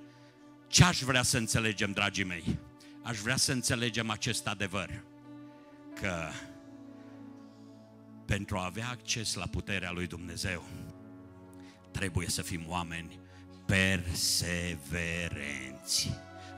Ce 0.69 0.85
aș 0.85 1.01
vrea 1.01 1.23
să 1.23 1.37
înțelegem, 1.37 1.93
dragii 1.93 2.25
mei? 2.25 2.59
Aș 3.03 3.19
vrea 3.19 3.37
să 3.37 3.53
înțelegem 3.53 4.11
acest 4.11 4.47
adevăr. 4.47 5.03
Că 6.01 6.31
pentru 8.25 8.57
a 8.57 8.65
avea 8.65 8.89
acces 8.89 9.35
la 9.35 9.47
puterea 9.47 9.91
lui 9.91 10.07
Dumnezeu, 10.07 10.65
trebuie 11.91 12.29
să 12.29 12.43
fim 12.43 12.65
oameni 12.69 13.19
perseverenți. 13.67 16.11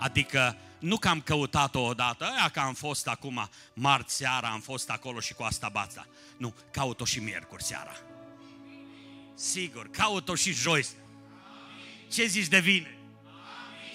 Adică 0.02 0.56
nu 0.78 0.96
că 0.96 1.08
am 1.08 1.20
căutat-o 1.20 1.80
odată, 1.80 2.24
aia 2.24 2.48
că 2.48 2.60
am 2.60 2.74
fost 2.74 3.08
acum 3.08 3.48
marți 3.74 4.14
seara, 4.14 4.48
am 4.48 4.60
fost 4.60 4.90
acolo 4.90 5.20
și 5.20 5.34
cu 5.34 5.42
asta 5.42 5.68
bața. 5.68 6.06
Nu, 6.36 6.54
caut-o 6.70 7.04
și 7.04 7.18
miercuri 7.20 7.62
seara. 7.62 7.96
Sigur, 9.34 9.90
caut-o 9.90 10.34
și 10.34 10.52
joi. 10.52 10.86
Ce 12.12 12.26
zici 12.26 12.46
de 12.46 12.58
vine? 12.58 12.96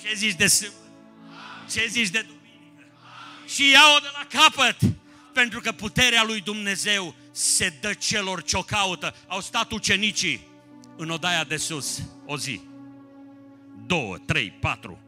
Ce 0.04 0.14
zici 0.16 0.36
de 0.36 0.48
sâmbătă? 0.48 0.82
Ce 1.72 1.88
zici 1.88 2.10
de 2.10 2.22
duminică? 2.22 2.86
Și 3.48 3.70
ia-o 3.70 4.00
de 4.00 4.08
la 4.14 4.40
capăt, 4.40 4.78
pentru 5.34 5.60
că 5.60 5.72
puterea 5.72 6.24
lui 6.24 6.42
Dumnezeu 6.42 7.16
se 7.32 7.74
dă 7.82 7.94
celor 7.94 8.44
ce 8.44 8.58
o 8.58 8.62
caută. 8.62 9.16
Au 9.28 9.42
stat 9.42 9.72
ucenicii 9.72 10.48
în 10.98 11.10
odaia 11.10 11.44
de 11.44 11.58
sus 11.58 12.02
o 12.26 12.38
zi. 12.38 12.62
Două, 13.86 14.18
trei, 14.18 14.52
patru, 14.52 15.00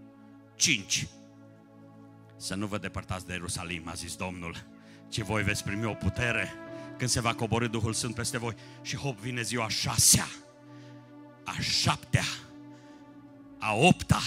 cinci. 0.60 1.08
Să 2.38 2.56
nu 2.56 2.68
vă 2.68 2.78
depărtați 2.78 3.26
de 3.26 3.34
Ierusalim, 3.34 3.88
a 3.88 3.94
zis 3.94 4.16
Domnul, 4.16 4.56
ci 5.10 5.22
voi 5.22 5.44
veți 5.44 5.64
primi 5.64 5.86
o 5.86 5.94
putere 5.94 6.54
când 6.98 7.10
se 7.10 7.22
va 7.22 7.36
coborâ 7.36 7.68
Duhul 7.68 7.94
Sfânt 7.94 8.16
peste 8.16 8.38
voi. 8.38 8.56
Și 8.82 8.96
hop, 8.96 9.20
vine 9.20 9.42
ziua 9.42 9.66
a 9.66 9.68
șasea, 9.68 10.28
a 11.44 11.60
șaptea, 11.60 12.24
a 13.60 13.74
opta 13.74 14.22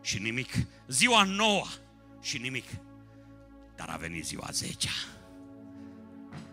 și 0.00 0.18
nimic. 0.18 0.50
Ziua 0.88 1.22
nouă 1.24 1.64
și 2.20 2.38
nimic. 2.38 2.64
Dar 3.76 3.88
a 3.88 3.96
venit 3.96 4.24
ziua 4.24 4.48
zecea. 4.50 4.90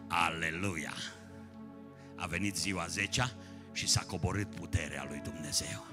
Aleluia! 0.08 0.94
A 2.16 2.26
venit 2.26 2.56
ziua 2.56 2.86
zecea 2.88 3.32
și 3.72 3.88
s-a 3.88 4.02
coborât 4.02 4.56
puterea 4.56 5.06
lui 5.10 5.20
Dumnezeu. 5.20 5.86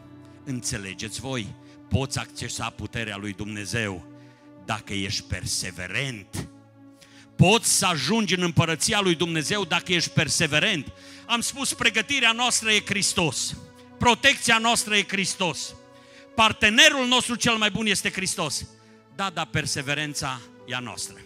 Înțelegeți 0.44 1.20
voi? 1.20 1.54
Poți 1.92 2.18
accesa 2.18 2.70
puterea 2.70 3.16
lui 3.16 3.32
Dumnezeu 3.32 4.04
dacă 4.64 4.92
ești 4.92 5.22
perseverent. 5.22 6.48
Poți 7.36 7.78
să 7.78 7.86
ajungi 7.86 8.34
în 8.34 8.42
împărăția 8.42 9.00
lui 9.00 9.14
Dumnezeu 9.14 9.64
dacă 9.64 9.92
ești 9.92 10.10
perseverent. 10.10 10.92
Am 11.26 11.40
spus, 11.40 11.74
pregătirea 11.74 12.32
noastră 12.32 12.70
e 12.70 12.82
Hristos. 12.84 13.56
Protecția 13.98 14.58
noastră 14.58 14.96
e 14.96 15.04
Hristos. 15.08 15.74
Partenerul 16.34 17.06
nostru 17.06 17.34
cel 17.34 17.56
mai 17.56 17.70
bun 17.70 17.86
este 17.86 18.10
Hristos. 18.10 18.68
Da, 19.14 19.30
dar 19.30 19.46
perseverența 19.46 20.40
e 20.66 20.74
a 20.74 20.78
noastră. 20.78 21.16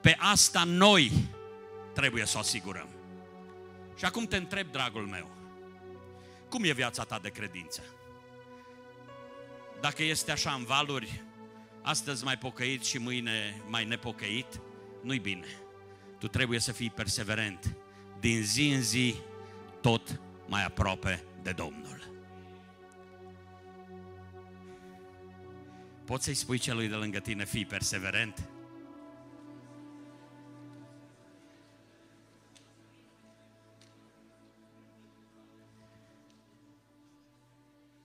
Pe 0.00 0.16
asta 0.18 0.64
noi 0.64 1.12
trebuie 1.94 2.26
să 2.26 2.36
o 2.36 2.40
asigurăm. 2.40 2.88
Și 3.98 4.04
acum 4.04 4.26
te 4.26 4.36
întreb, 4.36 4.72
dragul 4.72 5.06
meu, 5.06 5.30
cum 6.48 6.64
e 6.64 6.72
viața 6.72 7.04
ta 7.04 7.18
de 7.22 7.28
credință? 7.28 7.82
Dacă 9.82 10.02
este 10.02 10.30
așa 10.30 10.52
în 10.52 10.64
valuri, 10.64 11.22
astăzi 11.82 12.24
mai 12.24 12.38
pocăit 12.38 12.84
și 12.84 12.98
mâine 12.98 13.62
mai 13.68 13.84
nepocăit, 13.84 14.60
nu-i 15.02 15.18
bine. 15.18 15.46
Tu 16.18 16.28
trebuie 16.28 16.58
să 16.58 16.72
fii 16.72 16.90
perseverent. 16.90 17.76
Din 18.20 18.42
zi 18.42 18.68
în 18.68 18.82
zi, 18.82 19.14
tot 19.80 20.20
mai 20.46 20.64
aproape 20.64 21.24
de 21.42 21.52
Domnul. 21.52 22.12
Poți 26.04 26.24
să-i 26.24 26.34
spui 26.34 26.58
celui 26.58 26.88
de 26.88 26.94
lângă 26.94 27.18
tine, 27.18 27.44
fii 27.44 27.66
perseverent? 27.66 28.48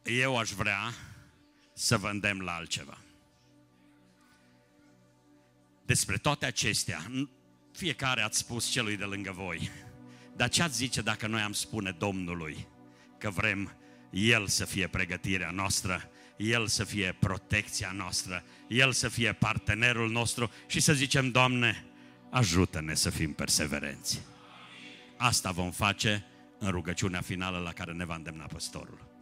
Eu 0.03 0.37
aș 0.37 0.51
vrea 0.51 0.79
să 1.79 1.97
vă 1.97 2.09
îndemn 2.09 2.43
la 2.43 2.55
altceva. 2.55 2.97
Despre 5.85 6.17
toate 6.17 6.45
acestea, 6.45 7.11
fiecare 7.71 8.21
ați 8.21 8.37
spus 8.37 8.67
celui 8.69 8.97
de 8.97 9.03
lângă 9.03 9.31
voi. 9.31 9.71
Dar 10.35 10.49
ce 10.49 10.63
ați 10.63 10.75
zice 10.75 11.01
dacă 11.01 11.27
noi 11.27 11.41
am 11.41 11.51
spune 11.51 11.91
Domnului 11.91 12.67
că 13.17 13.29
vrem 13.29 13.77
El 14.09 14.47
să 14.47 14.65
fie 14.65 14.87
pregătirea 14.87 15.51
noastră, 15.51 16.09
El 16.37 16.67
să 16.67 16.83
fie 16.83 17.15
protecția 17.19 17.91
noastră, 17.91 18.43
El 18.67 18.91
să 18.91 19.09
fie 19.09 19.33
partenerul 19.33 20.11
nostru 20.11 20.51
și 20.67 20.79
să 20.79 20.93
zicem, 20.93 21.31
Doamne, 21.31 21.85
ajută-ne 22.29 22.93
să 22.93 23.09
fim 23.09 23.33
perseverenți. 23.33 24.21
Asta 25.17 25.51
vom 25.51 25.71
face 25.71 26.25
în 26.59 26.69
rugăciunea 26.69 27.21
finală 27.21 27.57
la 27.57 27.73
care 27.73 27.91
ne 27.91 28.05
va 28.05 28.15
îndemna 28.15 28.45
păstorul. 28.45 29.16